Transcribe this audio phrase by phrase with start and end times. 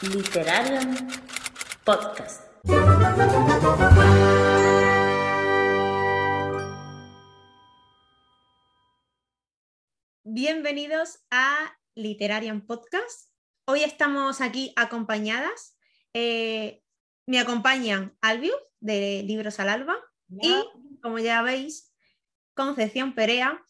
[0.00, 0.94] Literarium
[1.84, 2.44] Podcast.
[10.22, 13.32] Bienvenidos a Literarian Podcast.
[13.64, 15.76] Hoy estamos aquí acompañadas.
[16.14, 16.84] Eh,
[17.26, 19.96] me acompañan Albius de Libros al Alba
[20.28, 20.54] y,
[21.02, 21.92] como ya veis,
[22.54, 23.60] Concepción Perea.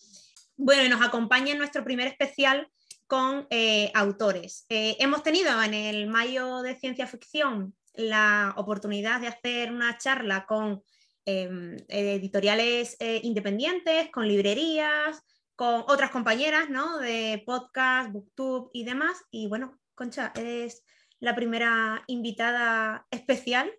[0.59, 2.71] Bueno, y nos acompaña en nuestro primer especial
[3.09, 4.67] con eh, autores.
[4.69, 10.45] Eh, hemos tenido en el mayo de ciencia ficción la oportunidad de hacer una charla
[10.47, 10.85] con
[11.25, 15.25] em, editoriales eh, independientes, con librerías,
[15.57, 16.99] con otras compañeras ¿no?
[16.99, 19.17] de podcast, booktube y demás.
[19.31, 20.85] Y bueno, Concha, eres
[21.19, 23.73] la primera invitada especial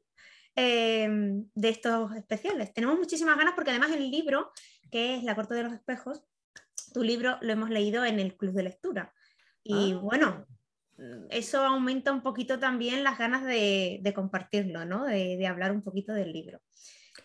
[0.55, 2.73] em, de estos especiales.
[2.73, 4.51] Tenemos muchísimas ganas porque además el libro,
[4.91, 6.23] que es La Corte de los Espejos,
[6.93, 9.13] tu libro lo hemos leído en el club de lectura.
[9.71, 9.97] Y Ah.
[10.01, 10.45] bueno,
[11.29, 15.05] eso aumenta un poquito también las ganas de, de compartirlo, ¿no?
[15.05, 16.59] De, de hablar un poquito del libro.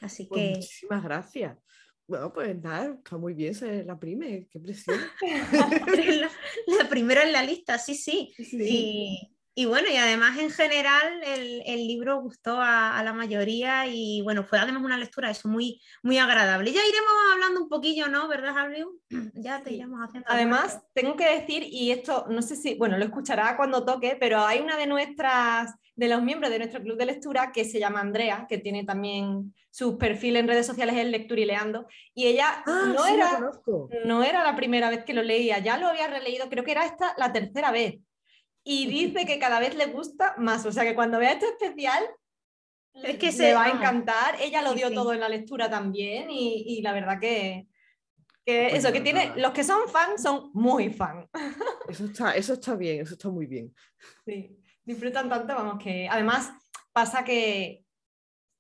[0.01, 1.59] Así Pues que muchísimas gracias.
[2.07, 4.99] Bueno, pues nada, está muy bien ser la prime, qué presión.
[6.21, 6.31] la,
[6.79, 8.35] la primera en la lista, sí, sí.
[8.53, 13.87] Y, y bueno, y además en general el, el libro gustó a, a la mayoría
[13.87, 16.73] y bueno, fue además una lectura eso muy, muy agradable.
[16.73, 18.27] Ya iremos hablando un poquillo, ¿no?
[18.27, 19.01] ¿Verdad, Albiu?
[19.35, 20.27] Ya te iremos haciendo.
[20.29, 24.41] Además, tengo que decir, y esto no sé si, bueno, lo escuchará cuando toque, pero
[24.41, 28.01] hay una de nuestras, de los miembros de nuestro club de lectura que se llama
[28.01, 33.05] Andrea, que tiene también su perfil en redes sociales en Lecturileando, y ella Ah, no,
[33.05, 33.51] sí, era,
[34.05, 36.87] no era la primera vez que lo leía, ya lo había releído, creo que era
[36.87, 37.97] esta la tercera vez.
[38.65, 42.03] Y dice que cada vez le gusta más, o sea que cuando vea este especial
[42.95, 44.37] Es que le se- va a ah, encantar.
[44.41, 44.95] Ella lo dio sí.
[44.95, 47.67] todo en la lectura también y, y la verdad que,
[48.45, 51.29] que Pues eso, que tiene, los que son fans son muy fan.
[51.89, 53.75] Eso está, eso está bien, eso está muy bien.
[54.25, 56.51] Sí, disfrutan tanto, vamos, que además
[56.93, 57.84] pasa que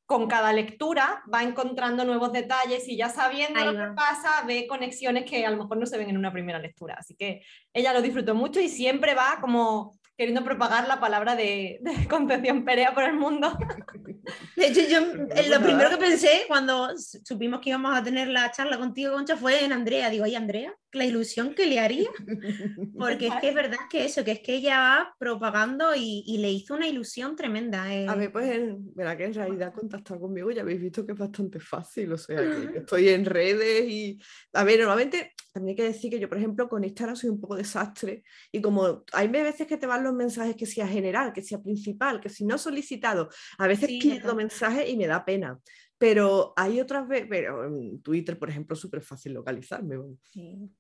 [0.06, 4.66] con cada lectura va encontrando nuevos detalles y ya sabiendo Ahí lo que pasa, ve
[4.66, 6.97] conexiones que a lo mejor no se ven en una primera lectura.
[6.98, 7.42] Así que
[7.72, 12.64] ella lo disfrutó mucho y siempre va como queriendo propagar la palabra de, de Concepción
[12.64, 13.56] Perea por el mundo.
[14.56, 15.64] De hecho, yo eh, lo nada.
[15.64, 19.72] primero que pensé cuando supimos que íbamos a tener la charla contigo, Concha, fue en
[19.72, 20.09] Andrea.
[20.09, 20.75] Digo, ¿y Andrea?
[20.94, 22.09] La ilusión que le haría.
[22.99, 26.38] Porque es que es verdad que eso, que es que ella va propagando y, y
[26.38, 27.94] le hizo una ilusión tremenda.
[27.94, 28.06] eh.
[28.09, 31.19] A ver, pues en- verá que en realidad contactar conmigo ya habéis visto que es
[31.19, 34.21] bastante fácil, o sea, que estoy en redes y,
[34.53, 37.41] a ver, normalmente también hay que decir que yo, por ejemplo, con Instagram soy un
[37.41, 38.22] poco desastre
[38.53, 42.21] y como hay veces que te van los mensajes que sea general, que sea principal,
[42.21, 43.28] que si no solicitado,
[43.59, 45.59] a veces Sí, pierdo mensajes y me da pena,
[45.97, 49.97] pero hay otras veces, pero en Twitter, por ejemplo, es súper fácil localizarme.
[50.22, 50.71] Sí.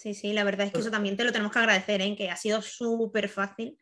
[0.00, 2.16] Sí, sí, la verdad es que Pues eso también te lo tenemos que agradecer, ¿eh?
[2.16, 3.78] que ha sido súper fácil.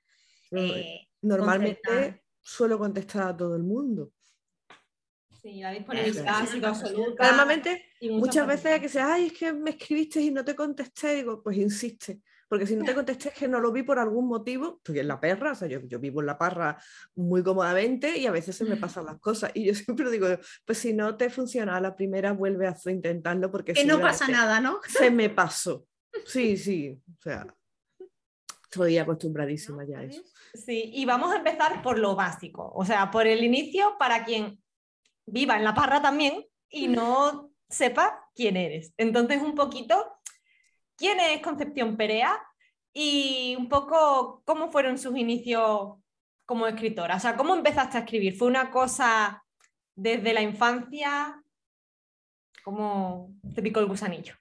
[0.50, 4.12] Eh, Normalmente suelo contestar a todo el mundo.
[5.42, 7.28] Sí, la disponibilidad ha sido absoluta.
[7.28, 11.16] Normalmente y Muchas veces que sea, ay, es que me escribiste y no te contesté,
[11.16, 14.28] digo, pues insiste, porque si no te contesté es que no lo vi por algún
[14.28, 16.80] motivo, estoy en la perra, o sea, yo, yo vivo en la parra
[17.16, 19.50] muy cómodamente y a veces se me pasan las cosas.
[19.54, 20.28] Y yo siempre digo,
[20.64, 24.28] pues si no te funciona a la primera, vuelve a intentarlo porque que no pasa
[24.28, 24.80] nada, ¿no?
[24.86, 25.87] Se me pasó.
[26.26, 27.46] Sí, sí, o sea,
[28.64, 30.22] estoy acostumbradísima ya a eso.
[30.54, 34.62] Sí, y vamos a empezar por lo básico, o sea, por el inicio para quien
[35.26, 38.92] viva en la parra también y no sepa quién eres.
[38.96, 40.18] Entonces, un poquito,
[40.96, 42.38] ¿quién es Concepción Perea?
[42.92, 45.98] Y un poco, ¿cómo fueron sus inicios
[46.44, 47.16] como escritora?
[47.16, 48.36] O sea, ¿cómo empezaste a escribir?
[48.36, 49.44] ¿Fue una cosa
[49.94, 51.42] desde la infancia?
[52.64, 54.34] ¿Cómo te picó el gusanillo?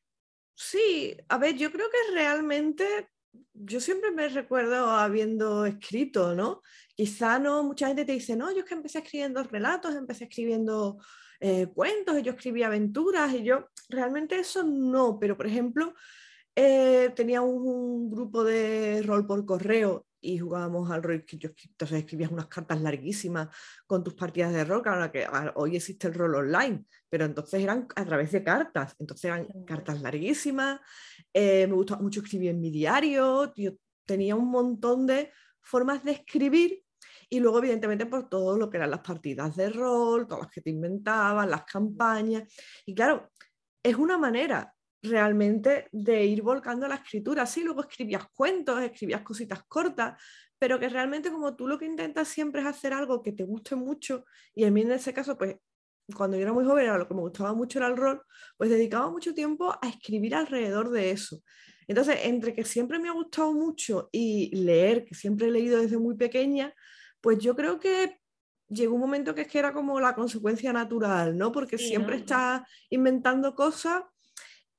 [0.59, 3.09] Sí, a ver, yo creo que realmente
[3.53, 6.63] yo siempre me recuerdo habiendo escrito, ¿no?
[6.95, 10.97] Quizá no, mucha gente te dice, no, yo es que empecé escribiendo relatos, empecé escribiendo
[11.39, 15.93] eh, cuentos, yo escribía aventuras, y yo realmente eso no, pero por ejemplo,
[16.55, 22.31] eh, tenía un grupo de rol por correo y jugábamos al rol, yo entonces escribías
[22.31, 23.49] unas cartas larguísimas
[23.85, 27.87] con tus partidas de rol, claro que hoy existe el rol online, pero entonces eran
[27.95, 30.79] a través de cartas, entonces eran cartas larguísimas,
[31.33, 33.71] eh, me gustaba mucho escribir en mi diario, yo
[34.05, 35.31] tenía un montón de
[35.61, 36.83] formas de escribir
[37.29, 40.61] y luego evidentemente por todo lo que eran las partidas de rol, todas las que
[40.61, 42.43] te inventabas, las campañas,
[42.85, 43.31] y claro,
[43.83, 47.45] es una manera realmente de ir volcando la escritura.
[47.45, 50.21] Sí, luego escribías cuentos, escribías cositas cortas,
[50.57, 53.75] pero que realmente como tú lo que intentas siempre es hacer algo que te guste
[53.75, 55.57] mucho, y a mí en ese caso, pues
[56.15, 58.21] cuando yo era muy joven, era lo que me gustaba mucho era el rol,
[58.57, 61.41] pues dedicaba mucho tiempo a escribir alrededor de eso.
[61.87, 65.97] Entonces, entre que siempre me ha gustado mucho y leer, que siempre he leído desde
[65.97, 66.73] muy pequeña,
[67.21, 68.19] pues yo creo que
[68.69, 71.51] llegó un momento que es que era como la consecuencia natural, ¿no?
[71.51, 72.21] Porque Sí, siempre ¿no?
[72.21, 74.03] estás inventando cosas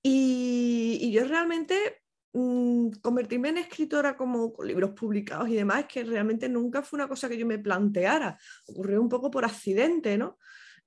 [0.02, 2.02] y, yo realmente
[2.32, 7.08] mm, convertirme en escritora como con libros publicados y demás, que realmente nunca fue una
[7.08, 10.38] cosa que yo me planteara, ocurrió un poco por accidente, ¿no?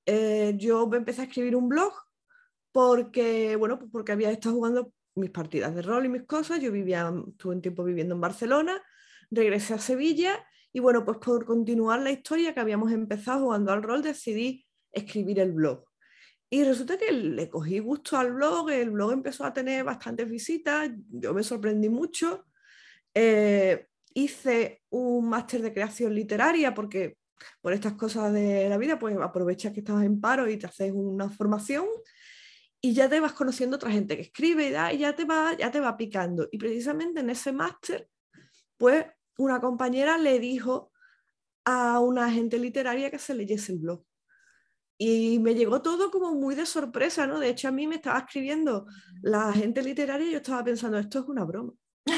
[0.06, 1.94] Eh, yo empecé a escribir un blog
[2.72, 6.72] porque, bueno, pues porque había estado jugando mis partidas de rol y mis cosas, yo
[6.72, 8.82] vivía, estuve un tiempo viviendo en Barcelona,
[9.30, 13.84] regresé a Sevilla y bueno, pues por continuar la historia que habíamos empezado jugando al
[13.84, 15.91] rol, decidí escribir el blog.
[16.54, 20.92] Y resulta que le cogí gusto al blog, el blog empezó a tener bastantes visitas,
[21.10, 22.46] yo me sorprendí mucho.
[23.14, 27.18] Eh, hice un máster de creación literaria porque
[27.62, 30.92] por estas cosas de la vida, pues aprovechas que estás en paro y te haces
[30.94, 31.86] una formación
[32.82, 35.80] y ya te vas conociendo otra gente que escribe y, ya, te va, ya te
[35.80, 36.50] va picando.
[36.52, 38.10] Y precisamente en ese máster,
[38.78, 39.06] pues
[39.38, 40.92] una compañera le dijo
[41.64, 44.04] a una agente literaria que se leyese el blog.
[45.04, 47.40] Y me llegó todo como muy de sorpresa, ¿no?
[47.40, 48.86] De hecho, a mí me estaba escribiendo
[49.24, 51.74] la agente literaria y yo estaba pensando, esto es una broma.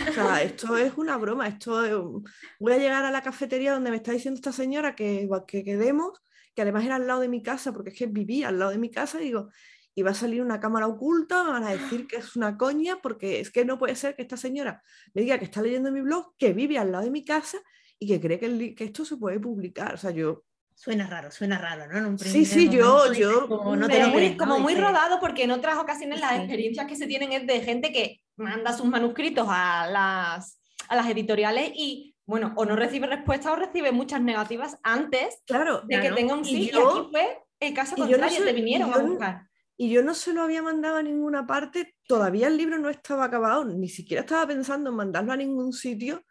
[0.10, 2.26] O sea, esto es una broma, esto es un-
[2.60, 6.20] voy a llegar a la cafetería donde me está diciendo esta señora que, que quedemos,
[6.54, 8.78] que además era al lado de mi casa, porque es que vivía al lado de
[8.78, 9.50] mi casa, y digo,
[9.96, 13.00] y va a salir una cámara oculta, me van a decir que es una coña,
[13.02, 14.84] porque es que no puede ser que esta señora
[15.14, 17.60] me diga que está leyendo mi blog, que vive al lado de mi casa
[17.98, 19.94] y que cree que, el que esto se puede publicar.
[19.94, 20.44] O sea, yo,
[20.76, 21.98] Suena raro, suena raro, ¿no?
[22.00, 24.38] En un Sí, primer sí, yo- yo- como, no te lo ¿no?
[24.38, 26.38] como muy rodado porque en otras ocasiones las Sí.
[26.40, 30.60] experiencias que se tienen es de gente que manda sus manuscritos a las,
[30.90, 35.82] a las editoriales y, bueno, o no recibe respuesta o recibe muchas negativas antes claro,
[35.86, 36.64] de que tenga un sí.
[36.64, 39.42] Y, yo- aquí fue el caso no contrario, sé- te vinieron yo a no- buscar.
[39.78, 43.26] y yo no se lo había mandado a ninguna parte, todavía el libro no estaba
[43.26, 46.24] acabado, ni siquiera estaba pensando en mandarlo a ningún sitio.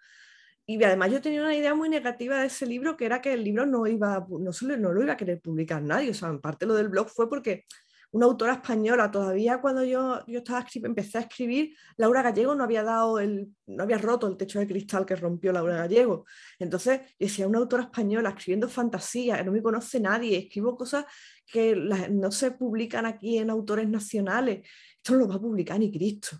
[0.65, 3.43] Y además yo tenía una idea muy negativa de ese libro, que era que el
[3.43, 6.11] libro no, iba, no, se lo, no lo iba a querer publicar nadie.
[6.11, 7.65] O sea, en parte lo del blog fue porque
[8.13, 12.83] una autora española, todavía cuando yo, yo estaba empecé a escribir, Laura Gallego no había
[12.83, 16.27] dado el, no había roto el techo de cristal que rompió Laura Gallego.
[16.59, 21.07] Entonces, decía, una autora española escribiendo fantasía, no me conoce nadie, escribo cosas
[21.47, 24.69] que no se publican aquí en autores nacionales.
[24.97, 26.37] Esto no lo va a publicar ni Cristo.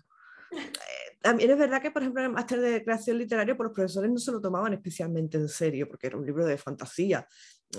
[1.23, 4.11] También es verdad que, por ejemplo, en el máster de creación literaria, pues los profesores
[4.11, 7.25] no se lo tomaban especialmente en serio, porque era un libro de fantasía.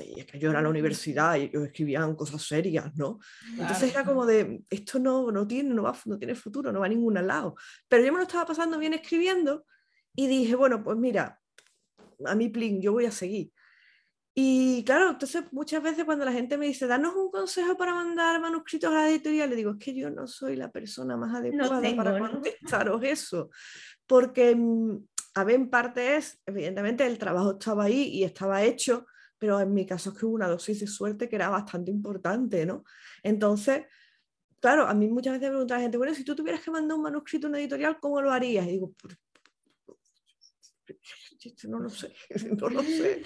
[0.02, 3.18] Y es que yo era a la universidad y ellos escribían cosas serias, ¿no?
[3.58, 6.86] Entonces era como de, esto no, no, tiene, no, va, no tiene futuro, no va
[6.86, 7.54] a ningún lado.
[7.86, 9.66] Pero yo me lo estaba pasando bien escribiendo
[10.16, 11.38] y dije, bueno, pues mira,
[12.24, 13.52] a mi plin, yo voy a seguir.
[14.36, 18.40] Y claro, entonces muchas veces cuando la gente me dice, danos un consejo para mandar
[18.40, 21.80] manuscritos a la editorial, le digo, es que yo no soy la persona más adecuada
[21.80, 22.30] tengo, para ¿no?
[22.32, 23.50] contestaros eso.
[24.08, 29.06] Porque, mm, a ver, en parte es, evidentemente, el trabajo estaba ahí y estaba hecho,
[29.38, 32.66] pero en mi caso es que hubo una dosis de suerte que era bastante importante,
[32.66, 32.82] ¿no?
[33.22, 33.84] Entonces,
[34.58, 36.96] claro, a mí muchas veces me pregunta la gente, bueno, si tú tuvieras que mandar
[36.96, 38.66] un manuscrito a una editorial, ¿cómo lo harías?
[38.66, 39.16] Y digo, "Pues,
[41.68, 42.12] no lo sé,
[42.58, 43.22] no lo sé.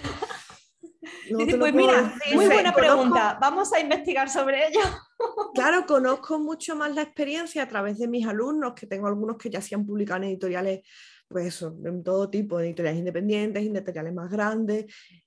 [1.31, 2.35] No Dice, pues puedo mira, decir.
[2.35, 3.37] muy buena conozco- pregunta.
[3.39, 4.79] Vamos a investigar sobre ello.
[5.53, 9.49] Claro, conozco mucho más la experiencia a través de mis alumnos, que tengo algunos que
[9.49, 10.81] ya se han publicado en editoriales,
[11.27, 14.85] pues eso, en todo tipo, editoriales independientes, editoriales más grandes,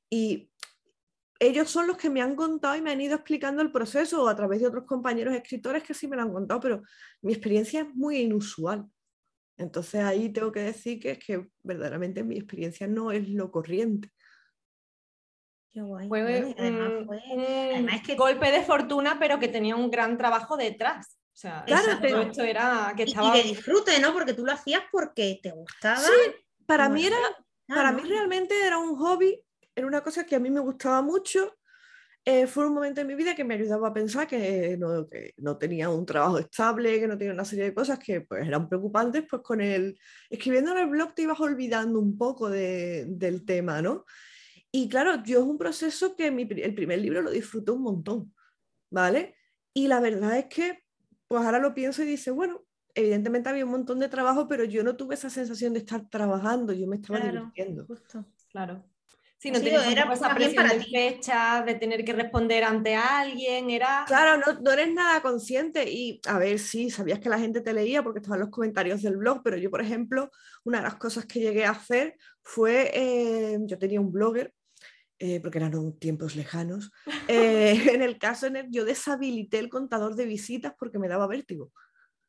[0.08, 0.50] y
[1.38, 4.28] ellos son los que me han contado y me han ido explicando el proceso, o
[4.28, 6.82] a través de otros compañeros escritores que sí me lo han contado, pero
[7.20, 8.87] mi experiencia es muy inusual.
[9.58, 14.08] Entonces ahí tengo que decir que es que verdaderamente mi experiencia no es lo corriente.
[15.73, 16.07] Qué guay.
[16.09, 17.23] Fue y además fue-
[17.75, 21.17] además es que- golpe de fortuna, pero que tenía un gran trabajo detrás.
[21.35, 23.35] O sea, Claro, pero- esto era que y- estaba...
[23.37, 24.12] y de disfrute, ¿no?
[24.12, 25.99] Porque tú lo hacías porque te gustaba.
[25.99, 26.12] Sí,
[26.67, 27.17] para mí era
[27.69, 28.02] Ah, Para ¿no?
[28.02, 29.41] mí realmente era un hobby,
[29.75, 31.55] era una cosa que a mí me gustaba mucho.
[32.25, 35.33] Eh, fue un momento en mi vida que me ayudaba a pensar que no, que
[35.38, 38.69] no tenía un trabajo estable, que no tenía una serie de cosas que pues, eran
[38.69, 39.99] preocupantes, pues con el
[40.29, 44.05] escribiendo en el blog te ibas olvidando un poco de- del tema, ¿no?
[44.73, 48.35] Y claro, yo es un proceso que mi el primer libro lo disfruté un montón,
[48.91, 49.37] ¿vale?
[49.75, 50.81] Y la verdad es que,
[51.29, 52.64] pues ahora lo pienso y dice, bueno,
[52.95, 56.73] evidentemente había un montón de trabajo, pero yo no tuve esa sensación de estar trabajando,
[56.73, 57.87] yo me estaba Claro, divirtiendo.
[57.87, 58.25] justo.
[58.50, 58.85] Claro.
[59.38, 60.91] Sí, no tenías era esa presión para de ti.
[60.95, 64.05] fecha, de tener que responder ante alguien, era...
[64.07, 67.73] Claro, no, no eres nada consciente y a ver, sí, sabías que la gente te
[67.73, 70.31] leía porque estaban los comentarios del blog, pero yo, por ejemplo,
[70.64, 74.55] una de las cosas que llegué a hacer fue, eh, yo tenía un blogger,
[75.25, 76.91] eh, porque eran tiempos lejanos,
[77.29, 81.29] eh, en el caso en el yo deshabilité el contador de visitas porque me daba
[81.29, 81.71] vértigo.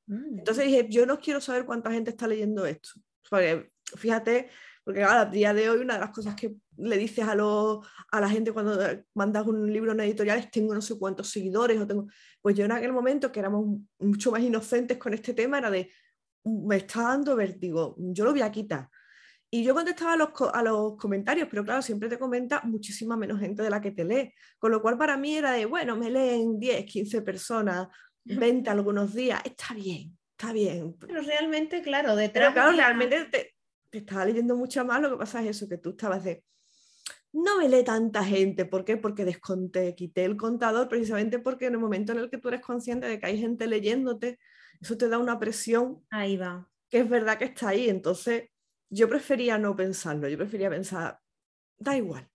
[0.05, 0.37] Mm.
[0.37, 2.91] Entonces dije, yo no quiero saber cuánta gente está leyendo esto.
[3.27, 4.49] Porque fíjate,
[4.83, 8.21] porque a día de hoy, una de las cosas que le dices a, los, a
[8.21, 8.77] la gente cuando
[9.15, 12.05] mandas un libro en editoriales, tengo no sé cuántos seguidores, o tengo...
[12.43, 15.89] pues yo en aquel momento, que éramos mucho más inocentes con este tema, era de,
[16.43, 18.87] me está dando vértigo, yo lo voy a quitar.
[19.53, 23.39] Y yo contestaba a los, a los comentarios, pero claro, siempre te comenta muchísima menos
[23.39, 24.33] gente de la que te lee.
[24.57, 27.87] Con lo cual para mí era de, bueno, me leen 10, 15 personas,
[28.23, 30.95] 20 algunos días, está bien, está bien.
[30.99, 32.45] Pero realmente, claro, detrás.
[32.45, 33.55] Pero claro, había- realmente te,
[33.91, 36.43] te estaba leyendo mucho más, lo que pasa es eso, que tú estabas de,
[37.31, 38.97] no me lee tanta gente, ¿por qué?
[38.97, 42.61] Porque desconté, quité el contador precisamente porque en el momento en el que tú eres
[42.61, 44.39] consciente de que hay gente leyéndote,
[44.81, 46.67] eso te da una presión Ahí va.
[46.89, 48.49] que es verdad que está ahí, entonces
[48.93, 51.19] yo prefería no pensarlo, yo prefería pensar,
[51.77, 52.29] da igual.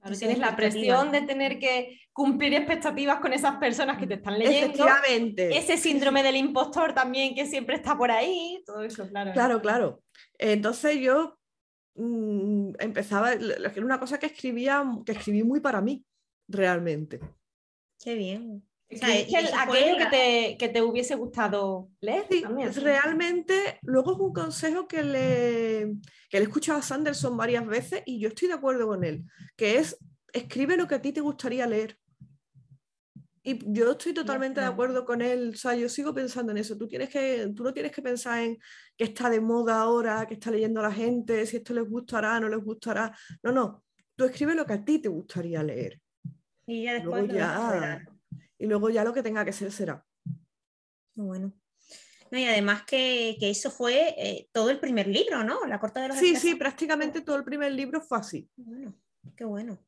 [0.00, 4.38] Claro, tienes la presión de tener que cumplir expectativas con esas personas que te están
[4.38, 4.66] leyendo.
[4.66, 5.56] Efectivamente.
[5.56, 9.32] Ese síndrome del impostor también que siempre está por ahí, todo eso, claro.
[9.32, 10.02] Claro, claro.
[10.38, 11.38] Entonces yo
[11.96, 16.02] mm, empezaba, era una cosa que escribía, que escribí muy para mí,
[16.48, 17.20] realmente.
[18.02, 18.62] Qué bien.
[18.92, 22.26] O sea, ¿Crees y que eso fue aquello que te, que te hubiese gustado leer
[22.28, 22.74] Sí, también.
[22.74, 25.94] realmente, luego es un consejo que le,
[26.28, 29.24] que le he escuchado a Sanderson varias veces y yo estoy de acuerdo con él,
[29.56, 29.96] que es
[30.32, 31.96] escribe lo que a ti te gustaría leer.
[33.42, 36.76] Y yo estoy totalmente de acuerdo con él, o sea, yo sigo pensando en eso.
[36.76, 38.58] Tú, tienes que, tú no tienes que pensar en
[38.96, 42.48] que está de moda ahora, que está leyendo la gente, si esto les gustará, no
[42.48, 43.16] les gustará.
[43.42, 43.82] No, no,
[44.14, 45.98] tú escribe lo que a ti te gustaría leer.
[46.66, 47.28] Y ya después.
[47.28, 48.04] Ya.
[48.60, 50.04] Y luego ya lo que tenga que ser será.
[51.16, 51.52] Bueno.
[52.30, 55.66] No, y además que, que eso fue eh, todo el primer libro, ¿no?
[55.66, 58.48] La corte de los Sí, sí, prácticamente todo el primer libro fue así.
[58.56, 58.94] Bueno,
[59.34, 59.82] qué bueno.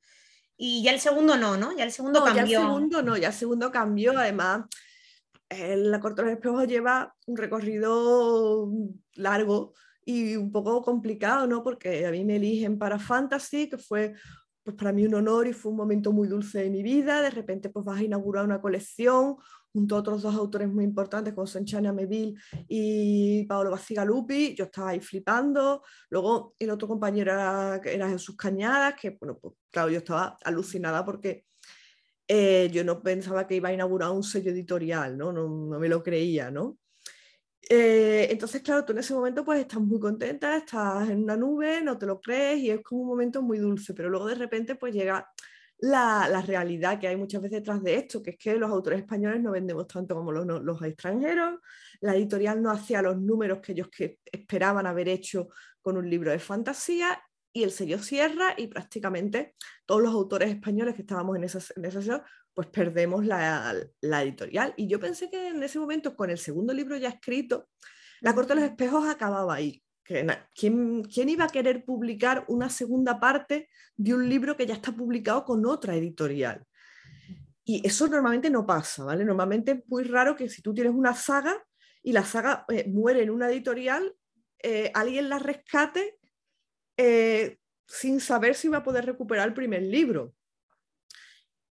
[0.57, 1.77] Y ya el segundo no, ¿no?
[1.77, 2.61] Ya el segundo No, ya el cambió.
[2.61, 4.19] segundo no, ya el segundo cambió.
[4.19, 4.65] Además,
[5.51, 8.73] eh, la Corte de los Espejos lleva un recorrido
[9.15, 9.75] largo
[10.05, 11.63] y un poco complicado, ¿no?
[11.63, 14.15] Porque a mí me eligen para Fantasy, que fue
[14.63, 17.21] pues para mí un honor y fue un momento muy dulce de mi vida.
[17.21, 19.37] De repente pues vas a inaugurar una colección
[19.73, 22.35] junto a otros dos autores muy importantes como son Chania Meville
[22.69, 24.55] y Paolo Bacigalupi.
[24.55, 25.83] Yo estaba ahí flipando.
[26.11, 31.47] Luego el otro compañero era, Jesús Cañadas, que bueno, pues claro, yo estaba alucinada porque
[32.29, 35.33] eh, yo no pensaba que iba a inaugurar un sello editorial, ¿no?
[35.33, 36.79] No, no me lo creía, ¿no?
[37.69, 41.81] Eh, entonces, claro, tú en ese momento pues estás muy contenta, estás en una nube,
[41.83, 44.75] no te lo crees y es como un momento muy dulce, pero luego de repente
[44.75, 45.31] pues llega
[45.79, 49.01] la, la realidad que hay muchas veces detrás de esto, que es que los autores
[49.01, 51.61] españoles no vendemos tanto como los, los extranjeros,
[52.01, 55.49] la editorial no hacía los números que ellos que esperaban haber hecho
[55.81, 57.21] con un libro de fantasía
[57.53, 59.55] y el sello cierra y prácticamente
[59.85, 62.23] todos los autores españoles que estábamos en esa, en esa sesión,
[62.55, 64.75] pues perdemos la, la editorial.
[64.77, 67.69] Y yo pensé que en ese momento, con el segundo libro ya escrito,
[68.21, 69.83] La Corte de los Espejos acababa ahí.
[70.55, 74.93] ¿quién, quién iba a querer publicar una segunda parte de un libro que ya está
[74.93, 76.65] publicado con otra editorial?
[77.65, 79.25] Y eso normalmente no pasa, ¿vale?
[79.25, 81.63] Normalmente es muy raro que si tú tienes una saga
[82.03, 84.15] y la saga eh, muere en una editorial,
[84.59, 86.19] eh, alguien la rescate
[86.97, 90.35] eh, sin saber si va a poder recuperar el primer libro.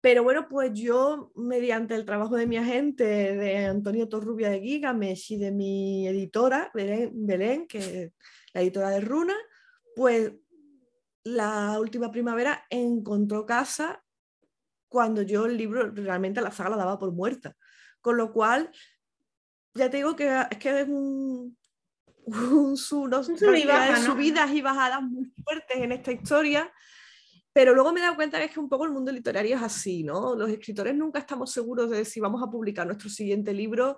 [0.05, 5.31] Pero bueno, pues yo, mediante el trabajo de mi agente, de Antonio Torrubia de Gigamesh
[5.31, 8.13] y de mi editora, Belén, Belén, que es
[8.53, 9.33] la editora de Runa,
[9.95, 10.31] pues
[11.23, 14.03] la última primavera encontró casa
[14.87, 17.57] cuando yo el libro, realmente la saga la daba por muerta.
[17.99, 18.69] Con lo cual,
[19.73, 21.57] ya te digo que es que es un,
[22.27, 24.13] un unos Un sub y baja, cantidades ¿no?
[24.13, 26.71] subidas y bajadas muy fuertes en esta historia.
[27.55, 29.63] Pero luego me he dado cuenta que es que un poco el mundo literario es
[29.63, 30.35] así, ¿no?
[30.35, 33.97] Los escritores nunca estamos seguros de si vamos a publicar nuestro siguiente libro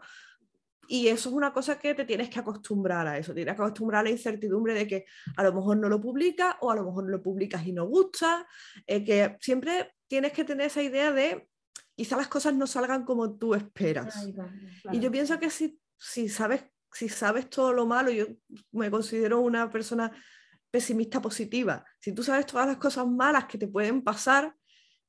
[0.88, 4.02] y eso es una cosa que te tienes que acostumbrar a eso, tienes que acostumbrar
[4.02, 7.10] a la incertidumbre de que a lo mejor no lo publicas o a lo mejor
[7.10, 8.46] lo publicas y no gusta,
[8.86, 11.50] eh, que siempre tienes que tener esa idea de
[11.96, 14.18] quizá las cosas no salgan como tú esperas.
[14.18, 14.54] Ahí va.
[14.92, 18.28] Y yo pienso que si, si, sabes, si sabes todo lo malo, yo
[18.72, 20.12] me considero una persona
[20.78, 21.84] pesimista positiva.
[22.00, 24.54] Si tú sabes todas las cosas malas que te pueden pasar,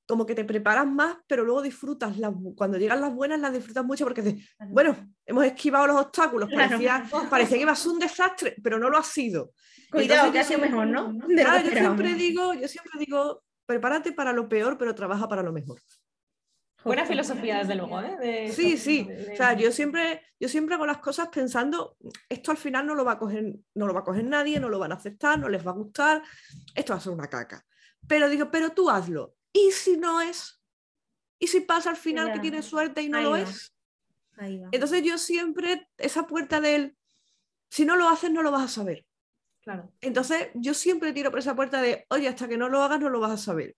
[0.06, 2.16] como que te preparas más, pero luego disfrutas.
[2.16, 4.96] Las, cuando llegan las buenas, las disfrutas mucho porque dices, bueno,
[5.26, 6.78] hemos esquivado los obstáculos, Claro.
[7.30, 9.52] parecía, que iba a ser un desastre, pero no lo ha sido.
[9.90, 11.18] Cuidado, Entonces, que ha sido mejor, ¿no?
[11.26, 15.52] Claro, yo siempre digo, yo siempre digo, prepárate para lo peor, pero trabaja para lo
[15.52, 15.78] mejor.
[16.84, 18.00] Buena filosofía, desde luego.
[18.00, 18.16] ¿eh?
[18.18, 19.04] De- Sí, sí.
[19.04, 21.96] de- O sea, yo siempre, yo siempre hago las cosas pensando,
[22.28, 23.44] esto al final no lo va a coger,
[23.74, 25.74] no lo va a coger nadie, no lo van a aceptar, no les va a
[25.74, 26.22] gustar,
[26.74, 27.66] esto va a ser una caca.
[28.06, 29.34] Pero digo, pero tú hazlo.
[29.52, 30.62] ¿Y si no es?
[31.38, 33.40] ¿Y si pasa al final que tienes suerte y no Ahí lo va.
[33.40, 33.74] es?
[34.36, 34.68] Ahí va.
[34.72, 36.96] Entonces yo siempre, esa puerta del,
[37.68, 39.04] si no lo haces, no lo vas a saber.
[39.62, 39.92] Claro.
[40.00, 43.10] Entonces yo siempre tiro por esa puerta de, oye, hasta que no lo hagas, no
[43.10, 43.76] lo vas a saber.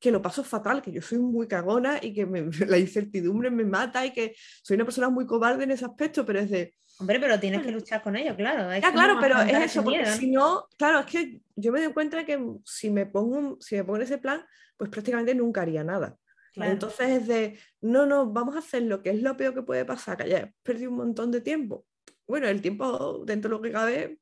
[0.00, 3.64] Que lo paso fatal, que yo soy muy cagona y que me- la incertidumbre me
[3.64, 7.18] mata y que soy una persona muy cobarde en ese aspecto, pero es de, Hombre,
[7.18, 8.70] pero tienes que luchar con ello, claro.
[8.78, 9.82] Ya, claro, pero es eso,
[10.18, 13.84] si no, claro, es que yo me doy cuenta que si me pongo, si me
[13.84, 14.44] pongo en ese plan,
[14.76, 16.18] pues prácticamente nunca haría nada.
[16.52, 16.72] Claro.
[16.72, 19.86] Entonces es de, no, no, vamos a hacer lo que es lo peor que puede
[19.86, 21.86] pasar, que hayas perdido un montón de tiempo.
[22.26, 24.18] Bueno, el tiempo dentro de lo que cabe,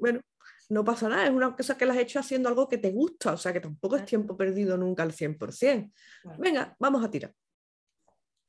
[0.00, 0.20] bueno,
[0.72, 3.32] no pasa nada, es una cosa que lo has hecho haciendo algo que te gusta,
[3.32, 5.92] o sea que tampoco es tiempo perdido nunca al 100%.
[6.22, 6.38] Claro.
[6.40, 7.32] Venga, vamos a tirar.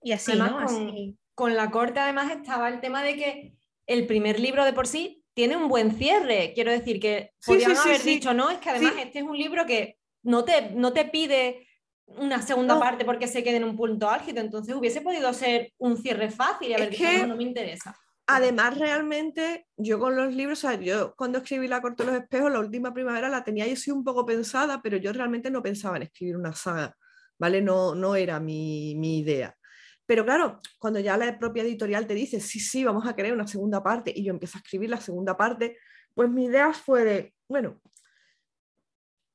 [0.02, 0.58] Y así, Además, ¿no?
[0.58, 1.18] con- Así.
[1.36, 3.56] Con la corte además estaba el tema de que
[3.88, 6.52] el primer libro de por sí tiene un buen cierre.
[6.54, 8.10] Quiero decir que Sí, sí, haber sí.
[8.16, 9.02] dicho, no, es que además Sí.
[9.02, 11.68] este es un libro que no te, no te pide
[12.06, 12.80] una segunda No.
[12.80, 14.42] parte porque se quede en un punto álgido.
[14.42, 17.44] Entonces hubiese podido ser un cierre fácil y haber Es dicho, que- no, no me
[17.44, 17.98] interesa.
[18.26, 22.22] Además, realmente, yo con los libros, o sea, yo cuando escribí La Corte de los
[22.22, 25.62] Espejos, la última primavera la tenía yo sí un poco pensada, pero yo realmente no
[25.62, 26.96] pensaba en escribir una saga,
[27.38, 27.62] ¿vale?
[27.62, 29.58] No, no era mi, mi idea.
[30.06, 33.48] Pero claro, cuando ya la propia editorial te dice, sí, sí, vamos a crear una
[33.48, 35.78] segunda parte, y yo empiezo a escribir la segunda parte,
[36.14, 37.82] pues mi idea fue de, bueno,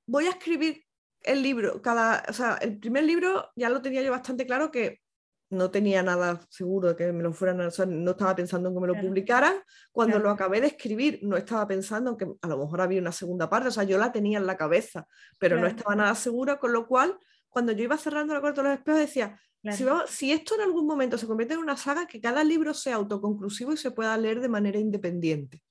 [0.07, 0.85] voy a escribir
[1.23, 5.00] el libro, cada, o sea, el primer libro ya lo tenía yo bastante claro que
[5.50, 8.75] no tenía nada seguro de que me lo fueran, o sea, no estaba pensando en
[8.75, 9.09] que me lo Claro.
[9.09, 9.55] publicaran.
[9.93, 10.25] Cuando Claro.
[10.28, 13.49] lo acabé de escribir, no estaba pensando en que a lo mejor había una segunda
[13.49, 15.07] parte, o sea, yo la tenía en la cabeza,
[15.38, 18.69] pero no estaba nada segura, con lo cual, cuando yo iba cerrando la corte de
[18.69, 19.40] los espejos, decía,
[19.73, 19.95] si, Claro.
[19.97, 22.97] vamos- si esto en algún momento se convierte en una saga, que cada libro sea
[22.97, 25.62] autoconclusivo y se pueda leer de manera independiente.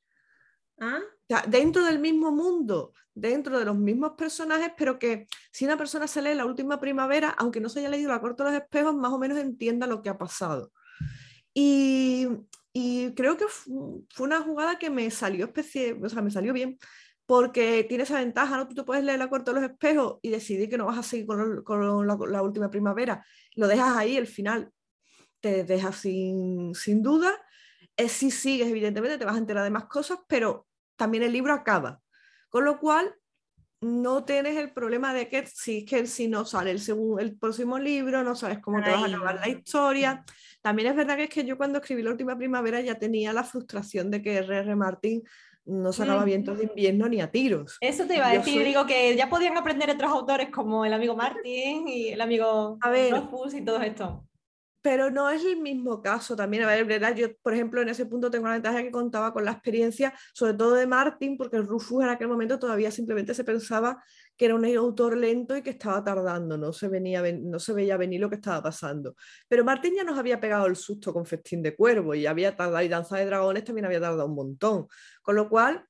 [0.79, 0.99] Ah,
[1.47, 6.21] dentro del mismo mundo, dentro de los mismos personajes, pero que si una persona se
[6.21, 9.11] lee la última primavera, aunque no se haya leído la corte de los espejos, más
[9.11, 10.71] o menos entienda lo que ha pasado.
[11.53, 12.27] Y,
[12.73, 16.53] y creo que fu- fue una jugada que me salió especie, o sea, me salió
[16.53, 16.77] bien,
[17.25, 18.67] porque tiene esa ventaja, ¿no?
[18.67, 21.03] Tú te puedes leer la corte de los espejos y decidir que no vas a
[21.03, 24.71] seguir con, con la, la última primavera, lo dejas ahí, el final
[25.39, 27.33] te deja sin, sin duda.
[27.97, 31.53] Eh, si sigues, evidentemente, te vas a enterar de más cosas, pero también el libro
[31.53, 31.99] acaba.
[32.49, 33.13] Con lo cual,
[33.81, 37.77] no tienes el problema de que si, que si no sale el, segun- el próximo
[37.77, 40.23] libro, no sabes cómo te vas a acabar la historia.
[40.61, 43.43] También es verdad que es que yo cuando escribí la última primavera ya tenía la
[43.43, 44.75] frustración de que R.R.
[44.75, 45.21] Martin
[45.65, 47.77] no sacaba vientos de invierno ni a tiros.
[47.81, 50.93] Eso te iba a decir, soy- digo que ya podían aprender otros autores como el
[50.93, 53.13] amigo Martin y el amigo A ver.
[53.13, 54.26] Rufus y todo esto.
[54.89, 56.63] Pero no es el mismo caso también.
[56.63, 57.13] A ver, ¿verdad?
[57.13, 60.53] Yo, por ejemplo, en ese punto tengo la ventaja que contaba con la experiencia, sobre
[60.53, 64.01] todo de Martin, porque Rufus en aquel momento todavía simplemente se pensaba
[64.37, 67.73] que era un autor lento y que estaba tardando, no se, venía, ven- no se
[67.73, 69.13] veía venir lo que estaba pasando.
[69.49, 72.81] Pero Martin ya nos había pegado el susto con Festín de Cuervo y había tardado,
[72.81, 74.87] y Danza de Dragones también había tardado un montón.
[75.21, 75.83] Con lo cual,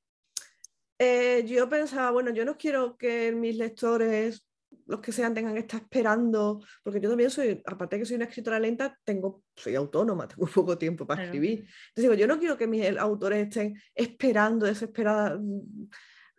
[0.97, 4.43] eh, yo pensaba, bueno, yo no quiero que mis lectores
[4.85, 8.15] los que sean tengan que estar esperando, porque yo también soy, aparte de que soy
[8.15, 11.27] una escritora lenta, tengo, soy autónoma, tengo poco tiempo para Claro.
[11.27, 11.59] escribir.
[11.59, 15.89] Entonces digo, yo no quiero que mis el- autores estén esperando desesperada, mm,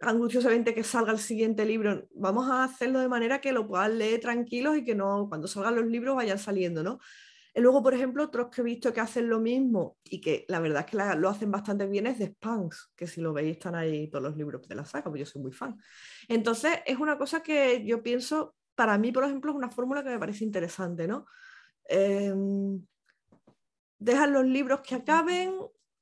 [0.01, 2.07] angustiosamente que salga el siguiente libro.
[2.15, 5.75] Vamos a hacerlo de manera que lo puedan leer tranquilos y que no, cuando salgan
[5.77, 7.01] los libros vayan saliendo, ¿no?
[7.55, 10.61] Y luego, por ejemplo, otros que he visto que hacen lo mismo y que la
[10.61, 13.75] verdad es que lo hacen bastante bien es de Spans, que si lo veis están
[13.75, 15.77] ahí todos los libros de la saga, pues yo soy muy fan.
[16.29, 20.11] Entonces, es una cosa que yo pienso, para mí, por ejemplo, es una fórmula que
[20.11, 21.27] me parece interesante, ¿no?
[21.85, 22.85] Em,
[23.99, 25.55] dejan los libros que acaben,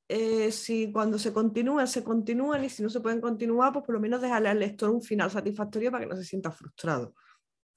[0.09, 3.95] eh, si cuando se continúan, se continúan y si no se pueden continuar, pues por
[3.95, 7.13] lo menos dejarle al lector un final satisfactorio para que no se sienta frustrado.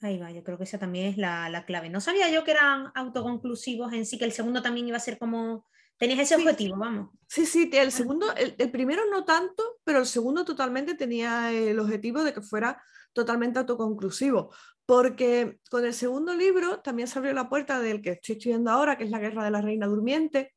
[0.01, 1.91] Ahí va, yo creo que esa también es la, la clave.
[1.91, 5.19] No sabía yo que eran autoconclusivos en sí, que el segundo también iba a ser
[5.19, 5.67] como.
[5.99, 6.41] Tenías ese Sí.
[6.43, 7.11] objetivo, vamos.
[7.29, 11.79] Sí, sí, el segundo, el, el primero no tanto, pero el segundo totalmente tenía el
[11.79, 12.83] objetivo de que fuera
[13.13, 14.51] totalmente autoconclusivo,
[14.87, 18.97] porque con el segundo libro también se abrió la puerta del que estoy estudiando ahora,
[18.97, 20.55] que es la Guerra de la Reina Durmiente,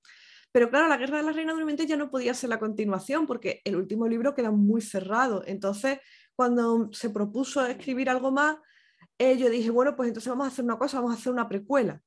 [0.53, 3.60] pero claro, la Guerra de la Reina Durmiente ya no podía ser la continuación, porque
[3.65, 5.99] el último libro queda muy cerrado, entonces
[6.36, 8.58] cuando se propuso escribir algo más,
[9.17, 11.47] eh, yo dije, bueno, pues entonces vamos a hacer una cosa, vamos a hacer una
[11.47, 12.02] precuela,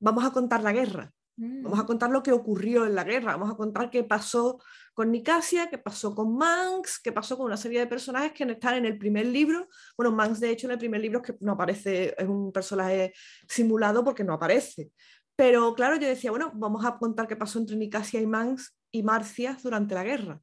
[0.00, 1.12] vamos a contar la guerra.
[1.36, 5.10] Vamos a contar lo que ocurrió en la guerra, vamos a contar qué pasó con
[5.10, 8.84] Nicasia, qué pasó con Manx, qué pasó con una serie de personajes que están en
[8.84, 9.68] el primer libro.
[9.96, 13.12] Bueno, Manx de hecho en el primer libro es que no aparece, es un personaje
[13.48, 14.92] simulado porque no aparece.
[15.34, 19.02] Pero claro, yo decía, bueno, vamos a contar qué pasó entre Nicasia y Manx y
[19.02, 20.40] Marcia durante la guerra.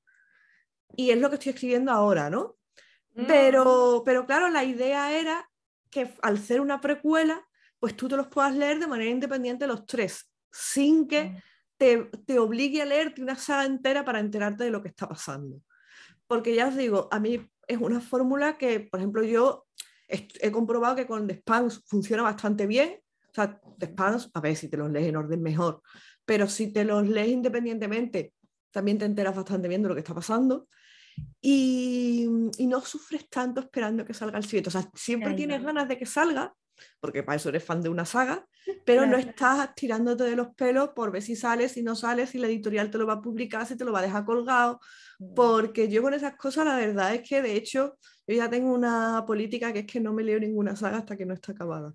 [0.98, 2.58] Y es lo que estoy escribiendo ahora, ¿no?
[3.14, 3.28] Mm.
[3.28, 5.50] Pero, pero claro, la idea era
[5.92, 7.46] que al ser una precuela,
[7.80, 10.28] pues tú te los puedas leer de manera independiente los tres.
[10.52, 11.42] sin que
[11.78, 15.62] te, te obligue a leerte una saga entera para enterarte de lo que está pasando.
[16.28, 19.66] Porque ya os digo, a mí es una fórmula que, por ejemplo, yo
[20.08, 23.00] he, he comprobado que con The Spans funciona bastante bien.
[23.30, 25.82] O sea, The Spans, a ver si te los lees en orden mejor,
[26.26, 28.34] pero si te los lees independientemente,
[28.72, 30.68] también te enteras bastante bien de lo que está pasando.
[31.42, 34.70] Y, y no sufres tanto esperando que salga el siguiente.
[34.70, 36.54] O sea, siempre tienes ganas de que salga,
[37.00, 38.46] porque para eso eres fan de una saga,
[38.86, 42.38] pero no estás tirándote de los pelos por ver si sale, si no sale, si
[42.38, 44.80] la editorial te lo va a publicar, si te lo va a dejar colgado,
[45.36, 47.98] porque yo con esas cosas la verdad es que de hecho
[48.28, 51.26] yo ya tengo una política que es que no me leo ninguna saga hasta que
[51.26, 51.94] no esté acabada.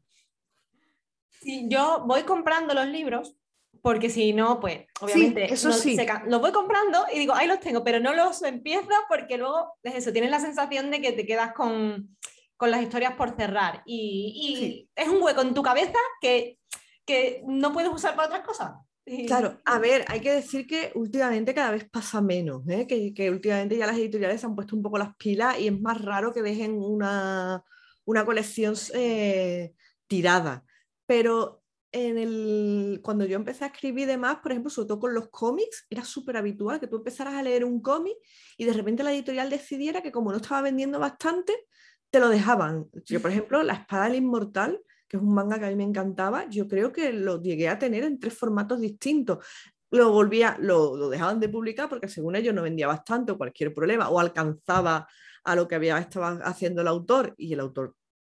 [1.30, 3.36] Sí, yo voy comprando los libros
[3.82, 5.96] porque si no, pues obviamente eso no- sí.
[5.96, 9.36] se ca- los voy comprando y digo, ahí los tengo, pero no los empiezo porque
[9.38, 12.16] luego es eso, tienes la sensación de que te quedas con,
[12.56, 14.90] con las historias por cerrar y, y Sí.
[14.96, 16.58] es un hueco en tu cabeza que,
[17.04, 18.72] que no puedes usar para otras cosas.
[19.28, 22.88] Claro, a ver, hay que decir que últimamente cada vez pasa menos, ¿eh?
[22.88, 25.80] que, que últimamente ya las editoriales se han puesto un poco las pilas y es
[25.80, 27.62] más raro que dejen una,
[28.04, 29.74] una colección eh,
[30.08, 30.64] tirada.
[31.06, 31.62] Pero
[33.02, 36.36] cuando yo empecé a escribir demás, por ejemplo, sobre todo con los cómics, era súper
[36.36, 38.16] habitual que tú empezaras a leer un cómic
[38.56, 41.54] y de repente la editorial decidiera que como no estaba vendiendo bastante,
[42.10, 42.86] te lo dejaban.
[43.04, 45.84] Yo, por ejemplo, La Espada del Inmortal, que es un manga que a mí me
[45.84, 49.44] encantaba, yo creo que lo llegué a tener en tres formatos distintos.
[49.90, 54.18] Lo volvía, lo, dejaban de publicar porque según ellos no vendía bastante cualquier problema, o
[54.18, 55.06] alcanzaba
[55.44, 57.94] a lo que había, estaba haciendo el autor y el autor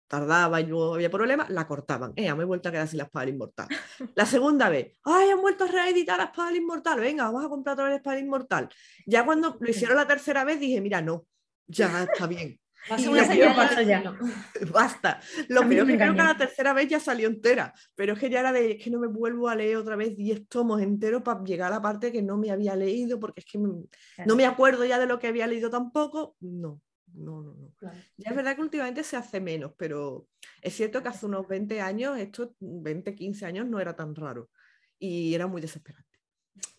[0.10, 2.12] tardaba y luego había problemas, la cortaban.
[2.17, 3.67] Eh, me he vuelto a quedar sin la espada del inmortal.
[4.15, 7.50] La segunda vez, ay, han vuelto a reeditar la espada del inmortal, venga, vamos a
[7.50, 8.69] comprar otra vez la espada del inmortal.
[9.06, 11.26] Ya cuando lo hicieron la tercera vez dije, mira, no,
[11.67, 14.02] ya está bien, una señal paso ya.
[14.02, 14.17] destino.
[14.74, 15.19] basta.
[15.50, 18.39] Lo peor que creo que la tercera vez ya salió entera, pero es que ya
[18.39, 21.43] era de, es que no me vuelvo a leer otra vez 10 tomos enteros para
[21.43, 23.84] llegar a la parte que no me había leído, porque es que me-
[24.26, 26.36] no me acuerdo ya de lo que había leído tampoco.
[26.39, 26.82] No,
[27.13, 27.74] no, no, no.
[27.76, 27.98] Claro.
[28.17, 30.28] Ya es verdad que últimamente se hace menos, pero
[30.62, 34.50] es cierto que hace unos 20 años, esto 20, 15 años no era tan raro
[34.98, 36.17] y era muy desesperante.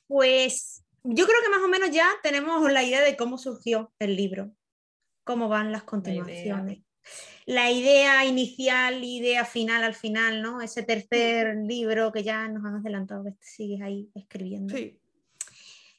[0.07, 4.17] Pues yo creo que más o menos ya tenemos la idea de cómo surgió el
[4.17, 4.53] libro,
[5.25, 6.83] cómo van las continuaciones.
[7.47, 10.61] La idea inicial, idea final al final, ¿no?
[10.61, 14.77] Ese tercer libro que ya nos han adelantado que sigues ahí escribiendo.
[14.77, 15.01] Sí,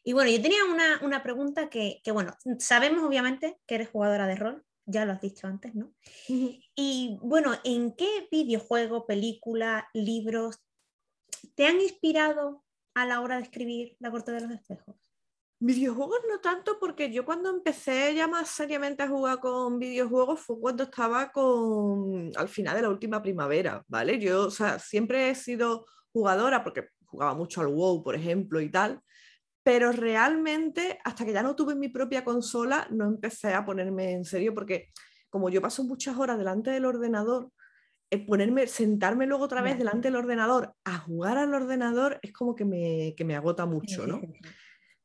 [0.04, 4.26] Y bueno, yo tenía una, una pregunta que, que, bueno, sabemos obviamente que eres jugadora
[4.28, 5.94] de rol, ya lo has dicho antes, ¿no?
[6.28, 10.60] Y bueno, ¿en qué videojuego, película, libros
[11.56, 12.64] te han inspirado
[12.96, 14.96] a la hora de escribir La Corte de los Espejos?
[15.60, 20.60] Videojuegos no tanto porque yo cuando empecé ya más seriamente a jugar con videojuegos fue
[20.60, 24.18] cuando estaba con al final de la última primavera, ¿vale?
[24.20, 28.72] Yo, o sea, siempre he sido jugadora porque jugaba mucho al WoW, por ejemplo, y
[28.72, 29.04] tal,
[29.64, 34.26] pero realmente hasta que ya no tuve mi propia consola no empecé a ponerme en
[34.26, 34.90] serio porque
[35.30, 37.52] como yo paso muchas horas delante del ordenador,
[38.10, 42.56] eh, ponerme, sentarme luego otra vez delante del ordenador a jugar al ordenador es como
[42.56, 44.20] que me, que me agota mucho, ¿no?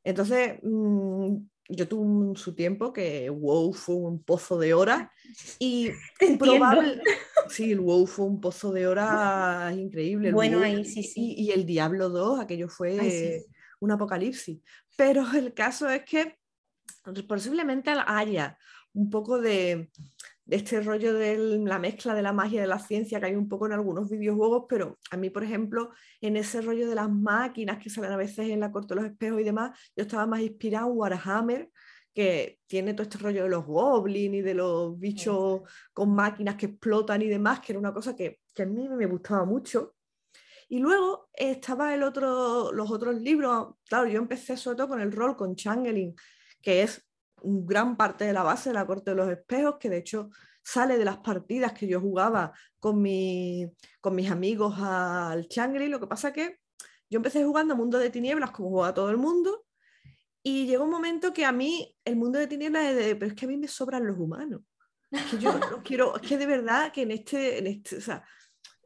[0.02, 1.36] Entonces, mm,
[1.68, 5.08] yo tuve un- su tiempo que WoW fue un pozo de horas
[5.60, 5.90] y
[6.38, 7.00] probable,
[7.48, 10.32] sí, el WoW fue un pozo de horas increíble.
[10.32, 11.34] Bueno, WoW ahí sí, sí.
[11.36, 13.46] Y, y el Diablo 2, aquello fue Ay, sí.
[13.80, 14.60] Un apocalipsis.
[14.96, 16.38] Pero el caso es que
[17.28, 18.58] posiblemente haya
[18.92, 19.90] un poco de,
[20.46, 23.34] de este rollo de la mezcla de la magia y de la ciencia que hay
[23.34, 27.10] un poco en algunos videojuegos, pero a mí, por ejemplo, en ese rollo de las
[27.10, 30.26] máquinas que salen a veces en la corte de los espejos y demás, yo estaba
[30.26, 31.70] más inspirado en Warhammer,
[32.14, 35.62] que tiene todo este rollo de los goblins y de los bichos
[35.92, 39.06] con máquinas que explotan y demás, que era una cosa que, que a mí me
[39.06, 39.95] gustaba mucho.
[40.68, 45.12] Y luego estaba el otro, los otros libros, claro, yo empecé sobre todo con el
[45.12, 46.14] rol, con Changeling,
[46.60, 47.06] que es
[47.42, 50.30] gran parte de la base de la Corte de los Espejos, que de hecho
[50.62, 55.90] sale de las partidas que yo jugaba con, mi, con mis amigos al Changeling.
[55.90, 56.58] Lo que pasa que
[57.08, 59.66] yo empecé jugando a Mundo de Tinieblas como juega todo el mundo,
[60.48, 63.36] y llegó un momento que a mí el mundo de tinieblas es de, pero es
[63.36, 64.60] que a mí me sobran los humanos.
[65.10, 68.00] Es que yo no quiero, es que de verdad que en este, en este, o
[68.00, 68.24] sea,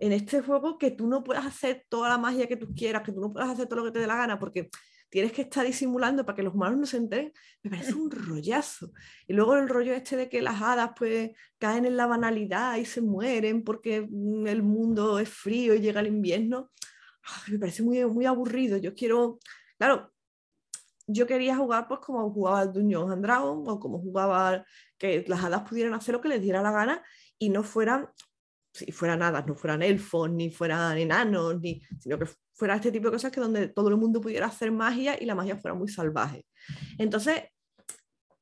[0.01, 3.13] en este juego que tú no puedas hacer toda la magia que tú quieras, que
[3.13, 4.71] tú no puedas hacer todo lo que te dé la gana, porque
[5.11, 7.33] tienes que estar disimulando para que los humanos no se enteren,
[7.63, 8.93] me parece un rollazo.
[9.27, 12.87] Y luego el rollo este de que las hadas pues caen en la banalidad y
[12.87, 16.71] se mueren porque mm, el mundo es frío y llega el invierno,
[17.27, 18.79] ah, me parece muy, muy aburrido.
[18.79, 19.39] Yo quiero,
[19.77, 20.11] claro,
[21.07, 24.65] yo quería jugar pues como jugaba el Dungeons and Dragons o como jugaba
[24.97, 27.03] que las hadas pudieran hacer lo que les diera la gana
[27.39, 28.09] y no fueran
[28.73, 33.07] si fueran hadas, no fueran elfos, ni fueran enanos, ni, sino que fuera este tipo
[33.07, 35.89] de cosas que donde todo el mundo pudiera hacer magia y la magia fuera muy
[35.89, 36.45] salvaje.
[36.99, 37.43] Entonces,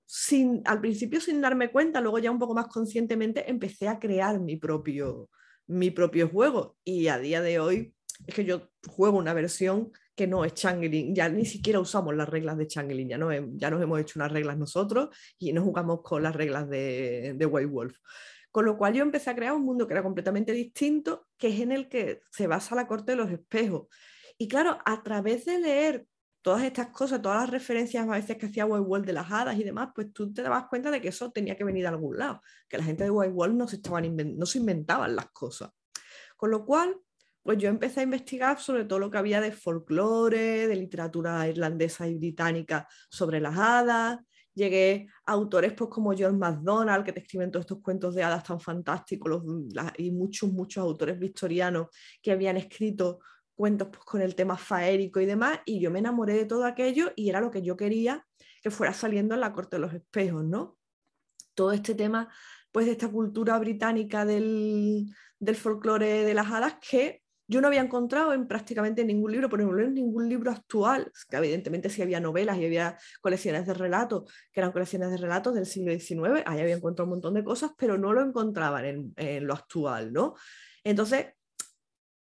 [0.04, 4.40] sin, al principio sin darme cuenta, luego ya un poco más conscientemente empecé a crear
[4.40, 5.28] mi propio,
[5.66, 7.94] mi propio juego y a día de hoy
[8.26, 12.28] es que yo juego una versión que no es Changeling, ya ni siquiera usamos las
[12.28, 16.00] reglas de Changeling, ya, no, ya nos hemos hecho unas reglas nosotros y no jugamos
[16.02, 17.96] con las reglas de, de White Wolf.
[18.58, 21.60] Con lo cual yo empecé a crear un mundo que era completamente distinto, que es
[21.60, 23.86] en el que se basa la corte de los espejos.
[24.36, 26.08] Y claro, a través de leer
[26.42, 29.56] todas estas cosas, todas las referencias a veces que hacía White Wolf de las hadas
[29.60, 32.18] y demás, pues tú te dabas cuenta de que eso tenía que venir de algún
[32.18, 35.70] lado, que la gente de White Wolf no se, estaban no se inventaban las cosas.
[36.36, 36.96] Con lo cual,
[37.44, 42.08] pues yo empecé a investigar sobre todo lo que había de folclore, de literatura irlandesa
[42.08, 44.18] y británica sobre las hadas,
[44.58, 48.44] llegué a autores pues, como John MacDonald, que te escriben todos estos cuentos de hadas
[48.44, 49.42] tan fantásticos,
[49.96, 51.86] y muchos, muchos autores victorianos
[52.20, 53.20] que habían escrito
[53.54, 57.12] cuentos pues, con el tema faérico y demás, y yo me enamoré de todo aquello
[57.16, 58.26] y era lo que yo quería
[58.62, 60.76] que fuera saliendo en la corte de los espejos, ¿no?
[61.54, 62.28] Todo este tema,
[62.72, 65.06] pues, de esta cultura británica del,
[65.38, 69.58] del folclore de las hadas que yo no había encontrado en prácticamente ningún libro, por
[69.58, 74.30] ejemplo, en ningún libro actual, que evidentemente sí había novelas y había colecciones de relatos,
[74.52, 77.70] que eran colecciones de relatos del siglo XIX, ahí había encontrado un montón de cosas,
[77.78, 80.34] pero no lo encontraban en, lo actual, ¿no?
[80.84, 81.28] Entonces,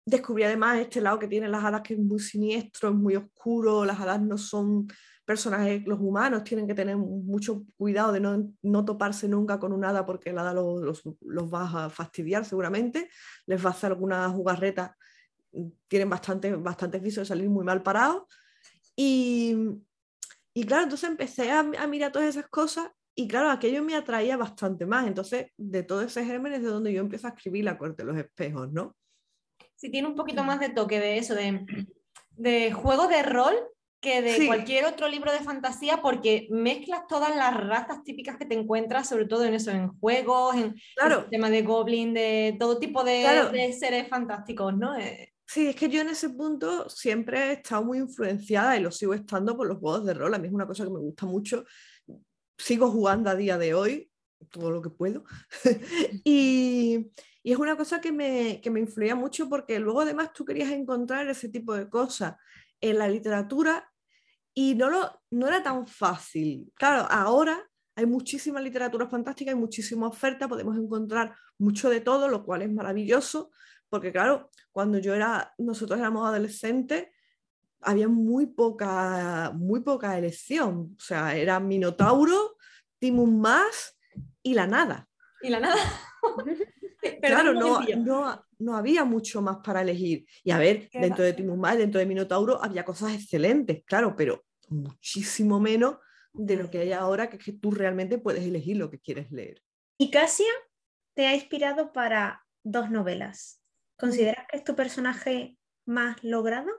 [0.03, 3.86] descubrí además este lado que tienen las hadas que es muy siniestro, es muy oscuro,
[3.86, 4.88] las hadas no son
[5.23, 10.03] personajes, los humanos tienen que tener mucho cuidado de no, toparse nunca con un hada
[10.03, 13.07] porque el hada los, los, va a fastidiar seguramente,
[13.45, 14.97] les va a hacer alguna jugarreta
[15.87, 18.23] tienen bastante, bastantes visos de salir muy mal parados.
[18.95, 19.55] Y,
[20.53, 24.37] y claro, entonces empecé a, a, mirar todas esas cosas y claro, aquello me atraía
[24.37, 25.07] bastante más.
[25.07, 28.11] Entonces, de todo ese germen es de donde yo empiezo a escribir La corte de
[28.11, 28.95] los espejos, ¿no?
[29.75, 31.65] Sí, tiene un poquito más de toque de eso, de,
[32.31, 33.55] de juego de rol
[34.01, 38.55] que de cualquier otro libro de fantasía porque mezclas todas las razas típicas que te
[38.55, 43.03] encuentras, sobre todo en eso, en juegos, en el tema de goblin, de todo tipo
[43.03, 44.97] de, de seres fantásticos, ¿no?
[44.97, 48.89] Eh, Sí, es que yo en ese punto siempre he estado muy influenciada y lo
[48.89, 50.33] sigo estando por los juegos de rol.
[50.33, 51.65] A mí es una cosa que me gusta mucho.
[52.57, 54.09] Sigo jugando a día de hoy,
[54.49, 55.25] todo lo que puedo.
[56.23, 57.11] y,
[57.43, 60.71] y, es una cosa que me, que me influía mucho porque luego además tú querías
[60.71, 62.35] encontrar ese tipo de cosas
[62.79, 63.91] en la literatura
[64.53, 66.71] y no, lo, no era tan fácil.
[66.75, 67.61] Claro, ahora
[67.97, 72.71] hay muchísima literatura fantástica, hay muchísima oferta, podemos encontrar mucho de todo, lo cual es
[72.71, 73.51] maravilloso,
[73.91, 77.10] porque claro, cuando yo era, nosotros éramos adolescentes,
[77.82, 80.95] había muy poca, muy poca elección.
[80.97, 82.56] O sea, era Minotauro,
[82.99, 83.99] Timus Más
[84.41, 85.10] y la nada.
[85.41, 85.75] Y la nada.
[87.21, 90.25] claro, no, no, no, había mucho más para elegir.
[90.45, 94.45] Y a ver, dentro de Timus Más, dentro de Minotauro, había cosas excelentes, claro, pero
[94.69, 95.97] muchísimo menos
[96.32, 99.30] de lo que hay ahora, que es que tú realmente puedes elegir lo que quieres
[99.34, 99.62] leer.
[99.97, 100.54] ¿Y Casia
[101.13, 103.61] te ha inspirado para dos novelas?
[104.01, 106.71] ¿Consideras que es tu personaje más logrado?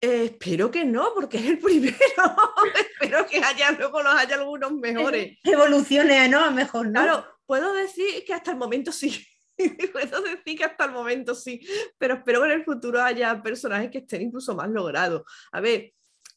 [0.00, 1.96] Eh, espero que no, porque es el primero.
[2.74, 5.38] espero que haya, luego los haya algunos mejores.
[5.44, 6.42] Evolucione, ¿no?
[6.42, 7.02] A mejor, ¿no?
[7.02, 9.26] Claro, puedo decir que hasta el momento sí.
[9.92, 11.60] puedo decir que hasta el momento sí.
[11.98, 15.24] Pero espero que en el futuro haya personajes que estén incluso más logrados.
[15.52, 15.92] A ver,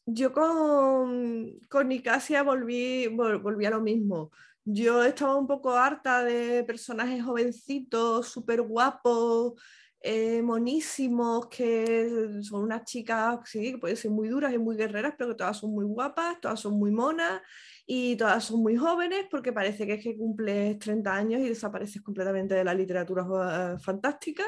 [0.06, 4.30] yo con, con Nicasia volví, volví a lo mismo.
[4.64, 9.54] Yo estaba un poco harta de personajes jovencitos, súper guapos,
[10.00, 15.14] eh, monísimos, que son unas chicas, sí, que pueden ser muy duras y muy guerreras,
[15.16, 17.40] pero que todas son muy guapas, todas son muy monas
[17.86, 22.02] y todas son muy jóvenes, porque parece que es que cumples 30 años y desapareces
[22.02, 24.44] completamente de la literatura eh, fantástica.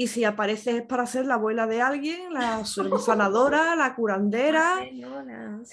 [0.00, 2.64] Y si apareces es para ser la abuela de alguien, la
[3.04, 4.76] sanadora, la curandera,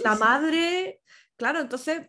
[0.03, 0.99] la madre.
[1.37, 2.07] Claro, entonces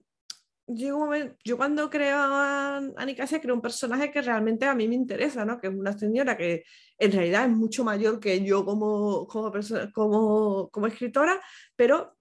[0.67, 1.11] yo,
[1.45, 5.61] yo cuando creo a Anicasia creo un personaje que realmente a mí me interesa, ¿no?
[5.61, 6.65] que es una señora que
[6.97, 9.53] en realidad es mucho mayor que yo como, como,
[9.93, 11.39] como, como escritora,
[11.77, 12.17] pero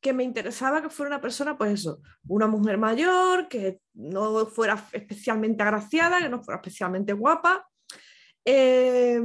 [0.00, 4.84] que me interesaba que fuera una persona, pues eso, una mujer mayor, que no fuera
[4.92, 7.68] especialmente agraciada, que no fuera especialmente guapa,
[8.50, 9.20] eh,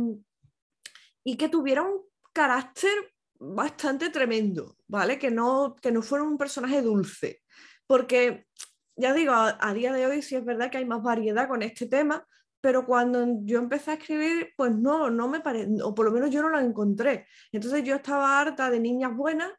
[1.23, 2.01] y que tuviera un
[2.33, 5.17] carácter bastante tremendo, ¿vale?
[5.19, 7.43] Que no, que no fuera un personaje dulce
[7.87, 8.47] porque
[8.95, 11.87] ya digo, a, día de hoy sí es verdad que hay más variedad con este
[11.87, 12.25] tema,
[12.61, 16.29] pero cuando yo empecé a escribir, pues no, no me parece, o por lo menos
[16.29, 17.27] yo no la encontré.
[17.51, 19.51] Entonces yo estaba harta de niñas buenas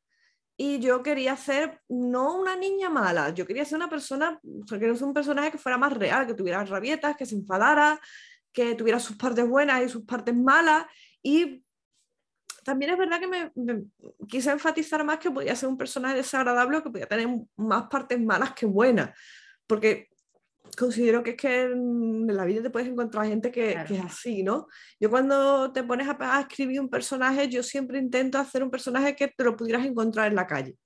[0.56, 4.78] y yo quería ser no una niña mala, yo quería ser una persona, o sea,
[4.78, 8.00] quería ser un personaje que fuera más real, que tuviera rabietas, que se enfadara,
[8.54, 10.86] que tuviera sus partes buenas y sus partes malas.
[11.22, 11.62] Y
[12.64, 13.82] también es verdad que me, me
[14.26, 18.18] quise enfatizar más que podía ser un personaje desagradable o que podía tener más partes
[18.18, 19.10] malas que buenas,
[19.66, 20.08] porque
[20.78, 23.88] considero que es que en la vida te puedes encontrar gente que, Claro.
[23.88, 24.66] que es así, ¿no?
[24.98, 29.14] Yo cuando te pones a, a escribir un personaje, yo siempre intento hacer un personaje
[29.14, 30.76] que te lo pudieras encontrar en la calle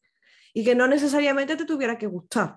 [0.53, 2.57] y que no necesariamente te tuviera que gustar,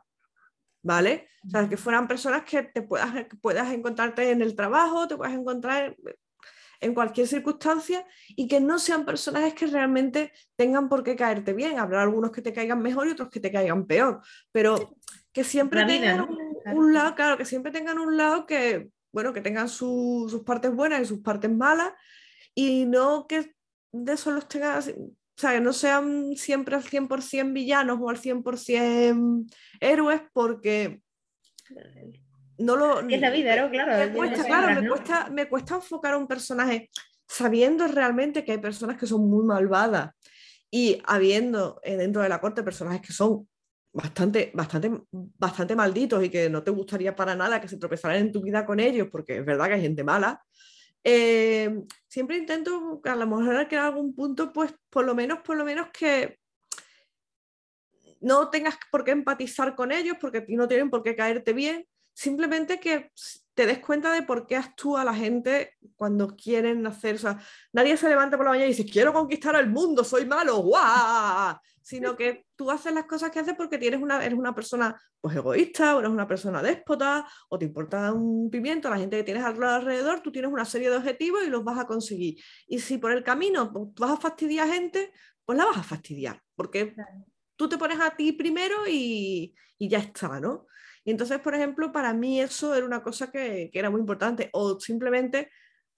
[0.83, 1.29] ¿vale?
[1.45, 5.17] O sea, que fueran personas que te puedas, que puedas encontrarte en el trabajo, te
[5.17, 5.95] puedas encontrar
[6.79, 11.79] en, cualquier circunstancia y que no sean personajes que realmente tengan por qué caerte bien.
[11.79, 14.95] Habrá algunos que te caigan mejor y otros que te caigan peor, pero
[15.31, 16.77] que siempre vida, tengan un, Claro.
[16.77, 20.73] un lado, claro, que siempre tengan un lado que, bueno, que tengan su- sus partes
[20.73, 21.93] buenas y sus partes malas
[22.53, 23.55] y no que
[23.91, 24.93] de eso los tengas,
[25.41, 31.01] o sea, que no sean siempre al 100% villanos o al 100% héroes porque
[32.59, 32.99] no lo...
[33.09, 33.71] Es la vida, ¿no?
[33.71, 33.97] Claro.
[33.97, 34.93] Me cuesta, claro, sombras, me ¿no?
[34.93, 36.91] cuesta, me cuesta enfocar a un personaje
[37.27, 40.11] sabiendo realmente que hay personas que son muy malvadas
[40.69, 43.49] y habiendo eh, dentro de la corte personajes que son
[43.91, 48.31] bastante, bastante, bastante malditos y que no te gustaría para nada que se tropezaran en
[48.31, 50.39] tu vida con ellos, porque es verdad que hay gente mala.
[51.03, 55.65] Eh, siempre intento a lo mejor que algún punto, pues por lo menos, por lo
[55.65, 56.39] menos que
[58.19, 62.79] no tengas por qué empatizar con ellos, porque no tienen por qué caerte bien, simplemente
[62.79, 63.11] que
[63.53, 67.39] te des cuenta de por qué actúa la gente cuando quieren hacer, o sea,
[67.73, 71.55] nadie se levanta por la mañana y dice, quiero conquistar el mundo, soy malo, ¡guau!
[71.81, 75.35] Sino que tú haces las cosas que haces porque tienes una, eres una persona pues
[75.35, 79.43] egoísta, o eres una persona déspota, o te importa un pimiento, la gente que tienes
[79.43, 82.41] al- alrededor, tú tienes una serie de objetivos y los vas a conseguir.
[82.67, 85.11] Y si por el camino pues, vas a fastidiar a gente,
[85.45, 86.95] pues la vas a fastidiar, porque
[87.55, 90.67] tú te pones a ti primero y, y ya está, ¿no?
[91.03, 94.49] Y entonces, por ejemplo, para mí eso era una cosa que, que era muy importante.
[94.53, 95.49] O simplemente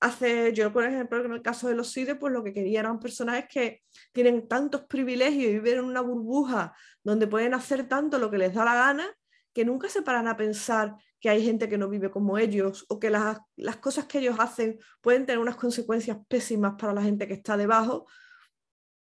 [0.04, 3.00] hace, yo por ejemplo, en el caso de los CIDE, pues lo que quería eran
[3.00, 8.30] personajes que tienen tantos privilegios y viven en una burbuja donde pueden hacer tanto lo
[8.30, 9.08] que les da la gana,
[9.54, 13.00] que nunca se paran a pensar que hay gente que no vive como ellos o
[13.00, 17.26] que las, las cosas que ellos hacen pueden tener unas consecuencias pésimas para la gente
[17.26, 18.06] que está debajo.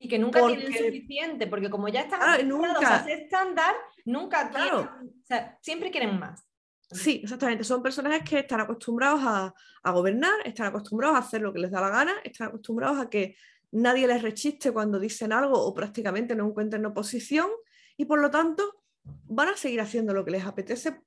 [0.05, 2.97] Y que nunca tienen suficiente, porque como ya están nunca.
[2.97, 3.73] a ese estándar,
[4.05, 4.81] nunca Claro.
[5.01, 6.47] o sea, siempre quieren más.
[6.91, 7.63] Sí, exactamente.
[7.63, 11.71] Son personajes que están acostumbrados a, a gobernar, están acostumbrados a hacer lo que les
[11.71, 13.35] da la gana, están acostumbrados a que
[13.71, 17.49] nadie les rechiste cuando dicen algo o prácticamente no encuentren oposición
[17.97, 21.01] y por lo tanto van a seguir haciendo lo que les apetece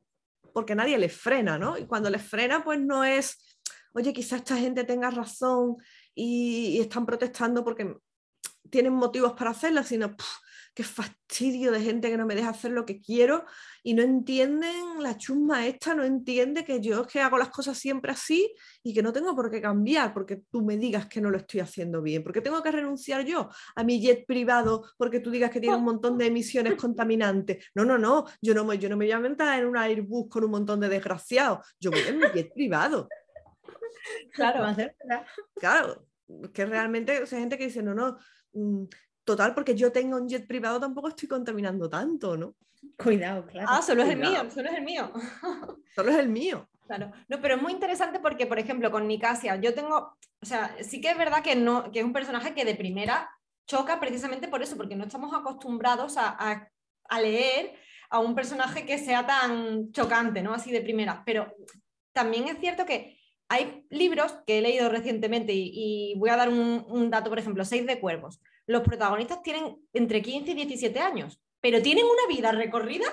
[0.52, 1.78] porque nadie les frena, ¿no?
[1.78, 3.61] Y cuando les frena, pues no es,
[3.92, 5.76] oye, quizás esta gente tenga razón
[6.14, 7.94] y, y están protestando porque
[8.70, 10.28] tienen motivos para hacerlo, sino "Puf,
[10.78, 13.44] qué fastidio de gente que no me deja hacer lo que quiero
[13.83, 17.76] y no entienden, la chusma esta no entiende que yo es que hago las cosas
[17.76, 18.54] siempre así
[18.85, 21.59] y que no tengo por qué cambiar porque tú me digas que no lo estoy
[21.59, 25.59] haciendo bien, porque tengo que renunciar yo a mi jet privado porque tú digas que
[25.59, 27.66] tiene un montón de emisiones contaminantes.
[27.74, 30.28] No, no, no, yo no me, yo no me voy a meter en un Airbus
[30.28, 33.09] con un montón de desgraciados, yo voy en mi jet privado.
[34.33, 34.61] Claro.
[34.61, 35.26] Va a ser verdad.
[35.57, 36.07] Claro,
[36.52, 38.16] que realmente o sea, hay gente que dice, no, no,
[39.24, 42.54] total, porque yo tengo un jet privado tampoco estoy contaminando tanto, ¿¿no?
[42.96, 43.68] Cuidado, claro.
[43.70, 45.12] Ah, solo es el mío, solo es el mío.
[45.94, 46.68] Solo es el mío.
[46.87, 50.76] Claro, no, pero es muy interesante porque, por ejemplo, con Nicasia, yo tengo, o sea,
[50.80, 53.28] sí que es verdad que, no, que es un personaje que de primera
[53.66, 56.68] choca precisamente por eso, porque no estamos acostumbrados a, a-
[57.11, 57.74] a leer
[58.11, 60.54] a un personaje que sea tan chocante, ¿no?
[60.54, 61.22] Así de primera.
[61.26, 61.52] Pero
[62.12, 63.17] también es cierto que
[63.48, 67.38] hay libros que he leído recientemente y, y voy a dar un, un dato, por
[67.38, 68.40] ejemplo, Seis de Cuervos.
[68.66, 73.06] Los protagonistas tienen entre 15 y 17 años, pero tienen una vida recorrida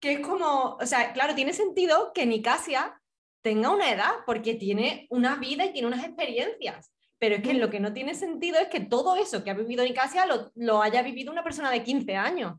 [0.00, 3.00] que es como, o sea, claro, tiene sentido que Nicasia
[3.42, 6.90] tenga una edad porque tiene una vida y tiene unas experiencias.
[7.18, 9.84] Pero es que lo que no tiene sentido es que todo eso que ha vivido
[9.84, 12.54] Nicasia lo, lo haya vivido una persona de 15 años.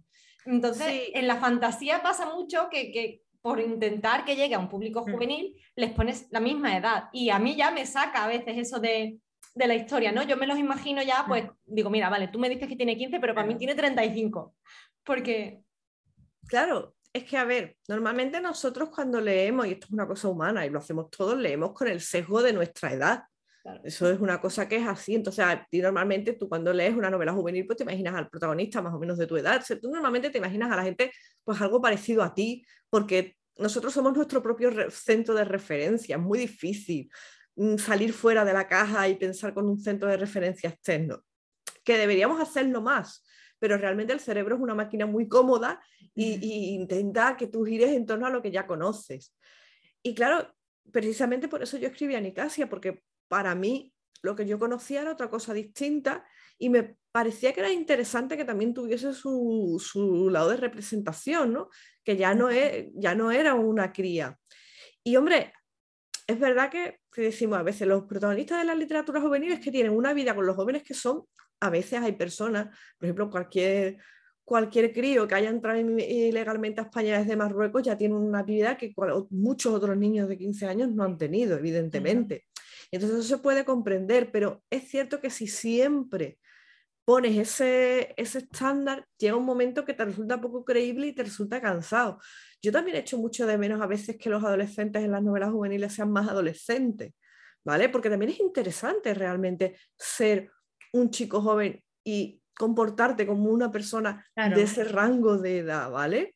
[0.46, 1.12] Entonces, Sí.
[1.16, 5.12] en la fantasía pasa mucho que, que por intentar que llegue a un público Mm.
[5.12, 7.10] juvenil, les pones la misma edad.
[7.12, 9.18] Y a mí ya me saca a veces eso de,
[9.56, 10.24] de la historia, ¿no?
[10.24, 13.20] Yo me los imagino ya, pues digo, mira, vale, tú me dices que tiene 15,
[13.20, 13.60] pero para mí Claro.
[13.60, 14.56] tiene 35.
[15.04, 15.62] Porque,
[16.48, 20.66] Claro, es que a ver, normalmente nosotros cuando leemos, y esto es una cosa humana
[20.66, 23.24] y lo hacemos todos, leemos con el sesgo de nuestra edad.
[23.62, 23.82] Claro.
[23.84, 25.14] Eso es una cosa que es así.
[25.14, 28.82] Entonces, a ti normalmente tú cuando lees una novela juvenil, pues te imaginas al protagonista
[28.82, 29.64] más o menos de tu edad.
[29.80, 31.12] Tú normalmente te imaginas a la gente
[31.44, 36.16] pues algo parecido a ti, porque nosotros somos nuestro propio centro de referencia.
[36.16, 37.12] Es muy difícil
[37.56, 41.24] mm, salir fuera de la caja y pensar con un centro de referencia externo.
[41.84, 43.24] Que deberíamos hacerlo más,
[43.60, 45.80] pero realmente el cerebro es una máquina muy cómoda
[46.16, 49.36] y, y intenta que tú gires en torno a lo que ya conoces.
[50.02, 50.52] Y claro,
[50.92, 55.14] precisamente por eso yo escribí a Nicasia, porque para mí lo que yo conocía era
[55.14, 56.26] otra cosa distinta
[56.58, 61.70] y me parecía que era interesante que también tuviese su, su lado de representación, ¿no?
[62.04, 64.38] que ya no, es, ya no era una cría.
[65.02, 65.54] Y hombre,
[66.28, 69.72] es verdad que, que, decimos a veces los protagonistas de la literatura juvenil es que
[69.72, 71.24] tienen una vida con los jóvenes que son,
[71.62, 72.66] a veces hay personas,
[72.98, 73.98] por ejemplo, cualquier,
[74.44, 78.94] cualquier crío que haya entrado ilegalmente a España desde Marruecos ya tiene una vida que
[79.30, 82.51] muchos otros niños de 15 años no han tenido, evidentemente.
[82.92, 86.38] Entonces eso se puede comprender, pero es cierto que si siempre
[87.06, 91.62] pones ese, ese estándar, llega un momento que te resulta poco creíble y te resulta
[91.62, 92.20] cansado.
[92.62, 95.52] Yo también he hecho mucho de menos a veces que los adolescentes en las novelas
[95.52, 97.14] juveniles sean más adolescentes,
[97.66, 97.90] ¿vale?
[97.90, 100.52] Porque también es interesante realmente ser
[100.94, 106.36] un chico joven y comportarte como una persona de ese rango de edad, ¿vale?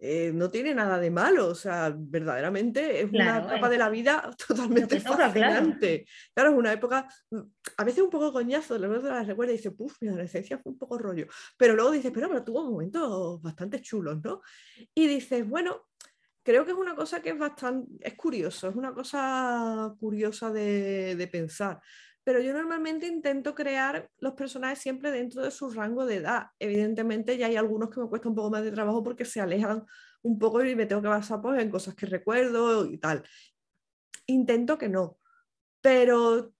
[0.00, 4.30] Eh, no tiene nada de malo, o sea, verdaderamente es una etapa de la vida
[4.48, 6.06] totalmente fascinante.
[6.32, 6.50] Claro.
[6.50, 7.40] es una época, mm,
[7.78, 10.70] a veces un poco coñazo, luego te la recuerda y dices, puff, mi adolescencia fue
[10.70, 11.26] un poco rollo,
[11.56, 14.40] pero luego dices, pero, pero tuvo momentos bastante chulos, ¿no?
[14.94, 15.88] Y dices, bueno,
[16.44, 21.16] creo que es una cosa que es bastante, es curioso, es una cosa curiosa de,
[21.16, 21.80] de pensar
[22.28, 26.48] pero yo normalmente intento crear los personajes siempre dentro de su rango de edad.
[26.58, 29.86] Evidentemente ya hay algunos que me cuesta un poco más de trabajo porque se alejan
[30.20, 33.24] un poco y me tengo que basar pues, en cosas que recuerdo y tal.
[34.26, 35.16] Intento que no,
[35.80, 36.52] pero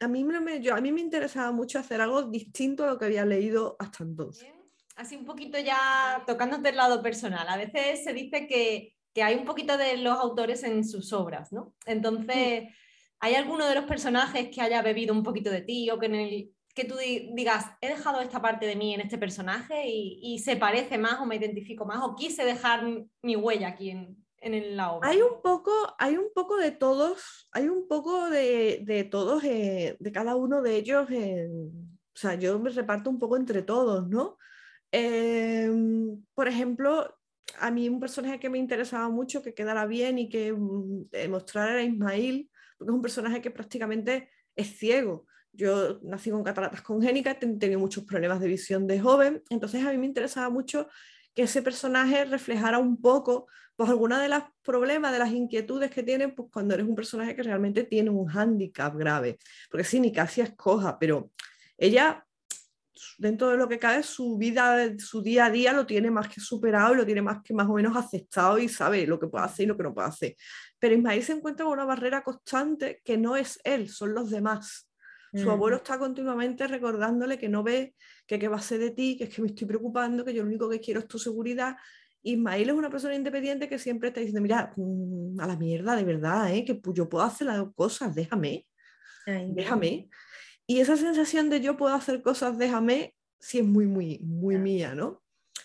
[0.00, 3.04] a mí me, yo, a mí me interesaba mucho hacer algo distinto a lo que
[3.04, 4.48] había leído hasta entonces.
[4.96, 7.46] Así un poquito ya tocándote el lado personal.
[7.48, 11.52] A veces se dice que, que hay un poquito de los autores en sus obras,
[11.52, 11.74] ¿no?
[11.86, 12.70] Entonces...
[13.24, 16.84] ¿Hay alguno de los personajes que haya bebido un poquito de ti o que, que
[16.84, 16.94] tú
[17.34, 21.24] digas, he dejado esta parte de mí en este personaje y, se parece más o
[21.24, 22.84] me identifico más o quise dejar
[23.22, 25.08] mi huella aquí en, en la obra?
[25.08, 29.96] Hay un poco, hay un poco de todos, hay un poco de, de todos, eh,
[29.98, 31.08] de cada uno de ellos.
[31.08, 34.36] o sea, yo me reparto un poco entre todos, ¿no?
[34.92, 37.16] Em, por ejemplo,
[37.58, 41.72] a mí un personaje que me interesaba mucho, que quedara bien y que mm, mostrara
[41.72, 42.50] era Ismail,
[42.84, 45.26] es un personaje que prácticamente es ciego.
[45.52, 49.92] Yo nací con cataratas congénitas, he tenido muchos problemas de visión de joven, entonces a
[49.92, 50.88] mí me interesaba mucho
[51.34, 56.02] que ese personaje reflejara un poco pues alguna de los problemas, de las inquietudes que
[56.02, 59.38] tiene pues, cuando eres un personaje que realmente tiene un hándicap grave.
[59.70, 61.32] Porque sí, Nicasia es coja, pero
[61.76, 62.24] ella,
[63.18, 66.40] dentro de lo que cabe, su vida, su día a día lo tiene más que
[66.40, 69.64] superado lo tiene más que más o menos aceptado y sabe lo que puede hacer
[69.64, 70.36] y lo que no puede hacer.
[70.84, 74.90] Pero Ismael se encuentra con una barrera constante que no es él, son los demás.
[75.32, 77.94] Su abuelo está continuamente recordándole que no ve,
[78.26, 80.42] que qué va a ser de ti, que es que me estoy preocupando, que yo
[80.42, 81.74] lo único que quiero es tu seguridad.
[82.22, 86.04] Ismael es una persona independiente que siempre está diciendo, mira, mm, a la mierda, de
[86.04, 86.66] verdad, ¿eh?
[86.66, 88.66] que yo puedo hacer las cosas, déjame,
[89.54, 90.10] déjame.
[90.66, 94.94] Y esa sensación de yo puedo hacer cosas, déjame, sí es muy, muy, muy mía,
[94.94, 95.23] ¿no?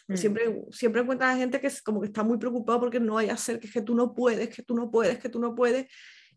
[0.10, 0.18] Mm.
[0.18, 3.38] Siempre, siempre encuentras gente que es como que está muy preocupado porque no hay a
[3.38, 5.86] ser que, es que tú no puedes, que tú no puedes, que tú no puedes.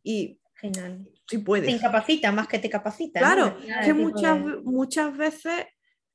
[0.02, 1.08] Y Genial.
[1.26, 1.66] sí puedes.
[1.66, 3.18] Te incapacita más que te capacita.
[3.18, 5.64] Claro, que muchas, muchas veces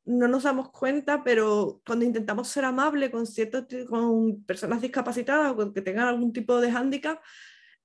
[0.05, 5.73] no nos damos cuenta, pero cuando intentamos ser amables con, ciertos, con personas discapacitadas o
[5.73, 7.19] que tengan algún tipo de hándicap,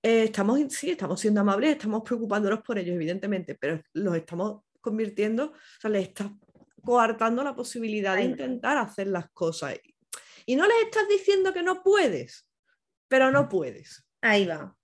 [0.03, 5.47] eh, estamos, sí, estamos siendo amables, estamos preocupándonos por ellos, evidentemente, pero los estamos convirtiendo,
[5.47, 6.31] o sea, les está
[6.83, 9.75] coartando la posibilidad de intentar hacer las cosas.
[10.47, 12.49] Y no les estás diciendo que no puedes,
[13.09, 14.05] pero no puedes.
[14.21, 14.77] Ahí va.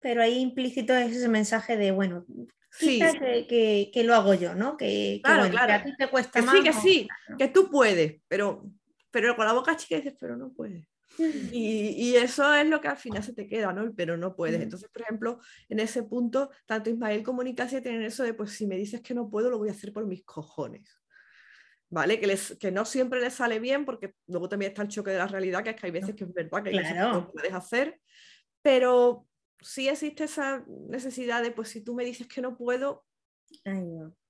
[0.00, 2.24] Pero ahí implícito es ese mensaje de, bueno,
[2.70, 3.00] sí.
[3.48, 4.76] que, que, lo hago yo, ¿no?
[4.76, 5.74] Que, claro, claro.
[5.74, 6.56] a ti te cuesta más.
[6.56, 8.64] Sí, que sí, que tú puedes, pero,
[9.10, 10.89] pero con la boca chica dices, pero no puedes.
[11.18, 13.92] Y, eso es lo que al final se te queda, ¿no?
[13.94, 14.60] Pero no puedes.
[14.60, 18.66] Entonces, por ejemplo, en ese punto, tanto Ismael como Nicasia tienen eso de, pues si
[18.66, 20.96] me dices que no puedo, lo voy a hacer por mis cojones.
[21.88, 22.20] ¿Vale?
[22.20, 25.18] Que, les, que no siempre les sale bien, porque luego también está el choque de
[25.18, 28.00] la realidad, que es que hay veces que es verdad que no puedes hacer,
[28.62, 29.26] pero
[29.60, 33.04] sí existe esa necesidad de, pues si tú me dices que no puedo,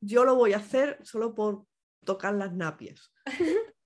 [0.00, 1.66] yo lo voy a hacer solo por
[2.04, 3.12] tocar las napias.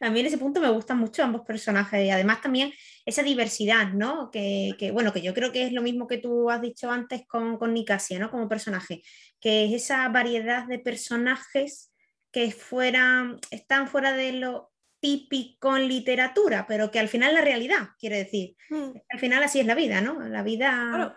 [0.00, 2.72] A mí en ese punto me gustan mucho ambos personajes y además también
[3.04, 4.30] esa diversidad, ¿no?
[4.30, 7.58] Que, bueno, que yo creo que es lo mismo que tú has dicho antes con,
[7.58, 8.30] con Nicasia, ¿no?
[8.30, 9.02] Como personaje,
[9.40, 11.92] que es esa variedad de personajes
[12.30, 17.90] que fueran, están fuera de lo típico en literatura, pero que al final la realidad,
[17.98, 18.56] quiere decir.
[18.68, 18.92] Hmm.
[19.08, 20.20] Al final así es la vida, ¿no?
[20.28, 20.90] La vida...
[20.94, 21.14] Claro,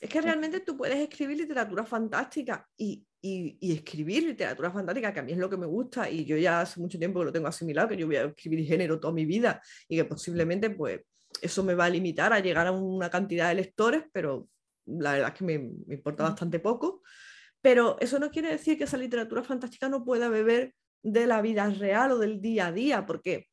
[0.00, 5.20] es que realmente tú puedes escribir literatura fantástica y y, y, escribir literatura fantástica, que
[5.20, 7.32] a mí es lo que me gusta y yo ya hace mucho tiempo que lo
[7.32, 11.00] tengo asimilado, que yo voy a escribir género toda mi vida y que posiblemente pues
[11.40, 14.48] eso me va a limitar a llegar a una cantidad de lectores, pero
[14.86, 17.02] la verdad es que me, me importa bastante poco.
[17.60, 21.68] Pero eso no quiere decir que esa literatura fantástica no pueda beber de la vida
[21.70, 23.46] real o del día a día, porque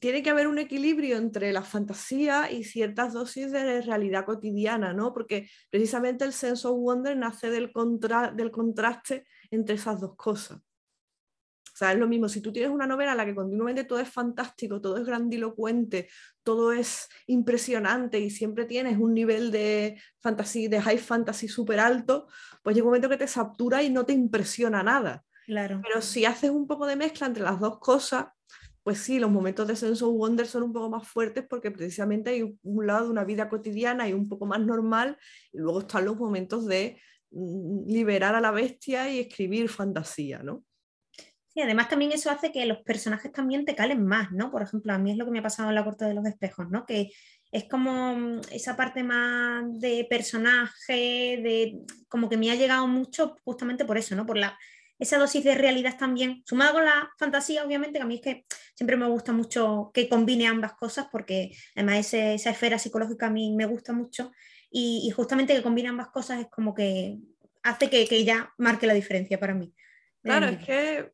[0.00, 5.12] tiene que haber un equilibrio entre la fantasía y ciertas dosis de realidad cotidiana, ¿no?
[5.12, 7.72] Porque precisamente el sense of wonder nace del,
[8.34, 10.58] del contraste entre esas dos cosas.
[10.58, 14.00] O sea, es lo mismo, si tú tienes una novela en la que continuamente todo
[14.00, 16.08] es fantástico, todo es grandilocuente,
[16.42, 22.26] todo es impresionante y siempre tienes un nivel de fantasía, de high fantasy súper alto,
[22.64, 25.24] pues llega un momento que te satura y no te impresiona nada.
[25.46, 25.80] Claro.
[25.84, 28.26] Pero si haces un poco de mezcla entre las dos cosas,
[28.88, 32.30] pues sí, los momentos de sense of wonder son un poco más fuertes porque precisamente
[32.30, 35.18] hay un lado de una vida cotidiana y un poco más normal
[35.52, 36.98] y luego están los momentos de
[37.30, 40.64] mm, liberar a la bestia y escribir fantasía, ¿no?
[41.48, 44.50] Sí, además también eso hace que los personajes también te calen más, ¿no?
[44.50, 46.24] Por ejemplo, a mí es lo que me ha pasado en la corte de los
[46.24, 46.86] espejos, ¿no?
[46.86, 47.10] Que
[47.52, 53.36] es como mm, esa parte más de personaje, de como que me ha llegado mucho
[53.44, 54.24] justamente por eso, ¿no?
[54.24, 54.58] Por la
[54.98, 58.44] esa dosis de realidad también, sumado con la fantasía, obviamente, que a mí es que
[58.74, 63.54] siempre me gusta mucho que combine ambas cosas, porque además esa esfera psicológica a mí
[63.54, 64.32] me gusta mucho,
[64.70, 67.18] y, justamente que combine ambas cosas es como que
[67.62, 69.72] hace que, que ya marque la diferencia para mí.
[70.22, 71.10] Claro, es que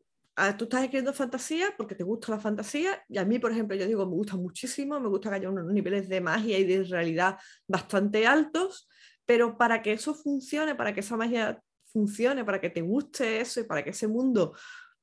[0.58, 3.86] tú estás escribiendo fantasía porque te gusta la fantasía y a mí, por ejemplo, yo
[3.86, 7.38] digo, me gusta muchísimo, me gusta que haya unos niveles de magia y de realidad
[7.68, 8.88] bastante altos,
[9.24, 11.62] pero para que eso funcione, para que esa magia
[11.94, 14.54] funcione, para que te guste eso y para que ese mundo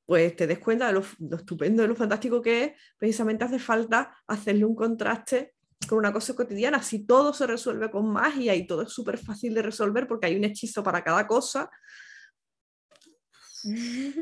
[0.04, 1.02] pues te des cuenta de lo,
[1.36, 5.54] estupendo, de lo fantástico que es, precisamente hace falta hacerle un contraste
[5.88, 6.82] con una cosa cotidiana.
[6.82, 10.36] Si todo se resuelve con magia y todo es súper fácil de resolver porque hay
[10.36, 11.70] un hechizo para cada cosa,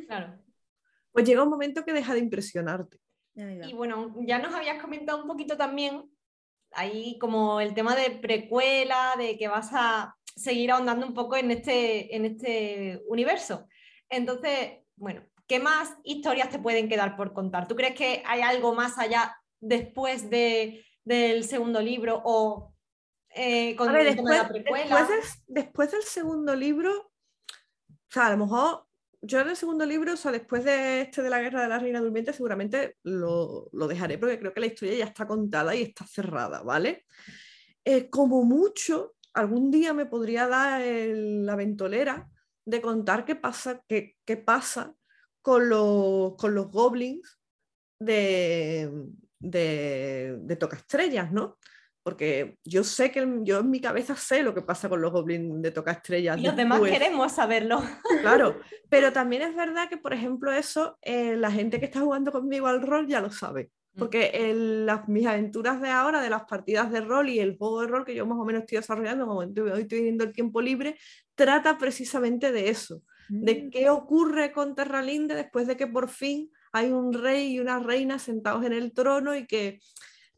[0.06, 0.38] claro.
[1.10, 2.98] pues llega un momento que deja de impresionarte.
[3.34, 6.08] Y bueno, ya nos habías comentado un poquito también
[6.72, 11.50] ahí como el tema de precuela, de que vas a seguir ahondando un poco en
[11.50, 13.66] este, en este universo.
[14.08, 17.66] Entonces, bueno, ¿qué más historias te pueden quedar por contar?
[17.66, 22.74] ¿Tú crees que hay algo más allá después de, del segundo libro o
[23.34, 25.08] eh, con después, la precuela?
[25.46, 27.12] Después, del segundo libro,
[27.88, 28.86] o sea, a lo mejor
[29.22, 31.78] yo en el segundo libro, o sea, después de este de la guerra de la
[31.78, 35.82] reina durmiente, seguramente lo, lo dejaré porque creo que la historia ya está contada y
[35.82, 37.04] está cerrada, ¿vale?
[37.84, 42.28] Eh, como mucho, algún día me podría dar la ventolera
[42.64, 44.94] de contar qué pasa, qué, qué pasa
[45.42, 47.38] con, los, con los goblins
[47.98, 48.90] de,
[49.38, 51.58] de, de Toca Estrellas, ¿no?
[52.02, 55.60] Porque yo sé que yo en mi cabeza sé lo que pasa con los goblins
[55.60, 56.38] de Toca Estrellas.
[56.38, 57.82] Y los demás queremos saberlo.
[58.22, 58.58] Claro,
[58.88, 62.68] pero también es verdad que, por ejemplo, eso eh, la gente que está jugando conmigo
[62.68, 63.70] al rol ya lo sabe.
[63.96, 67.80] Porque en las, mis aventuras de ahora, de las partidas de rol y el juego
[67.80, 70.60] de rol que yo más o menos estoy desarrollando, como hoy estoy teniendo el tiempo
[70.60, 70.96] libre,
[71.34, 73.70] trata precisamente de eso, de mm.
[73.70, 78.18] qué ocurre con Terralinde después de que por fin hay un rey y una reina
[78.18, 79.80] sentados en el trono y que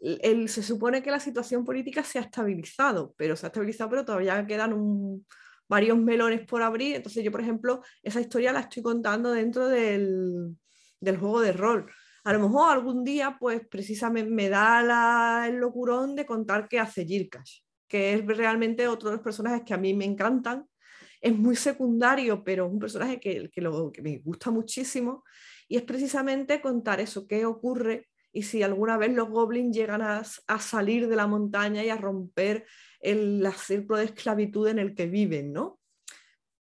[0.01, 4.05] el, se supone que la situación política se ha estabilizado, pero se ha estabilizado, pero
[4.05, 5.25] todavía quedan
[5.69, 6.97] varios melones por abrir.
[6.97, 10.57] Entonces yo, por ejemplo, esa historia la estoy contando dentro del,
[11.01, 11.91] del juego de rol
[12.25, 17.05] a lo mejor algún día, pues precisamente me da el locurón de contar qué hace
[17.05, 20.67] Jirkash, que es realmente otro de los personajes que a mí me encantan.
[21.21, 23.51] Es muy secundario, pero es un personaje que,
[24.03, 25.25] me gusta muchísimo.
[25.69, 30.23] Y es precisamente contar eso, qué ocurre y si alguna vez los goblins llegan a,
[30.47, 32.67] a salir de la montaña y a romper
[33.01, 35.79] el, el círculo de esclavitud en el que viven, ¿no?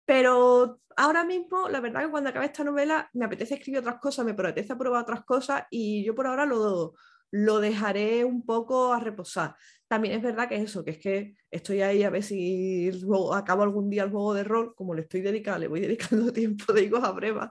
[0.05, 4.25] Pero ahora mismo, la verdad que cuando acabe esta novela me apetece escribir otras cosas,
[4.25, 6.93] me apetece probar otras cosas y yo por ahora lo,
[7.31, 9.55] lo dejaré un poco a reposar.
[9.87, 12.91] También es verdad que es eso, que es que estoy ahí a ver si
[13.33, 16.73] acabo algún día el juego de rol, como le estoy dedicando, le voy dedicando tiempo
[16.73, 17.49] de higos a breva,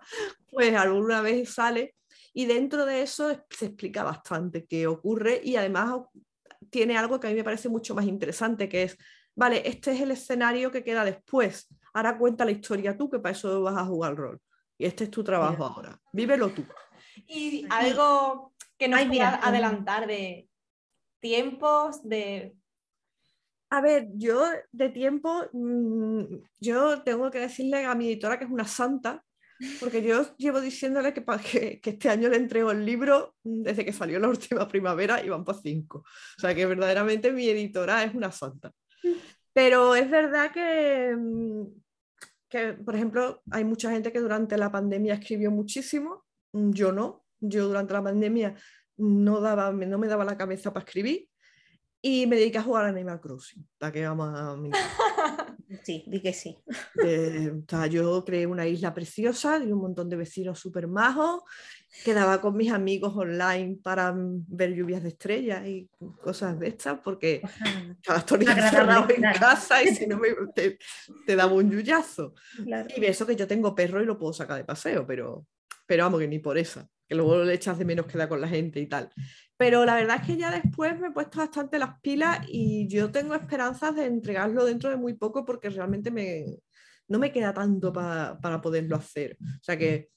[0.50, 1.94] pues alguna vez sale.
[2.34, 6.00] Y dentro de eso se explica bastante qué ocurre y además
[6.68, 8.98] tiene algo que a mí me parece mucho más interesante, que es,
[9.34, 13.32] vale, este es el escenario que queda después ahora cuenta la historia tú, que para
[13.32, 14.40] eso vas a jugar rol.
[14.78, 16.00] Y este es tu trabajo ahora.
[16.12, 16.64] Vívelo tú.
[17.26, 20.48] Y algo que nos pueda adelantar de
[21.20, 22.54] tiempos, de...
[23.70, 26.22] A ver, yo de tiempo, mm,
[26.58, 29.22] yo tengo que decirle a mi editora que es una santa,
[29.80, 33.92] porque yo llevo diciéndole que, que, que, este año le entrego el libro desde que
[33.92, 35.98] salió la última primavera y van por cinco.
[35.98, 38.72] O sea que verdaderamente mi editora es una santa.
[39.58, 41.66] Pero es verdad que, mm,
[42.48, 47.24] que, por ejemplo, hay mucha gente que durante la pandemia escribió muchísimo, mm, yo no,
[47.40, 48.54] yo durante la pandemia
[48.98, 51.28] no, daba, no me daba la cabeza para escribir
[52.00, 54.54] y me dediqué a jugar a Animal Crossing, para que vamos a
[55.82, 56.56] Sí, di que sí.
[57.04, 61.42] Eh, o sea, yo creé una isla preciosa, de un montón de vecinos súper majos,
[62.04, 65.90] quedaba con mis amigos online para ver lluvias de estrellas y
[66.22, 67.42] cosas de estas, porque
[67.90, 70.78] estaba todo encerrado en casa y si no me, te,
[71.26, 72.34] te daba un yuyazo.
[72.64, 72.88] Claro.
[72.96, 75.46] Y eso que yo tengo perro y lo puedo sacar de paseo, pero,
[75.88, 78.46] pero vamos, que ni por esa, que luego le echas de menos queda con la
[78.48, 79.10] gente y tal.
[79.56, 83.10] Pero la verdad es que ya después me he puesto bastante las pilas y yo
[83.10, 86.44] tengo esperanzas de entregarlo dentro de muy poco porque realmente me,
[87.08, 89.36] no me queda tanto pa- para poderlo hacer.
[89.40, 90.10] O sea que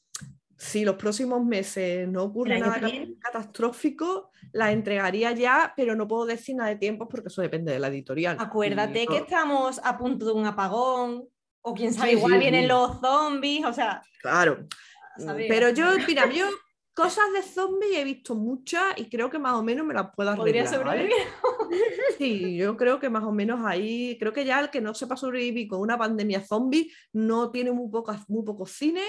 [0.58, 6.08] si los próximos meses no ocurre ¿El año nada catastrófico, la entregaría ya, pero no
[6.08, 8.38] puedo decir nada de tiempos porque eso depende de la editorial.
[8.40, 11.28] Acuérdate Y que estamos a punto de un apagón,
[11.62, 12.68] o quién sabe, Sí, igual sí, vienen sí.
[12.68, 14.68] los zombies, o sea, Claro.
[15.18, 15.46] Saber.
[15.48, 16.46] Pero yo, mira, yo
[16.94, 20.36] cosas de zombies he visto muchas y creo que más o menos me las puedo
[20.36, 20.86] podría arreglar.
[20.86, 21.10] ¿vale?
[21.10, 21.98] sobrevivir.
[22.18, 25.16] Sí, yo creo que más o menos ahí, creo que ya el que no sepa
[25.16, 29.04] sobrevivir con una pandemia zombie no tiene muy, pocas, muy poco cine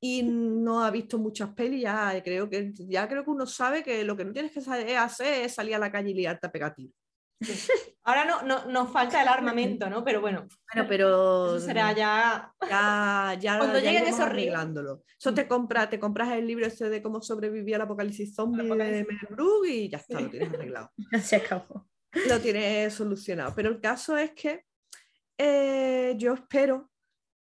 [0.00, 4.04] y no ha visto muchas pelis, ya creo que ya creo que uno sabe que
[4.04, 6.74] lo que no tienes que hacer es salir a la calle y liarte a pegar
[6.74, 6.94] tiros.
[8.04, 10.02] Ahora no, no, nos falta el armamento, ¿no?
[10.04, 12.52] Pero bueno, Bueno, pero eso será ya.
[12.68, 15.04] ya, ya, Cuando ya lleguen esos arreglándolo.
[15.18, 18.68] Eso te compras, te compras el libro ese de cómo sobrevivir al apocalipsis zombie de
[18.68, 19.06] apocalipsis.
[19.08, 20.90] Mel Brooks y ya está, lo tienes arreglado.
[21.22, 21.86] Se acabó.
[22.28, 23.52] lo tienes solucionado.
[23.54, 24.64] Pero el caso es que
[25.36, 26.90] eh, yo espero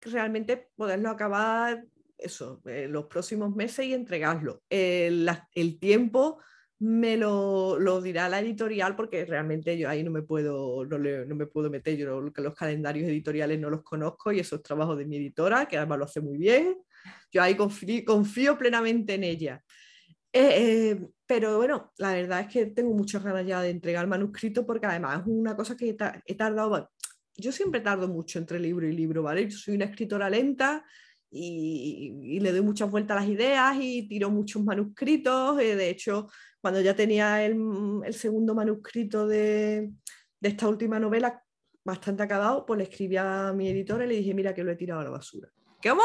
[0.02, 1.84] realmente poderlo acabar
[2.18, 4.64] eso, en los próximos meses y entregarlo.
[4.70, 6.42] La- el tiempo
[6.80, 11.26] me lo, lo dirá la editorial porque realmente yo ahí no me puedo, no, le-
[11.26, 11.98] no me puedo meter.
[11.98, 15.68] Yo que los calendarios editoriales no los conozco y eso es trabajo de mi editora,
[15.68, 16.78] que además lo hace muy bien.
[17.32, 19.64] Yo ahí confío, confío plenamente en ella.
[20.34, 24.10] Eh, eh, pero bueno, la verdad es que tengo muchas ganas ya de entregar el
[24.10, 26.92] manuscrito porque además es una cosa que he, ta- he tardado.
[27.36, 29.48] Yo siempre tardo mucho entre libro y libro, ¿vale?
[29.50, 30.86] Yo soy una escritora lenta
[31.30, 35.60] y, y le doy muchas vueltas a las ideas y tiro muchos manuscritos.
[35.60, 36.28] eh, de hecho,
[36.62, 37.56] cuando ya tenía el,
[38.06, 39.92] el segundo manuscrito de,
[40.40, 41.44] de esta última novela
[41.84, 44.76] bastante acabado, pues le escribí a mi editora y le dije, mira que lo he
[44.76, 45.50] tirado a la basura.
[45.82, 46.02] ¿Cómo?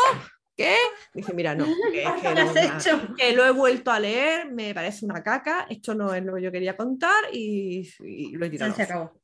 [0.57, 0.77] ¿Qué?
[1.15, 5.67] Dije, mira, no, que, que que lo he vuelto a leer, me parece una caca,
[5.69, 8.75] esto no es lo que yo quería contar y, y lo he tirado.
[8.75, 9.21] Se acabó.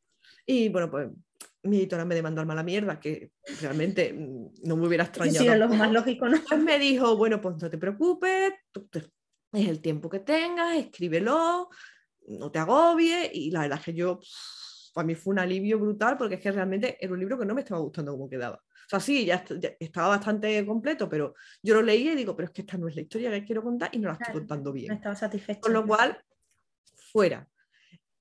[0.47, 1.11] Y bueno, pues
[1.65, 5.39] mi editora me demandó al mala mierda, que realmente mm, no me hubiera Sí, extrañado.
[5.45, 6.39] sí, es lo más lógico, ¿no?
[6.49, 9.05] Pues me dijo, bueno, pues no te preocupes, tú te-
[9.53, 11.69] es el tiempo que tengas, escríbelo,
[12.29, 13.31] no te agobies.
[13.33, 14.21] Y la verdad es que yo,
[14.95, 17.55] para mí fue un alivio brutal porque es que realmente era un libro que no
[17.55, 18.57] me estaba gustando cómo quedaba.
[18.57, 22.35] O sea, sí, ya, est- ya estaba bastante completo, pero yo lo leí y digo,
[22.35, 24.27] pero es que esta no es la historia que quiero contar y no la estoy
[24.27, 24.89] Claro, contando bien.
[24.89, 25.61] No estaba satisfecho.
[25.61, 26.23] Con lo cual,
[27.13, 27.49] fuera.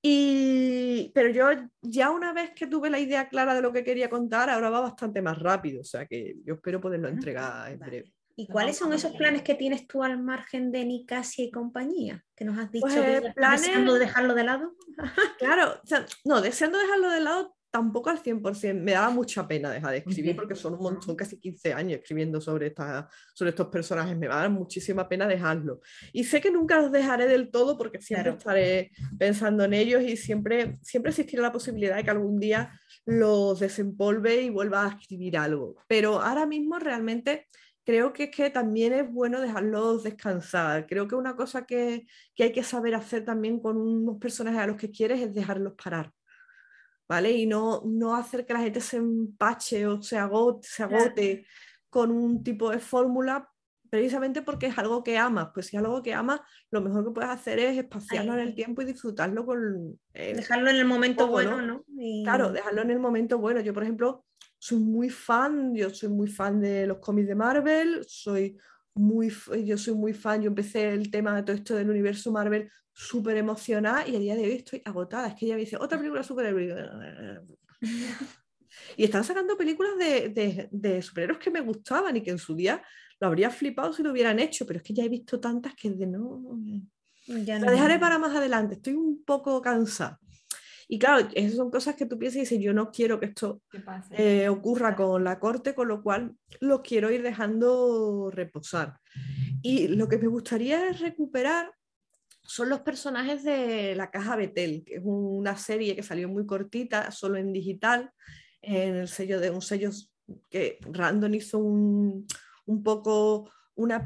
[0.02, 1.50] Y, pero yo
[1.82, 4.82] ya una vez que tuve la idea clara de lo que quería contar, ahora va
[4.82, 5.82] bastante más rápido.
[5.82, 8.14] O sea que yo espero poderlo Ah, entregar en breve.
[8.40, 12.24] ¿Y cuáles son esos planes que tienes tú al margen de Nicasia y compañía?
[12.36, 14.76] Que nos has dicho Pues, que planes- deseando de dejarlo de lado.
[15.40, 18.80] Claro, o sea, no, deseando dejarlo de lado tampoco al 100%.
[18.82, 22.40] Me daba mucha pena dejar de escribir porque son un montón, casi 15 años escribiendo
[22.40, 24.18] sobre, esta, sobre estos personajes.
[24.18, 25.82] Me va a dar muchísima pena dejarlo.
[26.14, 28.38] Y sé que nunca los dejaré del todo porque siempre Claro.
[28.38, 32.72] estaré pensando en ellos y siempre, siempre existirá la posibilidad de que algún día
[33.06, 35.76] los desempolve y vuelva a escribir algo.
[35.88, 37.48] Pero ahora mismo realmente
[37.88, 40.86] creo que es que también es bueno dejarlos descansar.
[40.88, 44.68] Creo que una cosa que, que hay que saber hacer también con unos personajes a
[44.68, 46.12] los que quieres es dejarlos parar.
[47.08, 47.32] ¿Vale?
[47.32, 51.48] Y no, no hacer que la gente se empache o se agote, se agote
[51.90, 53.50] con un tipo de fórmula
[53.90, 55.52] precisamente porque es algo que amas.
[55.54, 58.54] Pues si es algo que amas, lo mejor que puedes hacer es espaciarlo en el
[58.54, 59.98] tiempo y disfrutarlo con...
[60.14, 61.68] eh, Dejarlo en el momento poco, bueno, ¿no?
[61.68, 61.86] ¿no?
[61.98, 63.62] Y- Claro, dejarlo en el momento bueno.
[63.62, 64.26] Yo, por ejemplo,
[64.60, 68.58] soy muy fan, yo soy muy fan de los cómics de Marvel, soy
[68.96, 69.32] muy,
[69.64, 73.38] yo soy muy fan, yo empecé el tema de todo esto del universo Marvel súper
[73.38, 75.28] emocionada y a día de hoy estoy agotada.
[75.28, 76.56] Es que ella me dice, otra película súper...
[78.96, 82.56] Y están sacando películas de, de, de superhéroes que me gustaban y que en su
[82.56, 82.82] día
[83.20, 85.92] lo habría flipado si lo hubieran hecho, pero es que ya he visto tantas que
[85.92, 86.60] de no...
[87.28, 90.20] Ya La no- dejaré para más adelante, estoy un poco cansada.
[90.88, 93.62] Y claro, esas son cosas que tú piensas y dices, yo no quiero que esto
[94.12, 99.00] eh, ocurra con la corte, con lo cual los quiero ir dejando reposar.
[99.62, 101.74] Y lo que me gustaría es recuperar
[102.42, 107.12] son los personajes de La Caja Betel, que es una serie que salió muy cortita,
[107.12, 108.12] solo en digital,
[108.62, 109.90] en el sello de un sello
[110.50, 112.26] que Random hizo un,
[112.66, 114.02] un poco una,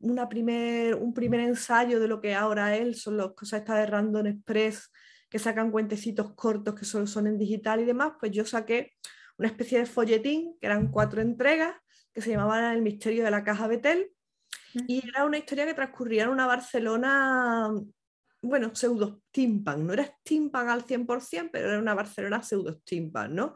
[0.00, 3.86] una primer, un primer ensayo de lo que ahora él son las cosas estas de
[3.86, 4.90] Random Express
[5.28, 8.92] que sacan cuentecitos cortos que solo son en digital y demás, pues yo saqué
[9.36, 11.76] una especie de folletín, que eran cuatro entregas,
[12.12, 14.10] que se llamaban El misterio de la caja Betel,
[14.86, 17.70] y era una historia que transcurría en una Barcelona,
[18.42, 23.54] bueno, pseudo steampunk, no era steampunk al 100%, pero era una Barcelona pseudo steampunk, ¿no?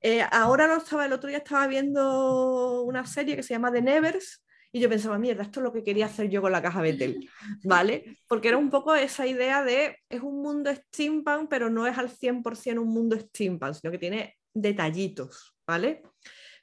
[0.00, 3.82] Eh, ahora no estaba, el otro día estaba viendo una serie que se llama The
[3.82, 4.44] Nevers,
[4.74, 7.30] y yo pensaba, mierda, esto es lo que quería hacer yo con la caja Betel,
[7.62, 8.18] ¿vale?
[8.26, 12.10] Porque era un poco esa idea de, es un mundo steampunk, pero no es al
[12.10, 16.02] 100% un mundo steampunk, sino que tiene detallitos, ¿vale?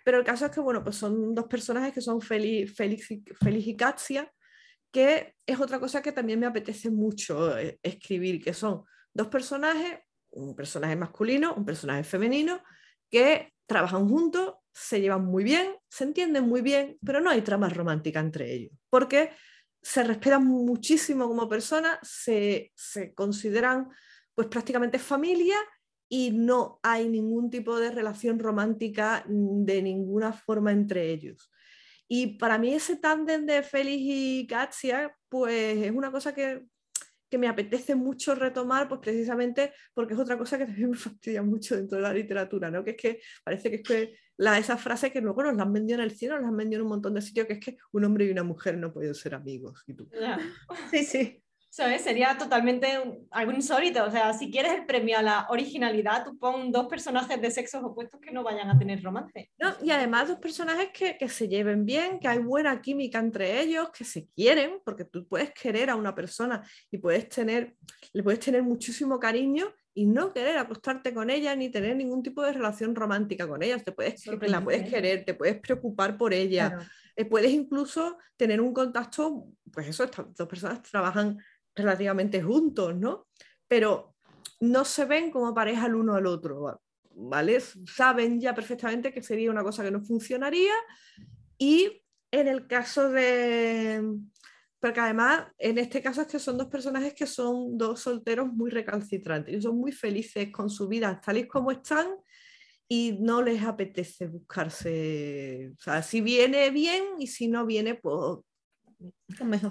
[0.03, 4.29] Pero el caso es que, bueno, pues son dos personajes que son Félix, y Katsia,
[4.91, 8.83] que es otra cosa que también me apetece mucho eh, escribir, que son
[9.13, 9.99] dos personajes,
[10.31, 12.61] un personaje masculino, un personaje femenino,
[13.09, 17.69] que trabajan juntos, se llevan muy bien, se entienden muy bien, pero no hay trama
[17.69, 19.31] romántica entre ellos, porque
[19.81, 22.71] se respetan muchísimo como personas, se,
[23.15, 23.89] consideran
[24.35, 25.57] pues prácticamente familia
[26.07, 31.51] y no hay ningún tipo de relación romántica de ninguna forma entre ellos.
[32.07, 36.65] Y para mí ese tándem de Félix y Katsia, pues es una cosa que
[37.31, 41.41] que me apetece mucho retomar, pues precisamente porque es otra cosa que también me fastidia
[41.41, 42.83] mucho dentro de la literatura, ¿no?
[42.83, 45.71] Que es que parece que es que la, esa frase que luego nos la han
[45.71, 47.59] vendido en el cielo, nos la han vendido en un montón de sitios, que es
[47.59, 49.83] que un hombre y una mujer no pueden ser amigos.
[49.87, 50.09] ¿y tú?
[50.91, 51.40] Sí, sí.
[51.71, 52.87] Sería totalmente
[53.31, 54.03] algo insólito.
[54.03, 57.81] O sea, si quieres el premio a la originalidad, tú pon dos personajes de sexos
[57.81, 59.49] opuestos que no vayan a tener romance.
[59.57, 63.61] No, y además dos personajes que, que, se lleven bien, que hay buena química entre
[63.61, 66.61] ellos, que se quieren, porque tú puedes querer a una persona
[66.91, 67.73] y puedes tener,
[68.11, 72.41] le puedes tener muchísimo cariño y no querer acostarte con ella ni tener ningún tipo
[72.43, 73.79] de relación romántica con ella.
[73.79, 76.79] Te puedes, la puedes querer, te puedes preocupar por ella.
[77.15, 81.39] Eh, puedes incluso tener un contacto, pues eso, estas dos personas trabajan
[81.75, 83.27] relativamente juntos, ¿no?
[83.67, 84.15] Pero
[84.59, 86.81] no se ven como pareja el uno al otro,
[87.15, 87.59] ¿vale?
[87.59, 90.73] Saben ya perfectamente que sería una cosa que no funcionaría
[91.57, 94.03] y en el caso de...
[94.79, 98.71] Porque además, en este caso es que son dos personajes que son dos solteros muy
[98.71, 102.07] recalcitrantes y son muy felices con su vida tal y como están
[102.87, 108.39] y no les apetece buscarse, o sea, si viene bien y si no viene, pues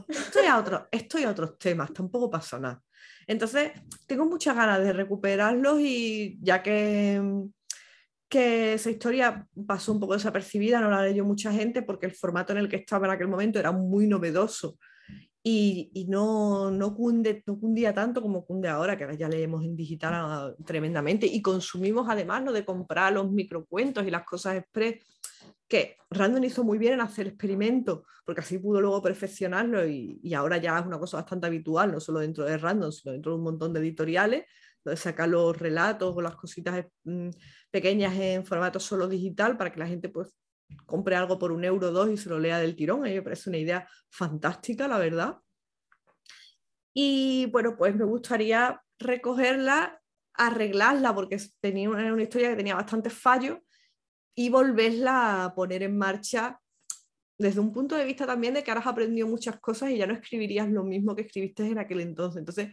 [0.09, 2.83] Estoy a, otro, estoy a otros temas, tampoco pasa nada.
[3.27, 3.73] Entonces,
[4.07, 7.23] tengo muchas ganas de recuperarlos y ya que,
[8.29, 12.53] que esa historia pasó un poco desapercibida, no la leyó mucha gente porque el formato
[12.53, 14.79] en el que estaba en aquel momento era muy novedoso
[15.43, 19.65] y, y no, no, cunde, no cundía tanto como cunde ahora, que ahora ya leemos
[19.65, 24.57] en digital ah, tremendamente y consumimos además lo de comprar los microcuentos y las cosas
[24.57, 24.97] express
[25.71, 30.57] que Random hizo muy bien en hacer experimentos, porque así pudo luego perfeccionarlo y, ahora
[30.59, 33.45] ya es una cosa bastante habitual, no solo dentro de Random, sino dentro de un
[33.45, 34.47] montón de editoriales,
[34.85, 37.29] donde sacar los relatos o las cositas mm,
[37.71, 40.35] pequeñas en formato solo digital para que la gente pues
[40.87, 43.05] compre algo por un euro o dos y se lo lea del tirón.
[43.05, 45.37] A mí me parece una idea fantástica, la verdad.
[46.93, 50.01] Y bueno, pues me gustaría recogerla,
[50.35, 53.59] arreglarla, porque tenía una, una historia que tenía bastantes fallos
[54.41, 56.59] y volverla a poner en marcha
[57.37, 60.07] desde un punto de vista también de que ahora has aprendido muchas cosas y ya
[60.07, 62.39] no escribirías lo mismo que escribiste en aquel entonces.
[62.39, 62.69] Entonces,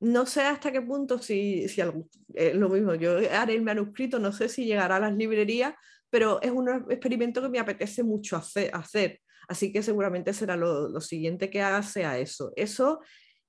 [0.00, 4.32] no sé hasta qué punto si, si eh, lo mismo, yo haré el manuscrito, no
[4.32, 5.74] sé si llegará a las librerías,
[6.08, 8.70] pero es un experimento que me apetece mucho hacer.
[8.72, 9.20] hacer.
[9.46, 12.50] Así que seguramente será lo, lo, siguiente que haga sea eso.
[12.56, 13.00] Eso,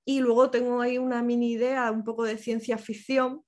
[0.03, 3.44] y luego tengo ahí una mini idea un poco de ciencia ficción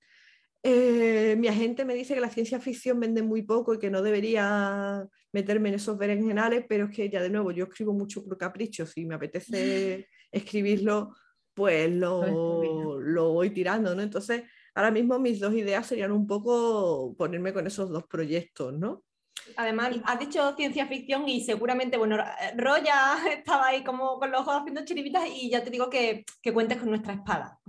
[0.64, 4.02] eh, mi agente me dice que la ciencia ficción vende muy poco y que no
[4.02, 8.38] debería meterme en esos berenjenales, pero es que ya de nuevo yo escribo mucho por
[8.38, 11.16] capricho, si me apetece escribirlo,
[11.54, 14.02] pues lo, lo voy tirando, ¿no?
[14.02, 14.44] Entonces,
[14.76, 19.04] ahora mismo mis dos ideas serían un poco ponerme con esos dos proyectos, ¿no?
[19.56, 22.18] Además, has dicho ciencia ficción y seguramente, bueno,
[22.56, 26.54] Roya estaba ahí como con los ojos haciendo chiribitas y ya te digo que, que
[26.54, 27.60] cuentes con nuestra espada.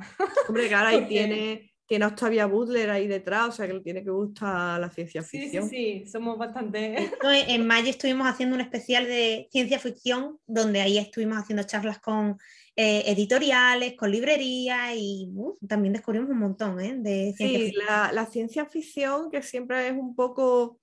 [0.49, 3.81] Hombre, que ahora ahí tiene, tiene a Octavia Butler ahí detrás, o sea que le
[3.81, 5.69] tiene que gustar la ciencia ficción.
[5.71, 7.11] Sí, sí, sí, somos bastante...
[7.23, 12.37] en mayo estuvimos haciendo un especial de ciencia ficción, donde ahí estuvimos haciendo charlas con
[12.77, 15.31] eh, editoriales, con librerías y
[15.67, 16.95] también descubrimos un montón ¿eh?
[16.99, 20.79] de ciencia sí, La, la ciencia ficción que siempre es un poco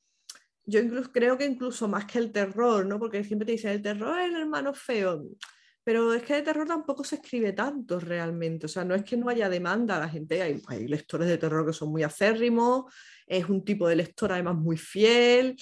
[0.66, 2.98] yo incluso creo que incluso más que el terror, ¿no?
[2.98, 5.24] Porque siempre te dicen el terror es el hermano feo.
[5.86, 9.16] Pero es que de terror tampoco se escribe tanto realmente, o sea, no es que
[9.16, 12.92] no haya demanda, la gente, hay, lectores de terror que son muy acérrimos,
[13.28, 15.56] es un tipo de lector además muy fiel,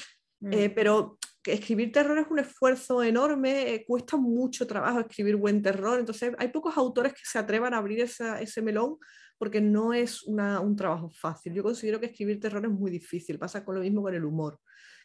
[0.52, 0.74] Eh, Mm.
[0.76, 6.34] pero escribir terror es un esfuerzo enorme, eh, cuesta mucho trabajo escribir buen terror, entonces
[6.38, 8.98] hay pocos autores que se atrevan a abrir esa- ese melón
[9.38, 11.54] porque no es una- un trabajo fácil.
[11.54, 14.60] Yo considero que escribir terror es muy difícil, pasa con lo mismo con el humor,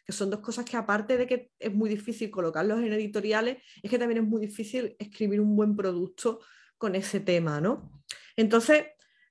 [0.09, 3.91] que son dos cosas que aparte de que es muy difícil colocarlos en editoriales, es
[3.91, 6.39] que también es muy difícil escribir un buen producto
[6.79, 7.91] con ese tema, ¿no?
[8.35, 8.85] Entonces,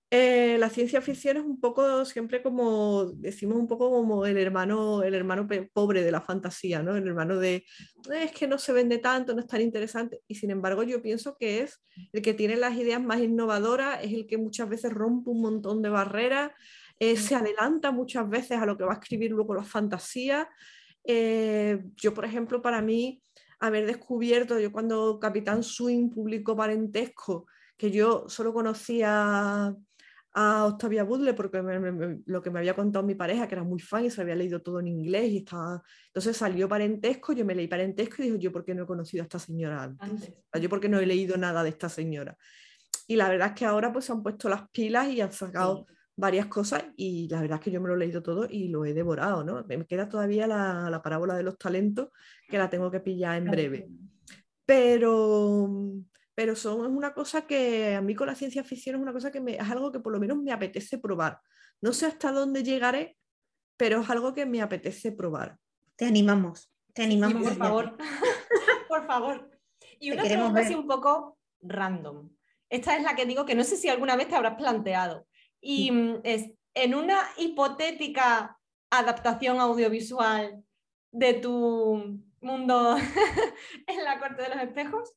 [0.08, 5.02] eh, la ciencia ficción es un poco siempre como, decimos un poco como el hermano,
[5.02, 6.94] el hermano pobre de la fantasía, ¿no?
[6.96, 7.64] El hermano de, "Eh,
[8.26, 10.20] es que no se vende tanto, no es tan interesante.
[10.28, 14.12] Y sin embargo, yo pienso que es el que tiene las ideas más innovadoras, es
[14.12, 16.52] el que muchas veces rompe un montón de barreras,
[16.98, 20.48] eh, se adelanta muchas veces a lo que va a escribir luego la fantasía.
[21.04, 23.22] Eh, yo, por ejemplo, para mí,
[23.60, 27.46] haber descubierto, yo cuando Capitán Swing publicó Parentesco,
[27.76, 29.74] que yo solo conocía
[30.34, 33.54] a Octavia Butler porque me- me- me- lo que me había contado mi pareja, que
[33.54, 35.82] era muy fan y se había leído todo en inglés y estaba...
[36.08, 39.22] Entonces salió Parentesco, yo me leí Parentesco y dijo, yo por qué no he conocido
[39.22, 42.36] a esta señora antes, yo por qué no he leído nada de esta señora.
[43.06, 45.86] Y la verdad es que ahora pues se han puesto las pilas y han sacado
[46.18, 48.84] varias cosas y la verdad es que yo me lo he leído todo y lo
[48.84, 49.64] he devorado, ¿no?
[49.66, 52.08] Me queda todavía la, la parábola de los talentos
[52.48, 53.88] que la tengo que pillar en breve
[54.68, 55.66] pero,
[56.34, 59.32] pero son, es una cosa que a mí con la ciencia ficción es una cosa
[59.32, 61.40] que me, es algo que por lo menos me apetece probar.
[61.80, 63.16] No sé hasta dónde llegaré,
[63.78, 65.56] pero es algo que me apetece probar.
[65.96, 67.44] Te animamos, te Sí, animamos.
[67.44, 67.96] por favor.
[68.88, 69.50] por favor.
[70.00, 72.28] Y una queremos pregunta así un poco random.
[72.68, 75.26] Esta es la que digo que no sé si alguna vez te habrás planteado.
[75.60, 78.58] Y mm, es, en una hipotética
[78.90, 80.62] adaptación audiovisual
[81.12, 82.96] de tu mundo
[83.86, 85.14] en la corte de los espejos,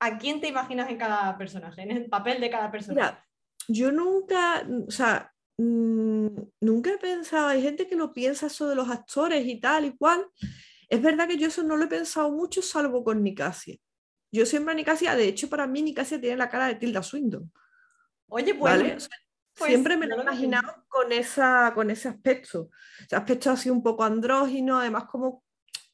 [0.00, 3.10] ¿a quién te imaginas en cada personaje, en el papel de cada personaje?
[3.10, 3.26] Mira,
[3.68, 6.26] yo nunca, o sea, mm,
[6.60, 9.96] nunca he pensado, hay gente que lo piensa eso de los actores y tal y
[9.96, 10.26] cual.
[10.88, 13.76] Es verdad que yo eso no lo he pensado mucho, salvo con Nicasia.
[14.30, 17.52] Yo siempre a Nicasia, de hecho, para mí Nicasia tiene la cara de Tilda Swinton.
[18.28, 18.96] Oye, pues, ¿vale?
[18.96, 19.16] O sea,
[19.54, 22.70] pues, siempre me lo he imaginado con, esa, con ese aspecto.
[23.00, 25.42] Ese aspecto así un poco andrógino, además como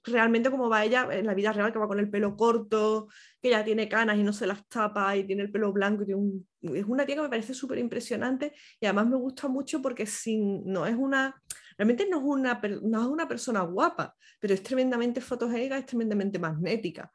[0.05, 3.09] realmente como va ella en la vida real, que va con el pelo corto,
[3.43, 6.03] que ya tiene canas y no se las tapa y tiene el pelo blanco.
[6.03, 9.49] Y tiene un- Es una tía que me parece súper impresionante y además me gusta
[9.49, 11.35] mucho porque sin, no es una...
[11.77, 16.39] Realmente no es, una, no es una persona guapa, pero es tremendamente fotogénica, es tremendamente
[16.39, 17.13] magnética.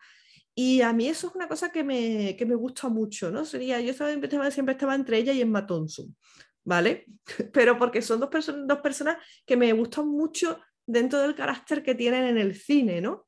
[0.56, 3.44] Y a mí eso es una cosa que me, que me gusta mucho, ¿no?
[3.44, 6.16] Sería, yo siempre estaba, siempre estaba entre ella y Emma Thompson,
[6.64, 7.06] ¿vale?
[7.54, 11.96] Pero porque son dos, personas dos personas que me gustan mucho dentro del carácter que
[11.96, 13.26] tienen en el cine, ¿no?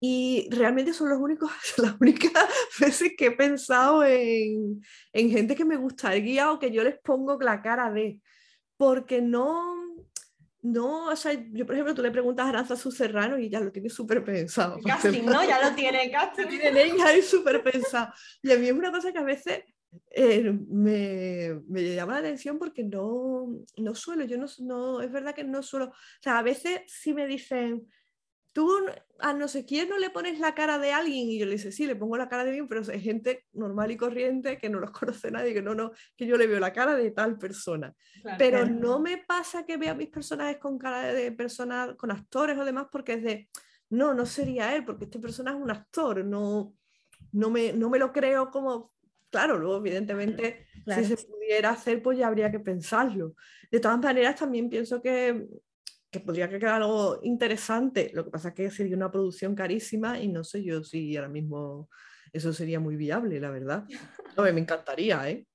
[0.00, 2.32] Y realmente son los únicos, las únicas
[2.80, 4.80] veces que he pensado en,
[5.12, 8.20] en gente que me gustaría o que yo les pongo la cara de,
[8.76, 9.77] porque no,
[10.62, 13.70] no, o sea, yo por ejemplo, tú le preguntas a Aranza Serrano y ya lo
[13.70, 14.78] tiene súper pensado.
[14.84, 15.44] Casting, ¿no?
[15.44, 16.44] Ya lo tiene casting.
[16.44, 18.12] Lo tienen ella ahí súper pensado.
[18.42, 19.62] Y a mí es una cosa que a veces
[20.10, 25.34] eh, me, me llama la atención porque no, no suelo, yo no, no, es verdad
[25.34, 27.88] que no suelo, o sea, a veces sí me dicen,
[28.58, 28.76] tú
[29.20, 31.70] a no sé quién no le pones la cara de alguien y yo le digo,
[31.70, 34.80] sí, le pongo la cara de alguien, pero es gente normal y corriente que no
[34.80, 37.94] los conoce nadie, que no, no, que yo le veo la cara de tal persona.
[38.20, 38.36] Claro.
[38.36, 38.74] Pero Claro.
[38.74, 42.88] no me pasa que vea mis personajes con cara de personas, con actores o demás,
[42.90, 43.48] porque es de,
[43.90, 46.74] no, no sería él, porque este personaje es un actor, no,
[47.30, 48.90] no, me, no me lo creo como,
[49.30, 51.04] claro, luego evidentemente Claro.
[51.04, 53.36] si se pudiera hacer, pues ya habría que pensarlo.
[53.70, 55.46] De todas maneras, también pienso que,
[56.10, 60.28] que podría quedar algo interesante, lo que pasa es que sería una producción carísima y
[60.28, 61.88] no sé yo si ahora mismo
[62.32, 63.84] eso sería muy viable, la verdad.
[64.36, 65.46] No, me encantaría, ¿eh?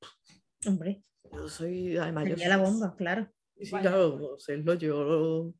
[0.68, 3.28] Hombre, Yo soy, además, yo sería la soy- bomba, claro.
[3.60, 3.90] Sí, Vaya.
[3.90, 5.54] claro, serlo, yo,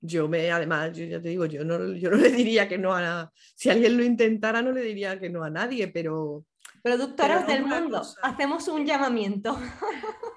[0.00, 2.92] yo me, además, yo ya te digo, yo no, yo no le diría que no
[2.94, 6.44] a, si alguien lo intentara, no le diría que no a nadie, pero
[6.82, 8.20] Productoras Pero del mundo, cosa.
[8.22, 9.58] hacemos un llamamiento.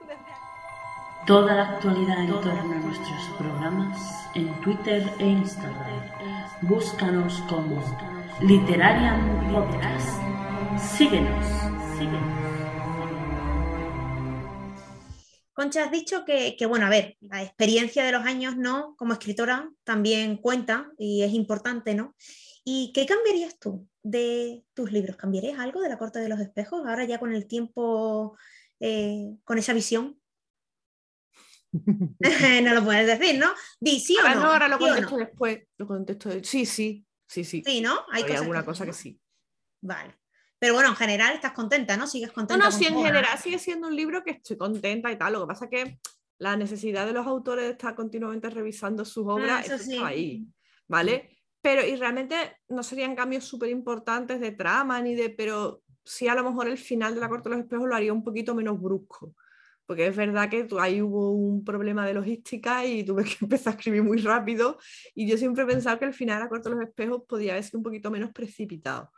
[1.26, 6.04] Toda la actualidad en torno a nuestros programas en Twitter e Instagram.
[6.64, 7.82] Búscanos como
[8.42, 10.20] Literarian Podcast.
[10.78, 11.46] Síguenos,
[11.98, 12.22] síguenos.
[15.54, 18.94] Concha, has dicho que, que, bueno, a ver, la experiencia de los años, ¿no?
[18.98, 22.16] Como escritora también cuenta y es importante, ¿no?
[22.66, 25.16] ¿Y qué cambiarías tú de tus libros?
[25.16, 28.36] ¿Cambiarías algo de la corte de los espejos ahora ya con el tiempo,
[28.82, 30.20] eh, con esa visión?
[32.64, 33.52] no lo puedes decir, ¿no?
[33.80, 34.42] Di sí o ahora no.
[34.42, 34.94] no, ahora lo ¿sí o no?
[34.94, 38.00] contesto después, lo contesto, de- sí, sí, sí, sí, Sí, ¿no?
[38.12, 38.98] hay, cosas alguna que cosa que ¿no?
[38.98, 39.20] sí.
[39.82, 40.16] Vale.
[40.60, 42.08] Pero bueno, en general estás contenta, ¿no?
[42.08, 42.64] Sigues No, contenta.
[42.66, 45.42] no, con sí, en general sigue siendo un libro que estoy contenta y tal, lo
[45.42, 46.00] que pasa es que
[46.38, 49.94] la necesidad de los autores de estar continuamente revisando sus obras, Ah, eso eso sí.
[49.96, 50.46] está ahí.
[50.88, 51.30] ¿vale?
[51.62, 52.36] Pero, y realmente
[52.70, 56.78] no serían cambios súper importantes de trama ni de, pero sí a lo mejor el
[56.78, 59.34] final de la corte de los espejos lo haría un poquito menos brusco.
[59.86, 63.78] Porque es verdad que ahí hubo un problema de logística y tuve que empezar a
[63.78, 64.78] escribir muy rápido.
[65.14, 67.80] Y yo siempre he pensado que el final corte de los espejos podía haber sido
[67.80, 69.12] un poquito menos precipitado.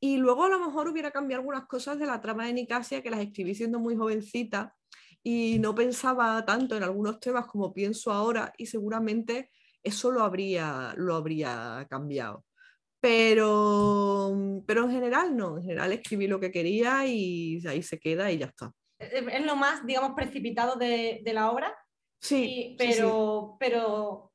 [0.00, 3.10] Y luego a lo mejor hubiera cambiado algunas cosas de la trama de Nicasia que
[3.10, 4.74] las escribí siendo muy jovencita
[5.22, 9.50] y no pensaba tanto en algunos temas como pienso ahora y seguramente
[9.82, 12.44] eso lo habría, lo habría cambiado.
[13.00, 18.30] Pero, pero en general no, en general escribí lo que quería y ahí se queda
[18.30, 18.72] y ya está.
[19.12, 21.76] Es lo más, digamos, precipitado de, de la obra.
[22.20, 24.32] Sí, pero, pero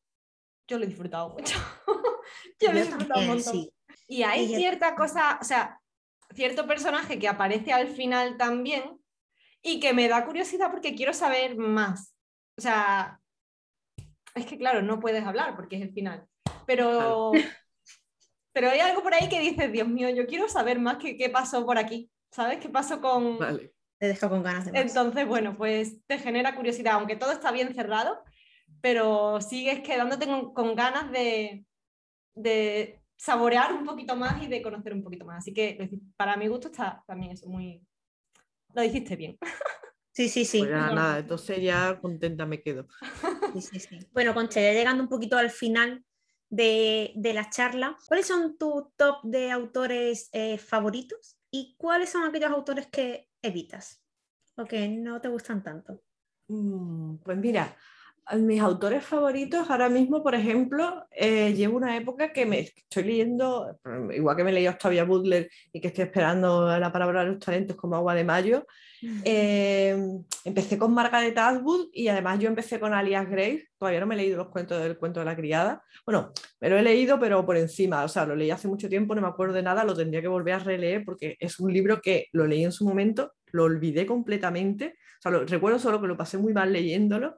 [0.68, 1.58] yo lo he disfrutado mucho.
[2.62, 3.70] yo lo he disfrutado un montón.
[4.08, 5.82] Y hay cierta cosa, o sea,
[6.34, 9.00] cierto personaje que aparece al final también
[9.62, 12.16] y que me da curiosidad porque quiero saber más.
[12.58, 13.20] O sea,
[14.36, 16.28] es que claro, no puedes hablar porque es el final.
[16.66, 17.32] Pero,
[18.54, 21.30] pero hay algo por ahí que dices, Dios mío, yo quiero saber más qué, qué
[21.30, 22.12] pasó por aquí.
[22.32, 23.40] ¿Sabes qué pasó con...
[23.40, 23.74] Vale.
[24.00, 24.82] Te deja con ganas de más.
[24.82, 28.24] Entonces, bueno, pues te genera curiosidad, aunque todo está bien cerrado,
[28.82, 31.66] pero sigues quedándote con, con ganas de,
[32.34, 35.40] de saborear un poquito más y de conocer un poquito más.
[35.40, 37.86] Así que para mi gusto está también eso muy...
[38.74, 39.38] Lo dijiste bien.
[40.12, 40.60] Sí, sí, sí.
[40.60, 42.88] Pues nada, entonces ya contenta me quedo.
[43.54, 44.00] Sí, sí, sí.
[44.12, 46.04] Bueno, Concha, ya llegando un poquito al final
[46.50, 52.24] de, de la charla, ¿cuáles son tus top de autores eh, favoritos y cuáles son
[52.24, 54.04] aquellos autores que evitas
[54.56, 56.04] o que no te gustan tanto?
[56.48, 57.78] Mm, pues mira,
[58.38, 63.80] mis autores favoritos ahora mismo, por ejemplo, eh, llevo una época que me estoy leyendo,
[64.14, 67.76] igual que me leí Octavia Butler y que estoy esperando la palabra de los talentos
[67.76, 68.66] como agua de mayo.
[69.24, 69.98] Eh,
[70.44, 73.70] empecé con Margaret Atwood y además yo empecé con Alias Grace.
[73.78, 75.84] Todavía no me he leído los cuentos del cuento de la criada.
[76.06, 78.04] Bueno, me lo he leído, pero por encima.
[78.04, 80.28] O sea, lo leí hace mucho tiempo, no me acuerdo de nada, lo tendría que
[80.28, 84.06] volver a releer porque es un libro que lo leí en su momento, lo olvidé
[84.06, 84.98] completamente.
[85.20, 87.38] O sea, recuerdo solo que lo pasé muy mal leyéndolo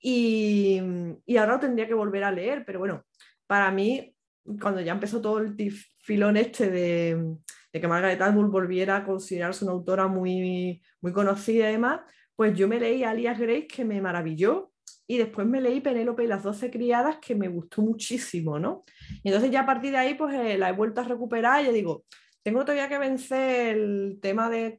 [0.00, 0.80] y,
[1.26, 3.04] y, ahora lo tendría que volver a leer, pero bueno,
[3.46, 4.14] para mí,
[4.60, 7.36] cuando ya empezó todo el filón este de,
[7.72, 12.00] de que Margaret Atwood volviera a considerarse una autora muy, muy conocida y demás,
[12.34, 14.72] pues yo me leí Alias Grace, que me maravilló,
[15.06, 18.84] y después me leí Penélope y las doce criadas, que me gustó muchísimo, ¿no?
[19.24, 21.66] Y entonces ya a partir de ahí, pues eh, la he vuelto a recuperar y
[21.66, 22.04] yo digo,
[22.42, 24.76] tengo todavía que vencer el tema de,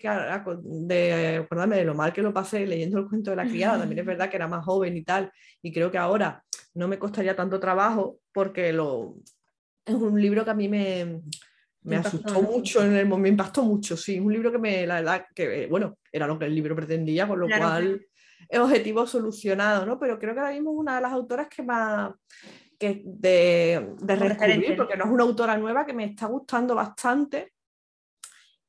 [0.61, 3.79] de acordarme de lo mal que lo pasé leyendo el cuento de la criada.
[3.79, 5.31] También es verdad que era más joven y tal,
[5.61, 6.43] y creo que ahora
[6.73, 9.15] no me costaría tanto trabajo porque lo,
[9.85, 11.21] es un libro que a mí me,
[11.83, 15.25] me asustó mucho en el me impactó mucho, sí, un libro que me, la verdad,
[15.35, 18.05] que bueno, era lo que el libro pretendía, con lo cual
[18.49, 19.99] es objetivo solucionado, ¿no?
[19.99, 22.11] Pero creo que ahora mismo es una de las autoras que más,
[22.81, 27.53] que de, de porque no es una autora nueva que me está gustando bastante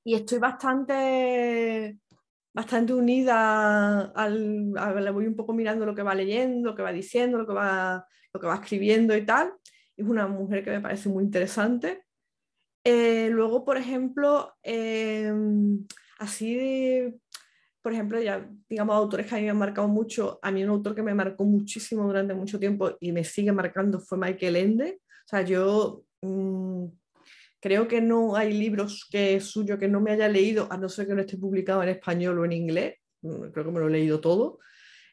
[0.05, 1.97] y estoy bastante
[2.53, 6.93] bastante unida al, le voy un poco mirando lo que va leyendo, lo que va
[6.93, 9.55] diciendo, lo que va, lo que va escribiendo y tal.
[9.97, 12.05] Es una mujer que me parece muy interesante.
[12.85, 15.33] Eh, luego, por ejemplo, eh,
[16.19, 17.19] así de,
[17.83, 20.71] por ejemplo, ya digamos autores que a mí me han marcado mucho, a mí un
[20.71, 25.01] autor que me marcó muchísimo durante mucho tiempo y me sigue marcando fue Michael Ende.
[25.03, 26.85] O sea, yo mm,
[27.61, 31.09] creo que no hay libros que suyo que no me haya leído, a no ser
[31.09, 33.91] que no esté publicado en español o en inglés, mm, creo que me lo he
[33.91, 34.61] leído todo.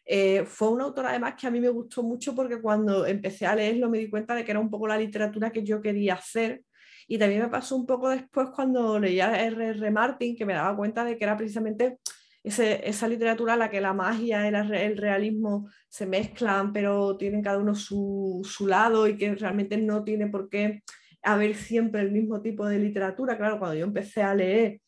[0.05, 3.55] Eh, fue un autor además que a mí me gustó mucho porque cuando empecé a
[3.55, 6.63] leerlo me di cuenta de que era un poco la literatura que yo quería hacer
[7.07, 9.91] y también me pasó un poco después cuando leía a R.R.
[9.91, 11.99] Martin que me daba cuenta de que era precisamente
[12.43, 17.57] esa literatura en la que la magia y el realismo se mezclan, pero tienen cada
[17.57, 20.83] uno su, su, lado y que realmente no tiene por qué
[21.21, 23.37] haber siempre el mismo tipo de literatura.
[23.37, 24.81] Claro, cuando yo empecé a leer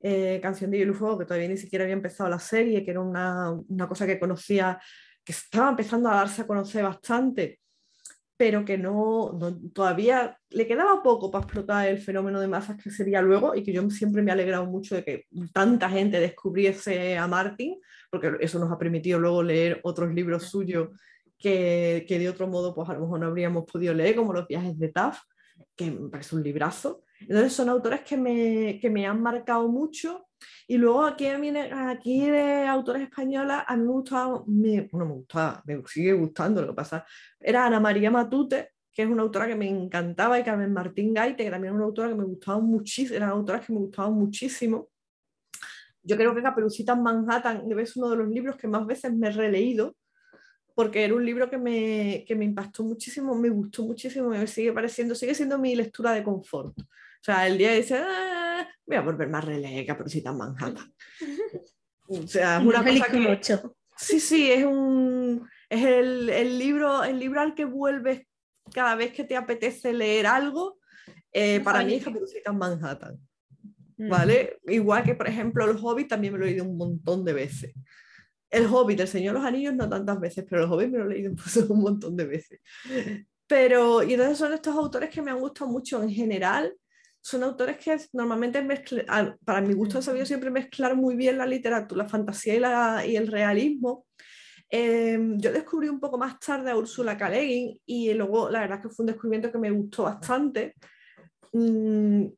[0.00, 3.00] eh, Canción de Hielo Fuego, que todavía ni siquiera había empezado la serie, que era
[3.00, 4.78] una, una cosa que conocía,
[5.24, 7.60] que estaba empezando a darse a conocer bastante,
[8.38, 9.36] pero que no,
[9.74, 13.72] todavía le quedaba poco para explotar el fenómeno de masas que sería luego y que
[13.72, 18.60] yo siempre me he alegrado mucho de que tanta gente descubriese a Martin, porque eso
[18.60, 20.90] nos ha permitido luego leer otros libros suyos
[21.36, 24.46] que, que de otro modo pues a lo mejor no habríamos podido leer, como los
[24.46, 25.18] viajes de Taff,
[25.74, 27.02] que me parece un librazo.
[27.18, 30.27] Entonces son autores que me, que me han marcado mucho
[30.66, 35.62] y luego aquí, aquí de autores españolas, a mí me gustaba, me, bueno, me gustaba,
[35.66, 37.06] me sigue gustando, lo que pasa,
[37.40, 41.44] era Ana María Matute, que es una autora que me encantaba, y Carmen Martín Gaite,
[41.44, 44.88] que también es una autora que me gustaba muchísimo, eran autoras que me gustaban muchísimo.
[46.02, 49.28] Yo creo que Caperucita en Manhattan es uno de los libros que más veces me
[49.28, 49.96] he releído,
[50.74, 54.72] porque era un libro que me, que me impactó muchísimo, me gustó muchísimo, me sigue
[54.72, 56.76] pareciendo, sigue siendo mi lectura de confort.
[57.20, 60.94] O sea, el día dice, ah, voy a volver más relé Caperucita en Manhattan.
[62.10, 63.60] O sea, es una cosa que...
[63.98, 68.26] Sí, sí, es un es el, el, libro, el libro al que vuelves
[68.72, 70.78] cada vez que te apetece leer algo.
[71.32, 73.18] Eh, para mí es Caperucita Manhattan.
[73.96, 74.08] Mm.
[74.08, 74.58] ¿Vale?
[74.66, 77.74] Igual que, por ejemplo, El Hobbit también me lo he leído un montón de veces.
[78.50, 81.04] El Hobbit, El Señor de los Anillos, no tantas veces, pero El Hobbit me lo
[81.04, 81.32] he leído
[81.68, 82.60] un montón de veces.
[83.46, 86.74] Pero, y entonces son estos autores que me han gustado mucho en general.
[87.28, 88.66] Son autores que normalmente
[89.44, 93.04] para mi gusto he sabido siempre mezclar muy bien la literatura, la fantasía y, la,
[93.06, 94.06] y el realismo.
[94.70, 97.30] Em, yo descubrí un poco más tarde a Úrsula K.
[97.84, 100.74] y luego la verdad que fue un descubrimiento que me gustó bastante.
[101.52, 102.28] Mm,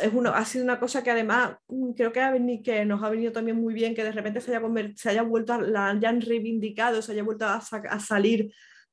[0.00, 3.30] es uno, ha sido una cosa que además mm, creo que, que nos ha venido
[3.30, 7.00] también muy bien que de repente se haya, se haya vuelto, a, la hayan reivindicado,
[7.00, 8.52] se haya vuelto a, a, salir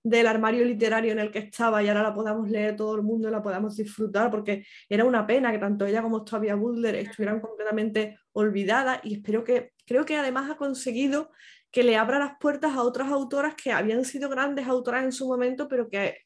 [0.09, 3.27] del armario literario en el que estaba y ahora la podamos leer todo el mundo
[3.27, 7.41] y la podamos disfrutar porque era una pena que tanto ella como Octavia Butler estuvieran
[7.41, 11.31] completamente olvidadas y espero que, creo que además ha conseguido
[11.71, 15.27] que le abra las puertas a otras autoras que habían sido grandes autoras en su
[15.27, 16.19] momento, pero que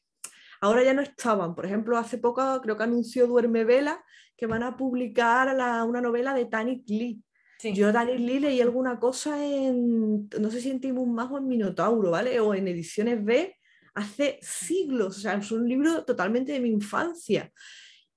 [0.60, 1.56] ahora ya no estaban.
[1.56, 4.02] Por ejemplo, hace poco creo que anunció Duerme Vela
[4.36, 5.48] que van a publicar
[5.84, 7.20] una novela de Tanit Lee.
[7.74, 11.48] Yo Tanit Lee leí alguna cosa en, no sé si en Timus Más o en
[11.48, 12.38] Minotauro, ¿vale?
[12.38, 13.56] O en Ediciones B
[13.94, 17.52] hace siglos, o sea, es un libro totalmente de mi infancia.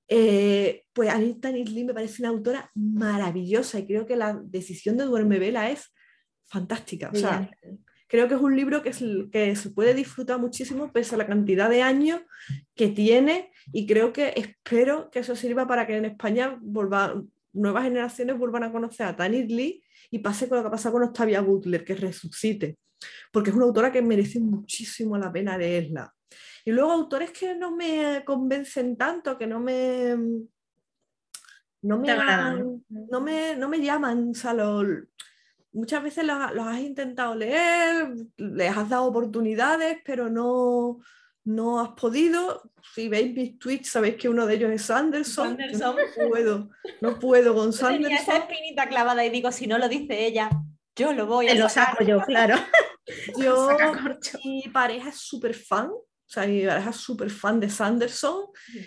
[0.08, 5.06] Eh, pues Anita Lee me parece una autora maravillosa y creo que la decisión de
[5.06, 5.94] Duerme Vela es
[6.48, 7.10] fantástica.
[7.12, 7.50] O sea,
[8.08, 8.92] creo que es un libro que,
[9.32, 12.22] que se puede disfrutar muchísimo pese a la cantidad de años
[12.76, 18.38] que tiene y creo que espero que eso sirva para que en España nuevas generaciones
[18.38, 21.84] vuelvan a conocer a Tanit Lee y pase con lo que pasa con Octavia Butler,
[21.84, 22.78] que resucite,
[23.32, 26.14] porque es una autora que merece muchísimo la pena leerla.
[26.64, 30.16] Y luego autores que no me convencen tanto, que no me...
[31.82, 32.16] No me,
[32.90, 34.84] no me, no me llaman, o
[35.76, 41.00] muchas veces los, has intentado leer, les has dado oportunidades, pero no,
[41.44, 42.72] no has podido.
[42.94, 45.58] Si veis mis tweets, sabéis que uno de ellos es Sanderson.
[45.78, 45.96] No
[46.30, 46.70] puedo,
[47.02, 48.04] no puedo con Sanderson.
[48.04, 50.50] Tenía esa espinita clavada y digo, si no lo dice ella,
[50.96, 52.56] yo lo voy a Lo saco yo, claro.
[53.38, 53.70] Yo,
[54.44, 58.46] mi pareja es súper fan, o sea, mi pareja es súper fan de Sanderson.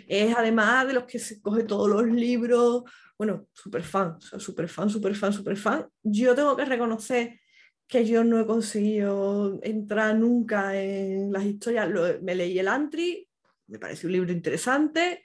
[0.09, 2.83] Es además de los que se coge todos los libros,
[3.17, 5.87] bueno, súper fan, súper fan, súper fan, súper fan.
[6.03, 7.41] Yo tengo que reconocer
[7.87, 11.89] que yo no he conseguido entrar nunca en las historias.
[12.23, 13.29] me leí el Antri,
[13.69, 15.23] me parece un libro interesante.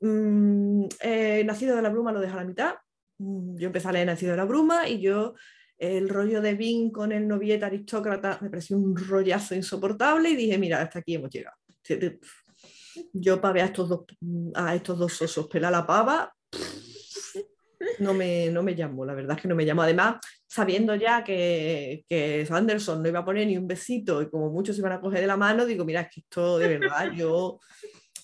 [0.00, 0.86] Mm,
[1.44, 2.74] Nacido de la Bruma lo deja a la mitad.
[3.18, 5.34] Mm, yo empecé a leer Nacido de la Bruma y yo
[5.78, 10.58] el rollo de Vin con el novieta aristócrata me pareció un rollazo insoportable y dije,
[10.58, 11.56] mira, hasta aquí hemos llegado.
[13.12, 14.04] Yo para a estos dos,
[14.54, 16.32] a estos dos osos pelar la pava,
[17.98, 19.82] no me, no me llamó, la verdad es que no me llamó.
[19.82, 20.16] Además,
[20.46, 24.76] sabiendo ya que, que Sanderson no iba a poner ni un besito y como muchos
[24.76, 27.60] se iban a coger de la mano, digo, mira, es que esto de verdad, yo,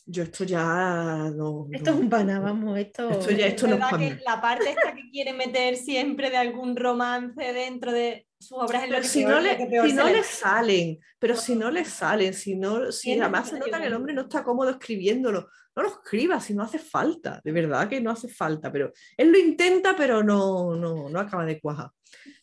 [0.05, 1.68] yo esto ya no...
[1.70, 3.11] Esto es un pana, vamos, esto...
[3.11, 6.76] Esto ya, esto no es que La parte esta que quiere meter siempre de algún
[6.76, 11.55] romance dentro de sus obras es si no, le, si no le salen, pero si
[11.55, 14.70] no le salen, si no, si además se nota que el hombre no está cómodo
[14.70, 18.92] escribiéndolo, no lo escriba si no hace falta, de verdad que no hace falta, pero
[19.16, 21.90] él lo intenta, pero no, no, no acaba de cuajar.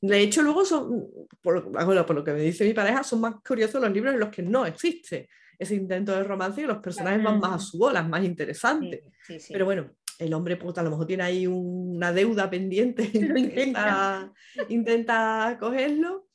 [0.01, 1.07] De hecho, luego son,
[1.41, 4.30] por, por, lo que me dice mi pareja, son más curiosos los libros en los
[4.30, 5.28] que no existe
[5.60, 9.01] ese intento de romance y los personajes van más a su bola, más interesantes.
[9.50, 14.32] Pero bueno, el hombre pues, a lo mejor tiene ahí una deuda pendiente, intenta,
[14.70, 16.28] intenta cogerlo.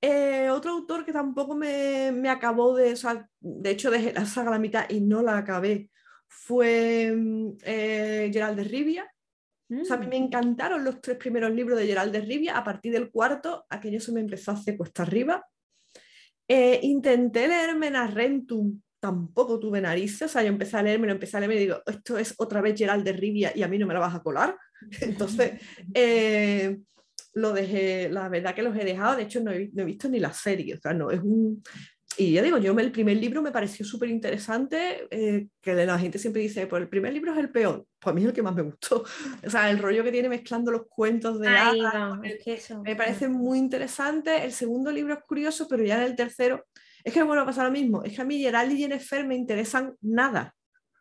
[0.00, 4.48] Eh, otro autor que tampoco me, me acabó de, o de hecho dejé la saga
[4.48, 5.88] a la mitad y no la acabé,
[6.28, 9.10] fue mm, eh, Gerald de Rivia.
[9.90, 10.24] a mí me mm.
[10.24, 12.58] encantaron los tres primeros libros de Gerald de Rivia.
[12.58, 15.44] A partir del cuarto, aquello se me empezó a hacer cuesta arriba.
[16.46, 20.22] Eh, intenté leerme Rentum, tampoco tuve narices.
[20.22, 22.60] O sea, yo empecé a leerme, lo empecé a leerme y digo, esto es otra
[22.60, 24.56] vez Gerald de Rivia y a mí no me la vas a colar.
[25.00, 25.60] Entonces,
[25.92, 26.78] eh,
[27.34, 29.16] lo dejé, la verdad que los he dejado.
[29.16, 30.74] De hecho, no he, no he visto ni la serie.
[30.74, 31.62] O sea, no, es un,
[32.16, 36.18] y ya digo, yo el primer libro me pareció súper interesante, eh, que la gente
[36.18, 38.42] siempre dice, pues el primer libro es el peor, pues a mí es el que
[38.42, 39.04] más me gustó.
[39.46, 41.48] O sea, el rollo que tiene mezclando los cuentos de
[42.82, 44.44] me parece muy interesante.
[44.44, 46.64] El segundo libro es curioso, pero ya en el tercero,
[47.02, 49.94] es que bueno, pasa lo mismo, es que a mí Gerald y Jennifer me interesan
[50.00, 50.54] nada.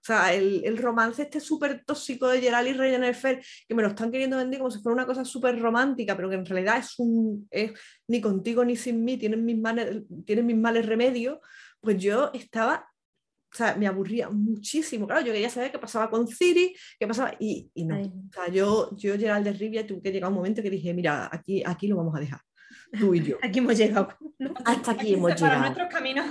[0.04, 3.88] O sea, el, el romance este súper tóxico de Gerald y Rennefer, que me lo
[3.88, 7.00] están queriendo vender como si fuera una cosa súper romántica, pero que en realidad es
[7.00, 7.72] un, es
[8.10, 11.40] ni contigo ni sin mí, tienen mis, males, tienen mis males remedios,
[11.80, 12.86] pues yo estaba,
[13.50, 15.08] o sea, me aburría muchísimo.
[15.08, 17.96] Claro, yo quería saber qué pasaba con Ciri, qué pasaba, y, y no.
[17.96, 18.08] Ay.
[18.08, 21.30] O sea, yo, yo Gerald de Rivia, tuve que llegar un momento que dije, mira,
[21.32, 22.42] aquí, aquí lo vamos a dejar,
[23.00, 23.38] tú y yo.
[23.42, 24.10] Aquí hemos llegado.
[24.66, 25.62] Hasta aquí Aquí hemos llegado.
[25.62, 26.26] nuestros caminos.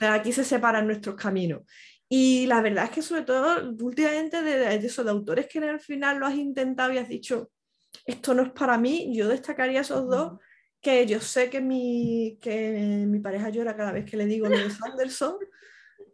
[0.00, 1.62] Pero aquí se separan nuestros caminos.
[2.16, 6.26] Y la verdad es que sobre todo últimamente de, de autores que al final lo
[6.26, 7.50] has intentado y has dicho,
[8.06, 10.38] esto no es para mí, yo destacaría esos dos,
[10.80, 15.38] que yo sé que mi, que mi pareja llora cada vez que le digo Sanderson.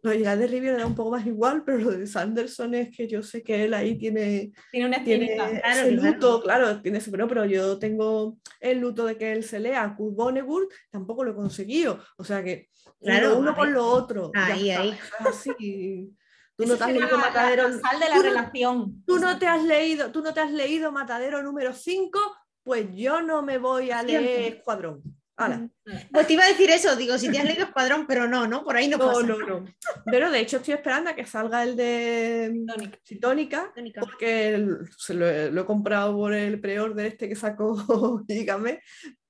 [0.03, 2.89] Lo de de Rivia le da un poco más igual, pero lo de Sanderson es
[2.95, 5.35] que yo sé que él ahí tiene, Tiene una tiene.
[5.35, 9.43] Claro, ese luto, claro, tiene ese, pero, pero yo tengo el luto de que él
[9.43, 11.99] se lea Kurt Vonnegut, tampoco lo he conseguido.
[12.17, 12.69] O sea que
[12.99, 13.69] Claro, uno ver.
[13.69, 14.31] lo otro.
[14.33, 14.97] ya Ahí, está, ahí.
[15.19, 16.11] así.
[16.57, 17.67] Tú no te has leído la- Matadero.
[17.69, 19.03] la sal de la tú relación.
[19.05, 22.19] Tú no te has leído, tú no te has leído Matadero número 5,
[22.63, 25.01] pues yo no me voy a leer Escuadrón.
[25.37, 25.67] Hala.
[26.11, 28.63] Pues te iba a decir eso, digo, si te has leído Escuadrón, pero no, ¿no?
[28.63, 29.23] Por ahí no, No, pasa.
[29.25, 29.65] no, no.
[30.05, 32.99] Pero de hecho estoy esperando a que salga el de Tónica.
[33.19, 34.01] Tónica, Tónica.
[34.01, 38.81] porque el- se lo, he- lo he comprado por el pre-order este que sacó Dígame.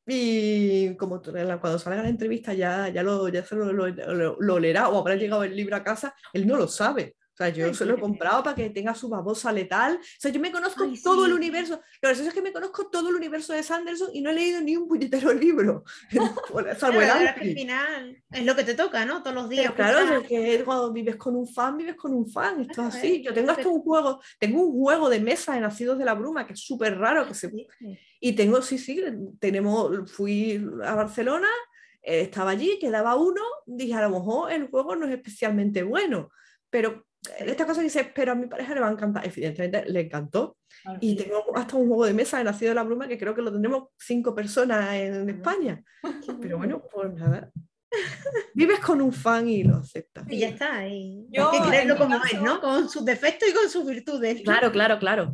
[0.08, 4.60] Y como cuando salga la entrevista ya, ya, lo, ya se lo, lo, lo- lo
[4.60, 7.16] leerá o habrá llegado el libro a casa, él no lo sabe.
[7.42, 9.96] Sea, yo Ay, se lo he comprado para que tenga su babosa letal.
[9.96, 11.82] O sea, yo me conozco Ay, todo el universo.
[12.02, 14.62] Lo gracioso es que me conozco todo el universo de Sanderson y no he leído
[14.62, 15.84] ni un puñetero libro.
[16.78, 19.24] Salvo el final es lo que te toca, ¿no?
[19.24, 19.74] Todos los días.
[19.76, 22.62] Pero claro, es que cuando vives con un fan, vives con un fan.
[22.62, 23.24] Esto es así.
[23.24, 26.46] Yo tengo hasta un juego, tengo un juego de mesa de Nacidos de la Bruma
[26.46, 27.28] que es súper raro.
[27.28, 27.52] Que se,
[28.20, 29.04] y tengo, sí, sí,
[29.40, 31.50] tenemos, fui a Barcelona,
[32.02, 36.30] eh, estaba allí, quedaba uno, dije, a lo mejor el juego no es especialmente bueno,
[36.70, 37.06] pero
[37.40, 40.58] esta cosa que dice, pero a mi pareja le va a encantar, evidentemente le encantó.
[41.00, 43.42] Y tengo hasta un juego de mesa de Nacido de la Bruma que creo que
[43.42, 45.84] lo tendremos cinco personas en España.
[46.42, 47.52] Pero bueno, pues nada.
[48.56, 50.26] Vives con un fan y lo aceptas.
[50.30, 50.88] Y ya está.
[50.88, 52.60] Y Yo, hay que creerlo como caso- es, ¿no?
[52.62, 54.42] Con sus defectos y con sus virtudes.
[54.44, 55.32] Claro, claro, claro.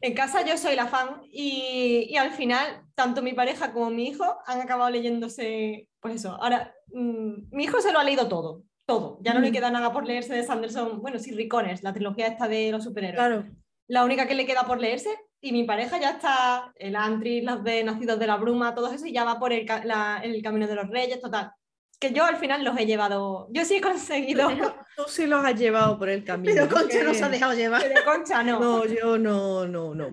[0.00, 4.08] En casa yo soy la fan y, y al final tanto mi pareja como mi
[4.08, 8.62] hijo han acabado leyéndose, pues eso, ahora mm, mi hijo se lo ha leído todo,
[8.86, 9.52] todo, ya no le Mm.
[9.52, 13.16] queda nada por leerse de Sanderson, bueno, sí, Ricones, la trilogía esta de los superhéroes,
[13.18, 13.44] Claro.
[13.88, 15.10] la única que le queda por leerse
[15.40, 19.06] y mi pareja ya está, el Antri, las de Nacidos de la Bruma, todo eso
[19.06, 21.50] y ya va por el, ca- la- el Camino de los Reyes, total.
[21.98, 24.48] Que yo al final los he llevado, yo sí he conseguido,
[24.96, 26.52] Tú sí los has llevado por el camino.
[26.54, 27.82] Pero Concha no que- se ha dejado llevar.
[27.88, 28.60] de concha no.
[28.60, 30.10] No, yo no, no, no.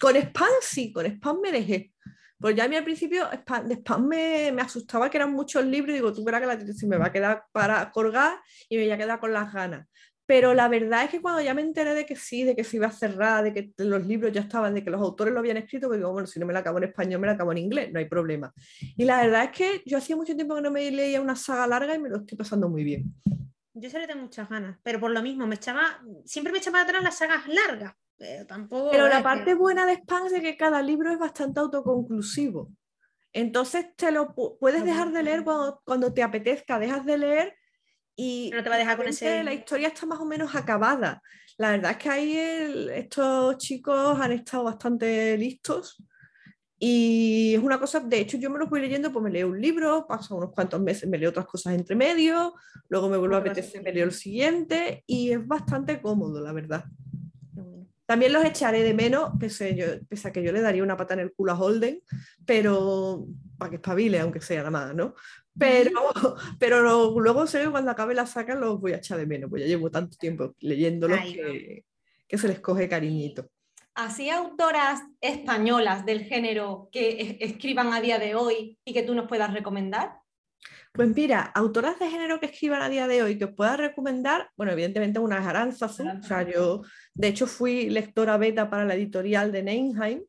[0.00, 1.92] Con spam sí, con spam me dejé.
[2.38, 5.64] Pues ya a mí al principio spam- de spam me, me asustaba que eran muchos
[5.64, 8.38] libros y digo, tú verás que la se me va a quedar para colgar
[8.68, 9.86] y me voy a quedar con las ganas.
[10.28, 12.76] Pero la verdad es que cuando ya me enteré de que sí, de que se
[12.78, 15.56] iba a cerrar, de que los libros ya estaban, de que los autores lo habían
[15.56, 17.58] escrito, pues digo, bueno, si no me la acabo en español, me la acabo en
[17.58, 18.52] inglés, no hay problema.
[18.96, 21.66] Y la verdad es que yo hacía mucho tiempo que no me leía una saga
[21.68, 23.04] larga y me lo estoy pasando muy bien.
[23.72, 26.80] Yo se le tengo muchas ganas, pero por lo mismo, me echaba, siempre me echaba
[26.80, 28.90] atrás las sagas largas, pero tampoco.
[28.90, 32.70] Pero la que- parte buena de Spam es que cada libro es bastante autoconclusivo.
[33.32, 37.54] Entonces te lo pu- puedes dejar de leer cuando, cuando te apetezca, dejas de leer
[38.16, 41.22] y No te va a dejar con ese- la historia está más o menos acabada.
[41.58, 46.02] La verdad es que ahí el- estos chicos han estado bastante listos
[46.78, 49.60] y es una cosa, de hecho yo me lo voy leyendo, pues me leo un
[49.60, 52.54] libro, paso unos cuantos meses, me leo otras cosas entre medio,
[52.88, 56.84] luego me vuelvo a apetecer, me leo el siguiente y es bastante cómodo, la verdad.
[58.06, 61.14] También los echaré de menos, pese, yo, pese a que yo le daría una pata
[61.14, 62.00] en el culo a Holden,
[62.44, 63.26] pero
[63.58, 65.14] para que espabile, aunque sea nada más, ¿no?
[65.58, 65.90] Pero,
[66.58, 69.50] pero lo- luego sé que cuando acabe la saga los voy a echar de menos,
[69.50, 71.84] pues ya llevo tanto tiempo leyéndolos que,
[72.28, 73.48] que se les coge cariñito.
[73.94, 79.14] así autoras españolas del género que es- escriban a día de hoy y que tú
[79.14, 80.18] nos puedas recomendar?
[80.96, 84.50] Pues mira, autoras de género que escriban a día de hoy que os pueda recomendar,
[84.56, 86.82] bueno, evidentemente una es Aránzazu, o sea, yo
[87.12, 90.22] de hecho fui lectora beta para la editorial de Neinheim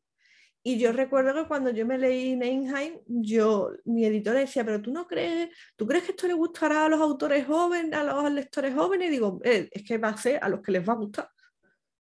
[0.64, 4.92] y yo recuerdo que cuando yo me leí Neinheim, yo, mi editora decía, pero tú
[4.92, 8.76] no crees, ¿tú crees que esto le gustará a los autores jóvenes, a los lectores
[8.76, 9.08] jóvenes?
[9.08, 11.30] Y digo, "Eh, es que va a ser a los que les va a gustar.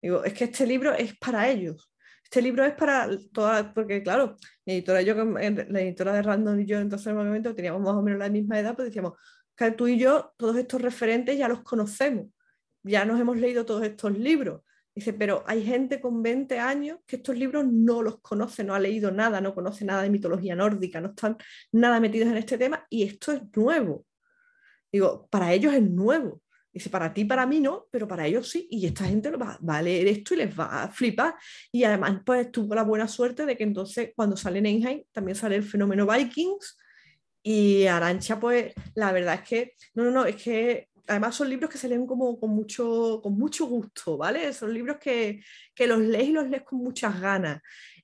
[0.02, 1.91] Digo, es que este libro es para ellos.
[2.32, 7.08] Este libro es para todas, porque claro, yo, la editora de Random y yo, entonces
[7.08, 9.18] en ese momento teníamos más o menos la misma edad, pues decíamos,
[9.76, 12.28] tú y yo, todos estos referentes ya los conocemos,
[12.84, 14.62] ya nos hemos leído todos estos libros.
[14.94, 18.80] Dice, pero hay gente con 20 años que estos libros no los conoce, no ha
[18.80, 21.36] leído nada, no conoce nada de mitología nórdica, no están
[21.70, 24.06] nada metidos en este tema y esto es nuevo.
[24.90, 26.40] Digo, para ellos es nuevo.
[26.72, 28.66] Dice, para ti, para mí no, pero para ellos sí.
[28.70, 31.34] Y esta gente va, va, a leer esto y les va a flipar.
[31.70, 35.56] Y además, pues tuvo la buena suerte de que entonces, cuando sale Einheim, también sale
[35.56, 36.78] el fenómeno Vikings.
[37.42, 41.70] Y Arancha, pues, la verdad es que, no, no, no, es que además son libros
[41.70, 44.52] que se leen como con mucho, con mucho gusto, ¿vale?
[44.52, 45.42] Son libros que,
[45.74, 47.60] que los lees y los lees con muchas ganas.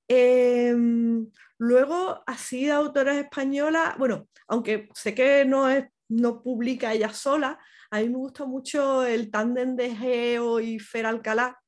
[0.06, 7.12] Em, luego, así de autoras españolas, bueno, aunque sé que no, es, no publica ella
[7.12, 7.58] sola,
[7.90, 11.59] a mí me gusta mucho el tándem de Geo y Fer Alcalá.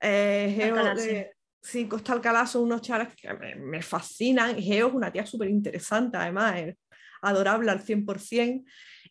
[0.00, 1.30] Eh, Geo, Alcalá,
[1.60, 1.86] sí.
[1.86, 4.56] Costa Alcalá son unos charas que me, fascinan.
[4.56, 6.76] Geo es una tía súper interesante, además, es
[7.22, 8.64] adorable al 100%.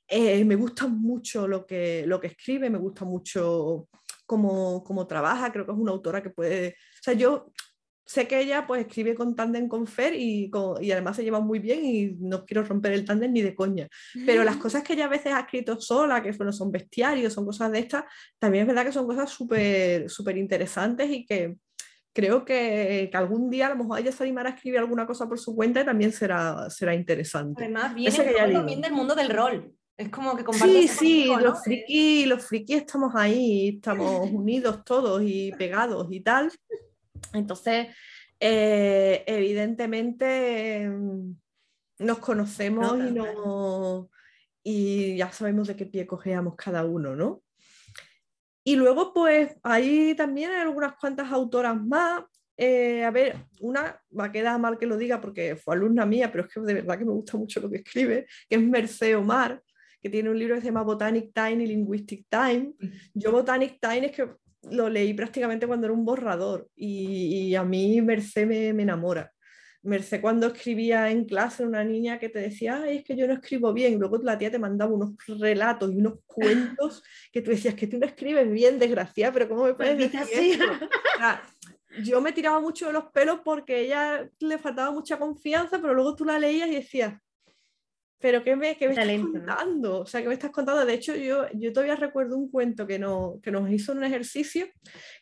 [0.08, 3.88] Eh, me gusta mucho lo que, lo que escribe, me gusta mucho
[4.26, 6.70] cómo, cómo trabaja, creo que es una autora que puede...
[6.70, 7.52] O sea, yo
[8.06, 10.52] sé que ella pues escribe con tándem con Fer y,
[10.82, 13.88] y, además se lleva muy bien y no quiero romper el tándem ni de coña.
[14.26, 17.46] Pero las cosas que ella a veces ha escrito sola, que bueno, son bestiarios, son
[17.46, 18.06] cosas de estas,
[18.40, 21.56] también es verdad que son cosas súper súper interesantes y que
[22.14, 25.28] creo que, que, algún día a lo mejor ella se animará a escribir alguna cosa
[25.28, 27.64] por su cuenta y también será, será interesante.
[27.64, 29.74] Además, viene también del mundo del rol.
[29.98, 35.52] Es como que Sí, sí, los frikis los friki estamos ahí, estamos unidos todos y
[35.54, 36.52] pegados y tal.
[37.34, 37.88] Entonces,
[38.40, 41.36] eh, evidentemente mm,
[42.00, 44.10] nos conocemos y, no,
[44.64, 47.44] y ya sabemos de qué pie cogeamos cada uno, ¿no?
[48.64, 52.24] Y luego, pues, hay también algunas cuantas autoras más.
[52.58, 56.32] Eh, a ver, una va a quedar mal que lo diga porque fue alumna mía,
[56.32, 59.18] pero es que de verdad que me gusta mucho lo que escribe, que es Merced
[59.18, 59.64] Omar,
[60.00, 62.74] que tiene un libro que se llama Botanic Time y Linguistic Time.
[63.16, 64.30] Yo Botanic Time es que
[64.64, 69.32] lo leí prácticamente cuando era un borrador y, a mí Merced me, enamora.
[69.84, 73.34] Merced cuando escribía en clase una niña que te decía, Ay, es que yo no
[73.34, 77.74] escribo bien, luego la tía te mandaba unos relatos y unos cuentos que tú decías
[77.74, 80.66] que tú no escribes bien, desgraciada, pero ¿cómo me puedes decir eso?
[82.04, 85.94] yo me tiraba mucho de los pelos porque a ella le faltaba mucha confianza, pero
[85.94, 87.16] luego tú la leías y decías,
[88.22, 90.02] pero ¿qué me, qué me estás contando?
[90.02, 90.86] O sea, ¿qué me estás contando?
[90.86, 94.68] De hecho, yo, yo todavía recuerdo un cuento que, no, que nos hizo un ejercicio,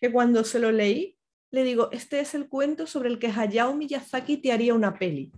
[0.01, 1.17] que cuando se lo leí,
[1.51, 5.31] le digo, este es el cuento sobre el que Hayao Miyazaki te haría una peli.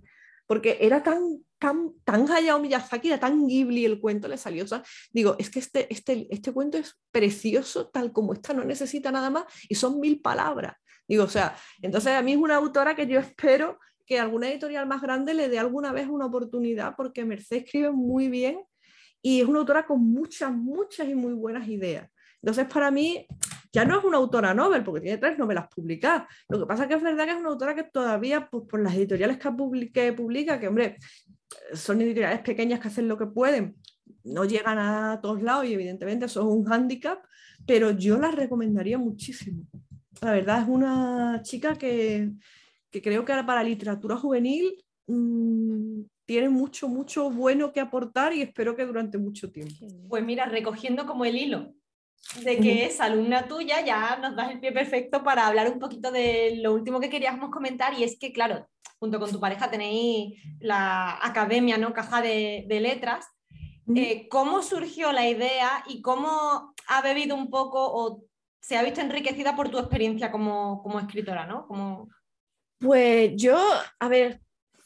[0.48, 4.66] Porque era tan, tan, tan Hayao Miyazaki, era tan Ghibli el cuento, le salió.
[4.66, 8.66] O sea, digo, es que este, este, este cuento es precioso, tal como está, no
[8.66, 10.76] necesita nada más, y son mil palabras.
[11.08, 13.80] Digo, o sea, entonces a mí es una autora que yo espero
[14.12, 18.28] que alguna editorial más grande le dé alguna vez una oportunidad porque Mercedes escribe muy
[18.28, 18.60] bien
[19.22, 22.10] y es una autora con muchas, muchas y muy buenas ideas.
[22.42, 23.26] Entonces, para mí,
[23.72, 26.24] ya no es una autora novel, porque tiene tres novelas publicadas.
[26.50, 28.94] Lo que pasa que es verdad que es una autora que todavía, pues, por las
[28.96, 30.98] editoriales que publica, publica, que hombre,
[31.74, 33.78] son editoriales pequeñas que hacen lo que pueden,
[34.26, 37.24] no llegan a todos lados y evidentemente eso es un hándicap,
[37.66, 39.64] pero yo la recomendaría muchísimo.
[40.20, 42.32] La verdad es una chica que,
[42.92, 48.42] que creo que para la literatura juvenil mmm, tiene mucho, mucho bueno que aportar y
[48.42, 49.88] espero que durante mucho tiempo.
[50.10, 51.74] Pues mira, recogiendo como el hilo
[52.44, 56.12] de que es alumna tuya, ya nos das el pie perfecto para hablar un poquito
[56.12, 58.68] de lo último que queríamos comentar y es que, claro,
[59.00, 61.94] junto con tu pareja tenéis la academia, ¿no?
[61.94, 63.26] Caja de, de letras.
[63.96, 68.24] Eh, ¿Cómo surgió la idea y cómo ha bebido un poco o
[68.62, 71.68] se ha visto enriquecida por tu experiencia como, como escritora, ¿no?
[71.68, 72.08] Como...
[72.82, 73.58] Pues yo,
[74.00, 74.42] a ver,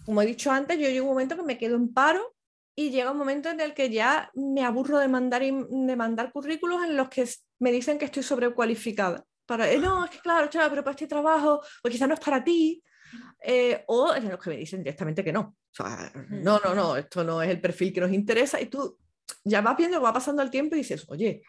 [0.06, 2.36] como he dicho antes, yo llego un momento que me quedo en paro
[2.76, 6.84] y llega un momento en el que ya me aburro de mandar, de mandar currículos
[6.84, 7.28] en los que
[7.60, 9.24] me dicen que estoy sobrecualificada.
[9.46, 12.20] Para, eh, no, es que claro, chaval, pero para este trabajo, pues quizás no es
[12.20, 12.84] para ti.
[13.42, 15.42] Eh, o en los que me dicen directamente que no.
[15.42, 18.60] O sea, no, no, no, esto no es el perfil que nos interesa.
[18.60, 18.98] Y tú
[19.44, 21.44] ya vas viendo va pasando el tiempo y dices, oye,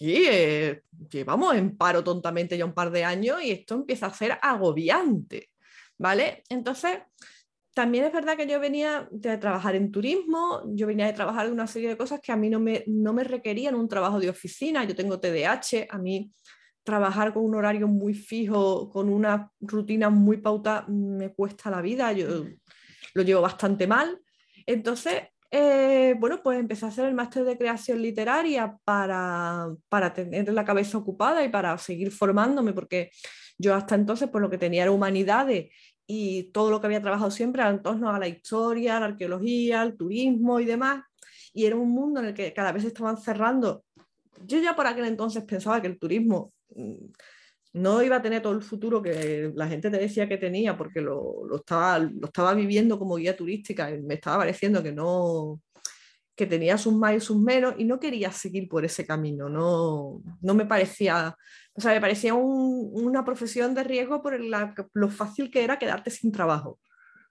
[0.00, 4.14] aquí eh, llevamos en paro tontamente ya un par de años y esto empieza a
[4.14, 5.50] ser agobiante,
[5.98, 6.42] ¿vale?
[6.48, 7.00] Entonces,
[7.74, 11.52] también es verdad que yo venía de trabajar en turismo, yo venía de trabajar en
[11.52, 14.30] una serie de cosas que a mí no me, no me requerían un trabajo de
[14.30, 16.32] oficina, yo tengo TDAH, a mí
[16.82, 22.10] trabajar con un horario muy fijo, con una rutina muy pauta, me cuesta la vida,
[22.12, 22.46] yo
[23.12, 24.18] lo llevo bastante mal.
[24.64, 30.52] Entonces, eh, bueno, pues empecé a hacer el máster de creación literaria para, para, tener
[30.52, 33.10] la cabeza ocupada y para seguir formándome, porque
[33.58, 35.72] yo hasta entonces por pues, lo que tenía era humanidades
[36.06, 39.80] y todo lo que había trabajado siempre era en torno a la historia, la arqueología,
[39.80, 41.04] al turismo y demás.
[41.52, 43.84] Y era un mundo en el que cada vez estaban cerrando.
[44.44, 47.06] Yo ya por aquel entonces pensaba que el turismo mm,
[47.72, 51.00] no iba a tener todo el futuro que la gente te decía que tenía, porque
[51.00, 55.60] lo, estaba, lo estaba viviendo como guía turística y me estaba pareciendo que no,
[56.34, 60.22] que tenía sus más y sus menos y no quería seguir por ese camino, no,
[60.40, 61.36] no me parecía,
[61.74, 64.38] o sea, me parecía una profesión de riesgo por
[64.94, 66.80] lo fácil que era quedarte sin trabajo,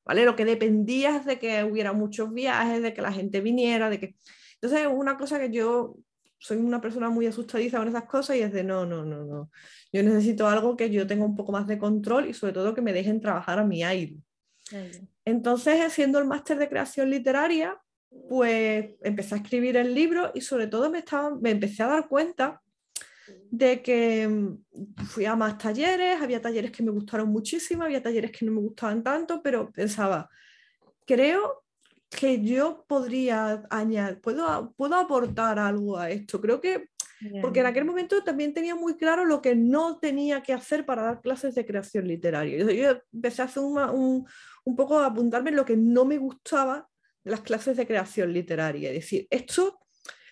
[0.06, 0.24] ¿vale?
[0.26, 4.16] Lo que dependías de que hubiera muchos viajes, de que la gente viniera, de que...
[4.62, 5.96] Entonces, una cosa que yo
[6.40, 9.52] soy una persona muy asustadiza con esas cosas y es de no, no, no, no.
[9.92, 12.82] Yo necesito algo que yo tenga un poco más de control y sobre todo que
[12.82, 14.18] me dejen trabajar a mi aire.
[15.26, 17.80] Entonces, siendo el máster de creación literaria,
[18.28, 22.08] pues empecé a escribir el libro y sobre todo me, estaba, me empecé a dar
[22.08, 22.62] cuenta
[23.52, 28.32] de que mm, fui a más talleres, había talleres que me gustaron muchísimo, había talleres
[28.32, 30.30] que no me gustaban tanto, pero pensaba,
[31.06, 31.64] creo
[32.10, 36.42] que yo podría añadir, puedo, puedo aportar algo a esto.
[36.42, 36.90] Creo que,
[37.42, 41.04] porque en aquel momento también tenía muy claro lo que no tenía que hacer para
[41.04, 42.58] dar clases de creación literaria.
[42.58, 44.26] Yo, empecé a hacer un,
[44.66, 46.90] un poco a apuntarme en lo que no me gustaba
[47.24, 48.90] de las clases de creación literaria.
[48.90, 49.80] Es decir, esto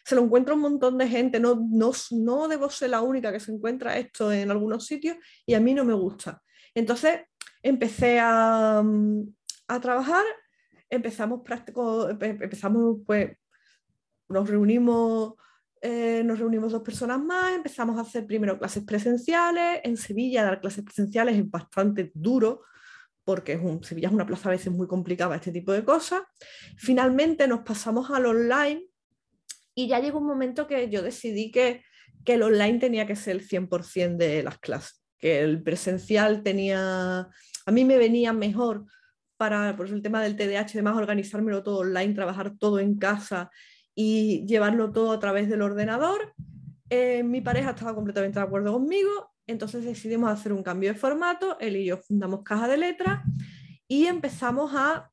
[0.04, 3.42] se lo encuentra un montón de gente, no, no, no debo ser la única que
[3.42, 6.42] se encuentra esto en algunos sitios y a mí no me gusta.
[6.74, 7.22] Entonces
[7.62, 8.82] empecé a,
[9.68, 10.24] a trabajar
[10.90, 13.38] empezamos práctico, empezamos pues,
[14.30, 15.34] nos reunimos,
[15.82, 20.62] eh, nos reunimos dos personas más, empezamos a hacer primero clases presenciales, en Sevilla dar
[20.62, 22.62] clases presenciales es bastante duro,
[23.24, 26.22] porque es un, Sevilla es una plaza a veces muy complicada este tipo de cosas.
[26.78, 28.88] Finalmente nos pasamos al online
[29.76, 31.84] y ya llegó un momento que yo decidí que,
[32.24, 37.28] que el online tenía que ser el 100% de las clases, que el presencial tenía,
[37.66, 38.86] a mí me venía mejor
[39.38, 43.50] para por el tema del TDAH y demás, organizármelo todo online, trabajar todo en casa
[43.96, 46.34] y llevarlo todo a través del ordenador.
[46.90, 51.58] Eh, mi pareja estaba completamente de acuerdo conmigo, entonces decidimos hacer un cambio de formato,
[51.60, 53.22] él y yo fundamos Caja de Letras
[53.88, 55.10] y empezamos a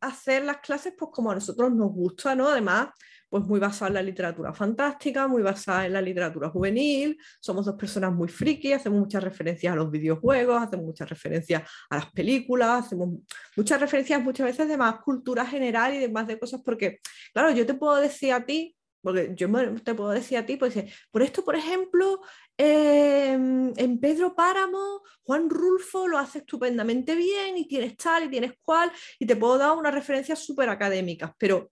[0.00, 2.48] hacer las clases pues como a nosotros nos gusta, ¿no?
[2.48, 2.88] Además,
[3.28, 7.74] pues muy basada en la literatura fantástica, muy basada en la literatura juvenil, somos dos
[7.76, 12.86] personas muy friki, hacemos muchas referencias a los videojuegos, hacemos muchas referencias a las películas,
[12.86, 13.08] hacemos
[13.56, 17.00] muchas referencias muchas veces de más cultura general y demás de cosas, porque,
[17.32, 19.48] claro, yo te puedo decir a ti, porque yo
[19.84, 20.74] te puedo decir a ti, pues
[21.12, 22.20] por esto, por ejemplo,
[22.56, 28.54] em, en Pedro Páramo, Juan Rulfo lo hace estupendamente bien y tienes tal y tienes
[28.64, 31.70] cual, y te puedo dar unas referencias súper académicas, pero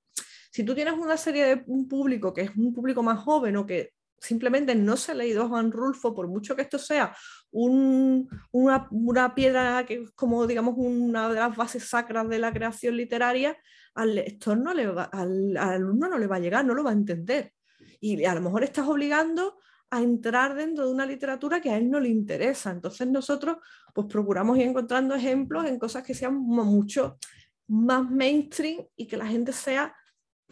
[0.54, 3.66] si tú tienes una serie de un público que es un público más joven o
[3.66, 3.90] que
[4.20, 7.12] simplemente no se ha leído Juan Rulfo, por mucho que esto sea
[7.50, 13.58] una, piedra que es como, digamos, una de las bases sacras de la creación literaria,
[13.96, 16.90] al lector no le va, al, alumno no le va a llegar, no lo va
[16.90, 17.52] a entender.
[18.00, 19.58] Y a lo mejor estás obligando
[19.90, 22.70] a entrar dentro de una literatura que a él no le interesa.
[22.70, 23.56] Entonces nosotros
[23.92, 27.18] pues procuramos ir encontrando ejemplos en cosas que sean mucho
[27.66, 29.92] más mainstream y que la gente sea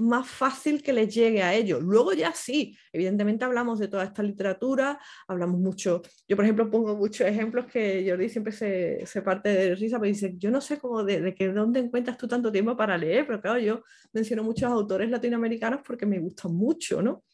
[0.02, 1.82] más fácil que les llegue a ellos.
[1.82, 4.98] Luego ya sí, evidentemente hablamos de toda esta literatura,
[5.28, 9.74] hablamos mucho, yo por ejemplo pongo muchos ejemplos que Jordi siempre se, se parte de
[9.74, 12.76] risa, pero dice, yo no sé cómo de, de, que dónde encuentras tú tanto tiempo
[12.76, 17.24] para leer, pero claro, yo menciono muchos autores latinoamericanos porque me gustan mucho, ¿no?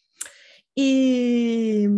[0.74, 1.89] Y,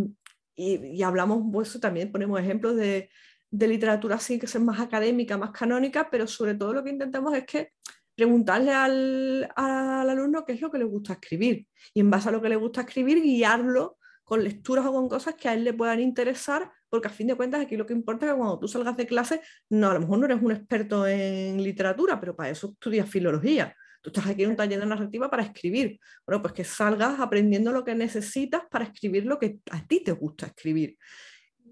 [0.57, 3.11] y, hablamos, pues también ponemos ejemplos de,
[3.51, 7.35] de literatura así que es más académica, más canónica, pero sobre todo lo que intentamos
[7.35, 7.73] es que
[8.21, 12.43] preguntarle al, alumno qué es lo que le gusta escribir y en base a lo
[12.43, 16.01] que le gusta escribir guiarlo con lecturas o con cosas que a él le puedan
[16.01, 18.95] interesar, porque a fin de cuentas aquí lo que importa es que cuando tú salgas
[18.99, 19.41] de clase,
[19.71, 23.75] no, a lo mejor no eres un experto en literatura, pero para eso estudias filología.
[24.03, 25.99] Tú estás aquí en un taller de narrativa para escribir.
[26.27, 30.13] Bueno, pues que salgas aprendiendo lo que necesitas para escribir lo que a ti te
[30.13, 30.99] gusta escribir.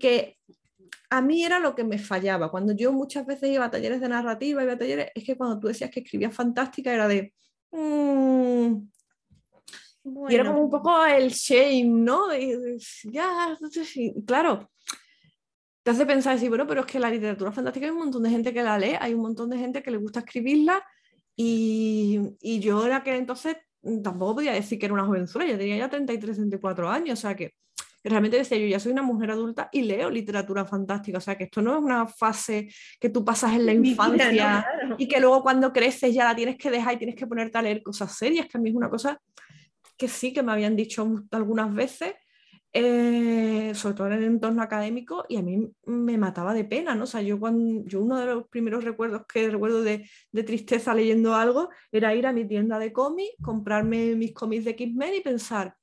[0.01, 0.39] Que
[1.11, 2.51] a mí era lo que me fallaba.
[2.51, 5.59] Cuando yo muchas veces iba a talleres de narrativa, iba a talleres, es que cuando
[5.59, 7.33] tú decías que escribías fantástica era de...
[7.71, 8.89] Mm".
[10.31, 12.29] Y era como un poco el shame, ¿no?
[13.05, 13.59] ya,
[14.27, 14.71] claro.
[15.83, 18.31] Te hace pensar así, bueno, pero es que la literatura fantástica hay un montón de
[18.31, 20.83] gente que la lee, hay un montón de gente que le gusta escribirla
[21.37, 23.57] y, y yo era que entonces
[24.03, 27.35] tampoco podía decir que era una jovenzuela, yo tenía ya 33, 34 años, o sea
[27.37, 27.55] que
[28.09, 31.45] realmente decía yo, ya soy una mujer adulta y leo literatura fantástica, o sea que
[31.45, 32.69] esto no es una fase
[33.01, 34.67] que tú pasas en la infancia
[34.97, 37.63] y que luego cuando creces ya la tienes que dejar y tienes que ponerte a
[37.63, 39.21] leer cosas serias, que a mí es una cosa
[39.97, 42.15] que sí que me habían dicho algunas veces,
[42.73, 47.05] eh, sobre todo en el entorno académico, y a mí me mataba de pena, ¿no?
[47.05, 50.95] O sea, yo, cuando, yo uno de los primeros recuerdos que recuerdo de, de tristeza
[50.95, 55.21] leyendo algo era ir a mi tienda de cómics, comprarme mis cómics de X-Men y
[55.21, 55.75] pensar,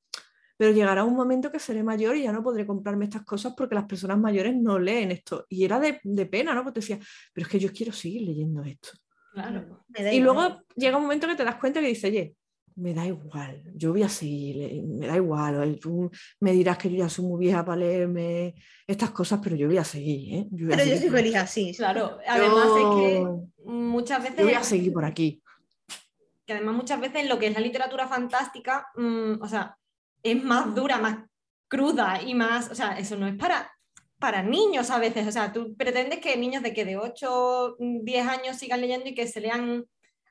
[0.57, 3.75] pero llegará un momento que seré mayor y ya no podré comprarme estas cosas porque
[3.75, 5.45] las personas mayores no leen esto.
[5.49, 6.63] Y era de, pena, ¿no?
[6.63, 6.99] Porque decía,
[7.33, 8.89] pero es que yo quiero seguir leyendo esto.
[9.33, 9.83] Claro.
[10.11, 12.35] Y luego llega un momento que te das cuenta que dices, oye,
[12.75, 16.11] me da igual, yo voy a seguir, eh, me da igual, tú
[16.41, 18.53] me dirás que yo ya soy muy vieja para leerme
[18.85, 20.39] estas cosas, pero yo voy a seguir.
[20.39, 20.47] ¿eh?
[20.67, 21.73] pero yo soy feliz así.
[21.75, 23.25] Claro, además es que
[23.63, 24.39] muchas veces...
[24.39, 25.41] Yo voy a seguir por aquí.
[26.45, 29.77] Que además muchas veces lo que es la literatura fantástica, mm, o sea,
[30.25, 31.19] es más dura, más
[31.67, 33.71] cruda y más, o sea, eso no es para,
[34.19, 38.27] para niños a veces, o sea, tú pretendes que niños de que de 8, 10
[38.27, 39.85] años sigan leyendo y que se lean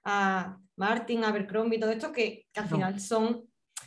[0.05, 3.45] a Martin, Abercrombie, todo esto, que, al final son,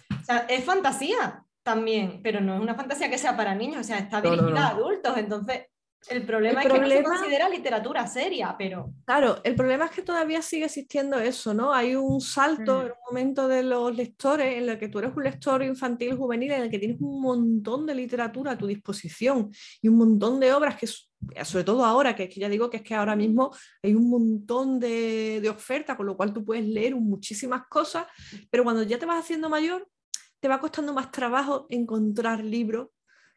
[0.10, 3.84] o sea, es fantasía también, pero no es una fantasía que sea para niños, o
[3.84, 5.66] sea, está dirigida a adultos, entonces
[6.10, 8.94] el problema es que no se considera literatura seria, pero...
[9.06, 11.74] Claro, el problema es que todavía sigue existiendo eso, ¿no?
[11.74, 12.82] Hay un salto mm.
[12.82, 16.52] en un momento de los lectores en el que tú eres un lector infantil, juvenil,
[16.52, 19.52] en el que tienes un montón de literatura a tu disposición
[19.82, 20.88] y un montón de obras que,
[21.44, 23.54] sobre todo ahora, que, que ya digo que es que ahora mismo
[23.84, 28.06] hay un montón de, de oferta, con lo cual tú puedes leer muchísimas cosas,
[28.50, 29.88] pero cuando ya te vas haciendo mayor,
[30.40, 32.90] te va costando más trabajo encontrar libros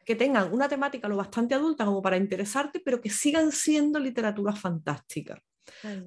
[0.05, 4.53] que tengan una temática lo bastante adulta como para interesarte, pero que sigan siendo literatura
[4.53, 5.41] fantástica.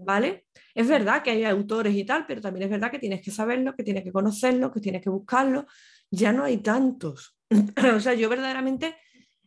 [0.04, 0.46] ¿Vale?
[0.74, 3.74] Es verdad que hay autores y tal, pero también es verdad que tienes que saberlo,
[3.74, 5.66] que tienes que conocerlo, que tienes que buscarlo.
[6.10, 7.36] Ya no hay tantos.
[7.96, 8.96] o sea, yo verdaderamente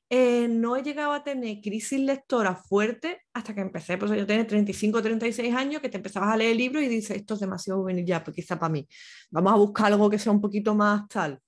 [0.10, 4.48] eh, no he llegado a tener crisis lectora fuerte hasta que empecé, pues yo tenía
[4.48, 7.41] 35 o 36 años, que te empezabas a leer el libro y dices, esto es
[7.41, 8.88] demasiado juvenil ya, pues quizá para mí.
[9.30, 11.40] Vamos a buscar algo que sea un poquito más tal.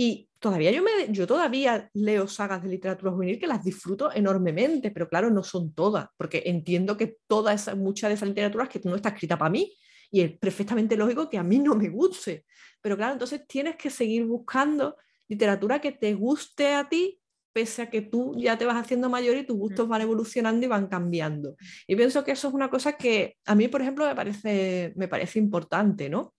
[0.00, 4.92] Y todavía yo, me, yo todavía leo sagas de literatura juvenil que las disfruto enormemente,
[4.92, 8.70] pero claro, no son todas, porque entiendo que toda esa, mucha de esa literatura es
[8.70, 9.74] que no está escrita para mí
[10.12, 12.44] y es perfectamente lógico que a mí no me guste.
[12.80, 14.96] Pero claro, entonces tienes que seguir buscando
[15.26, 17.20] literatura que te guste a ti,
[17.52, 20.68] pese a que tú ya te vas haciendo mayor y tus gustos van evolucionando y
[20.68, 21.56] van cambiando.
[21.88, 25.08] Y pienso que eso es una cosa que a mí, por ejemplo, me parece, me
[25.08, 26.34] parece importante, ¿no?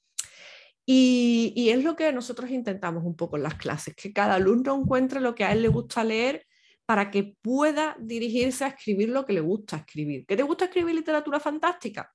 [0.91, 5.21] Y, es lo que nosotros intentamos un poco en las clases, que cada alumno encuentre
[5.21, 6.47] lo que a él le gusta leer
[6.83, 10.25] para que pueda dirigirse a escribir lo que le gusta escribir.
[10.25, 12.11] ¿Que te gusta escribir literatura fantástica?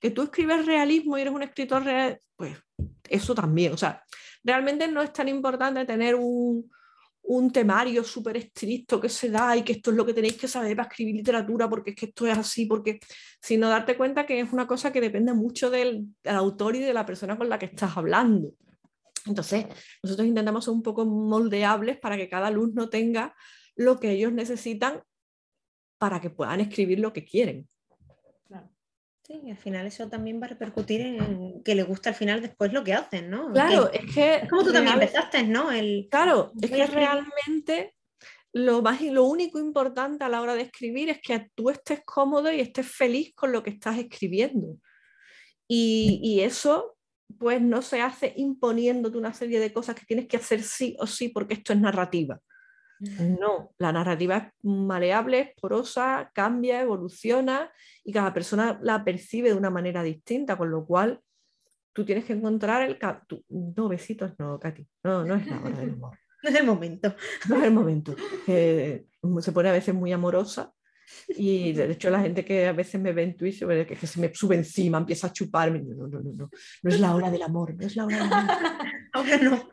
[0.00, 2.56] Que tú escribes realismo y eres un escritor real, pues
[3.08, 3.72] eso también.
[3.74, 4.02] O sea,
[4.42, 6.68] realmente no es tan importante tener un,
[7.22, 10.48] un temario súper estricto que se da y que esto es lo que tenéis que
[10.48, 13.00] saber para escribir literatura, porque es que esto es así, porque
[13.40, 17.04] sino darte cuenta que es una cosa que depende mucho del, autor y de la
[17.04, 18.54] persona con la que estás hablando.
[19.26, 19.66] Entonces,
[20.02, 23.34] nosotros intentamos ser un poco moldeables para que cada alumno tenga
[23.76, 25.02] lo que ellos necesitan
[25.98, 27.68] para que puedan escribir lo que quieren.
[29.28, 32.40] Sí, y al final eso también va a repercutir en que le gusta al final
[32.40, 33.52] después lo que hacen, ¿no?
[33.52, 34.36] Claro, es que...
[34.36, 35.70] Es como tú también empezaste, ¿no?
[35.70, 36.08] El...
[36.10, 37.94] Claro, es que realmente
[38.54, 42.50] lo, más, lo único importante a la hora de escribir es que tú estés cómodo
[42.50, 44.78] y estés feliz con lo que estás escribiendo.
[45.68, 46.96] Y, y eso
[47.38, 51.06] pues no se hace imponiéndote una serie de cosas que tienes que hacer sí o
[51.06, 52.40] sí porque esto es narrativa.
[53.00, 57.70] No, la narrativa es maleable, es porosa, cambia, evoluciona
[58.04, 61.20] y cada persona la percibe de una manera distinta, con lo cual
[61.92, 62.98] tú tienes que encontrar el...
[63.48, 66.18] No, besitos no, Katy, no, no es la hora del amor.
[66.42, 67.14] No es el momento.
[67.48, 68.14] No es el momento.
[68.46, 70.72] se pone a veces muy amorosa
[71.28, 74.20] y de hecho la gente que a veces me ve en Twitch, que, que se
[74.20, 76.50] me sube encima, empieza a chuparme, no, no, no, no,
[76.82, 78.56] no es la hora del amor, no es la hora del amor.
[79.12, 79.68] Ahora no.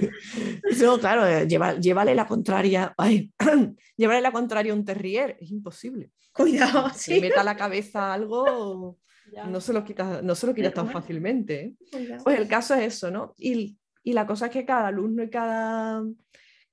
[0.82, 3.30] no, claro, eh, llévale la contraria, ay,
[3.96, 6.10] llévale la contraria a un terrier, es imposible.
[6.32, 7.20] Cuidado, si sí.
[7.20, 8.98] meta la cabeza algo,
[9.48, 11.76] no se lo quitas no se lo quitas tan fácilmente.
[11.92, 12.18] ¿eh?
[12.22, 13.34] Pues el caso es eso, ¿no?
[13.36, 16.02] Y, y la cosa es que cada alumno y cada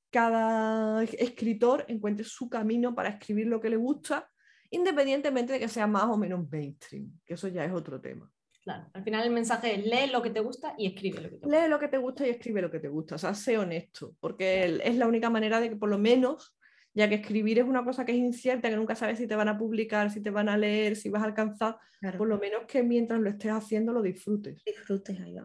[0.10, 4.30] cada escritor encuentre su camino para escribir lo que le gusta,
[4.70, 8.32] independientemente de que sea más o menos mainstream, que eso ya es otro tema.
[8.64, 11.38] Claro, al final el mensaje es lee lo que te gusta y escribe lo que
[11.38, 11.62] te gusta.
[11.62, 14.16] Lee lo que te gusta y escribe lo que te gusta, o sea, sé honesto,
[14.20, 16.58] porque es la única manera de que por lo menos,
[16.94, 19.48] ya que escribir es una cosa que es incierta, que nunca sabes si te van
[19.48, 21.78] a publicar, si te van a leer, si vas a alcanzar,
[22.18, 24.62] por lo menos que mientras lo estés haciendo lo disfrutes.
[24.66, 25.38] Disfrutes ahí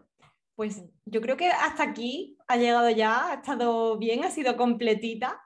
[0.63, 5.43] pues yo creo que hasta aquí ha llegado ya, ha estado bien, ha sido completita.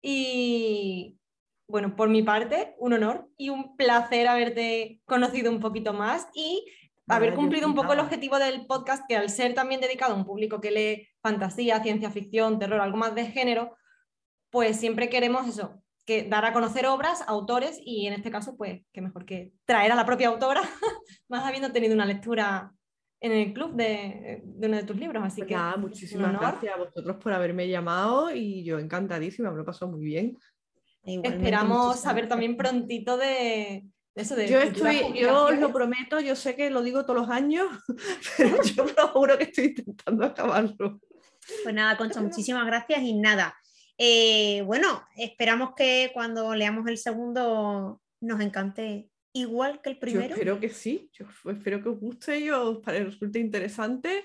[0.00, 1.18] Y
[1.66, 6.64] bueno, por mi parte, un honor y un placer haberte conocido un poquito más y
[7.08, 10.24] haber cumplido un poco el objetivo del podcast, que al ser también dedicado a un
[10.24, 13.76] público que lee fantasía, ciencia ficción, terror, algo más de género,
[14.50, 18.82] pues siempre queremos eso, que dar a conocer obras, autores y en este caso, pues,
[18.92, 20.62] qué mejor que traer a la propia autora,
[21.28, 22.72] más habiendo tenido una lectura
[23.20, 25.22] en el club de, uno de tus libros.
[25.24, 29.58] Así pues que nada, muchísimas gracias a vosotros por haberme llamado y yo encantadísima, me
[29.58, 30.36] lo pasado muy bien.
[31.02, 33.84] Esperamos saber también prontito de,
[34.14, 37.30] Eso de Yo estoy, yo os lo prometo, yo sé que lo digo todos los
[37.30, 37.66] años,
[38.36, 41.00] pero yo os lo juro que estoy intentando acabarlo.
[41.62, 43.56] Pues nada, Concha, muchísimas gracias y nada.
[43.96, 49.08] eh, bueno, esperamos que cuando leamos el segundo nos encante
[49.38, 50.34] igual que el Yo primero.
[50.34, 54.24] espero que sí, yo espero que os guste y os pare- resulte interesante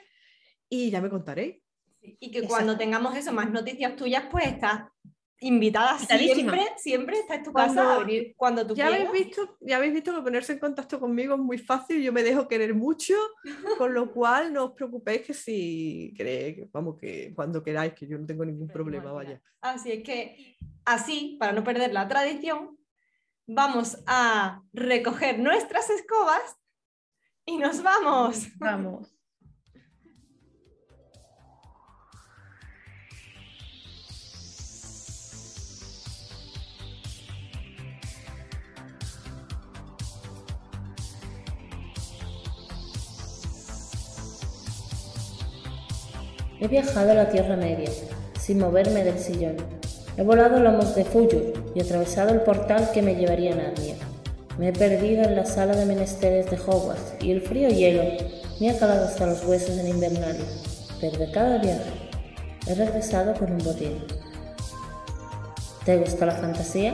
[0.69, 1.61] y ya me contaréis.
[2.02, 2.48] Y que Exacto.
[2.48, 4.84] cuando tengamos eso, más noticias tuyas, pues estás
[5.40, 9.10] invitada siempre, siempre está en tu Cuando- casa a venir cuando tú Ya quieras.
[9.10, 12.23] habéis, visto, ya habéis visto que ponerse en contacto conmigo es muy fácil, yo me
[12.23, 13.14] dejo querer mucho,
[13.77, 18.07] con lo cual no os preocupéis que si queréis, que- vamos, que cuando queráis, que
[18.07, 19.41] yo no tengo ningún problema, vaya.
[19.61, 22.77] Así es que, así, para no perder la tradición,
[23.47, 26.57] vamos a recoger nuestras escobas
[27.45, 28.47] y nos vamos.
[28.57, 29.09] Vamos.
[46.59, 47.91] He viajado a la Tierra Media,
[48.39, 49.82] sin moverme del sillón.
[50.15, 53.95] He volado lomos de Fuyur y atravesado el portal que me llevaría a Narnia.
[54.60, 58.03] Me he perdido en la sala de menesteres de Hogwarts y el frío hielo
[58.60, 60.45] me ha calado hasta los huesos en Invernalia.
[61.02, 61.90] Pero de cada viaje
[62.68, 64.03] he regresado con un botín.
[65.84, 66.94] ¿Te gusta la fantasía?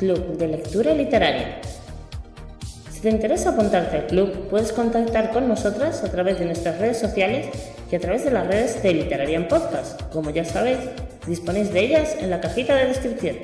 [0.00, 1.60] Club de Lectura Literaria.
[2.90, 6.98] Si te interesa apuntarte al club, puedes contactar con nosotras a través de nuestras redes
[6.98, 7.46] sociales
[7.90, 10.02] y a través de las redes de Literarian Podcast.
[10.12, 10.78] Como ya sabéis,
[11.26, 13.36] disponéis de ellas en la cajita de descripción.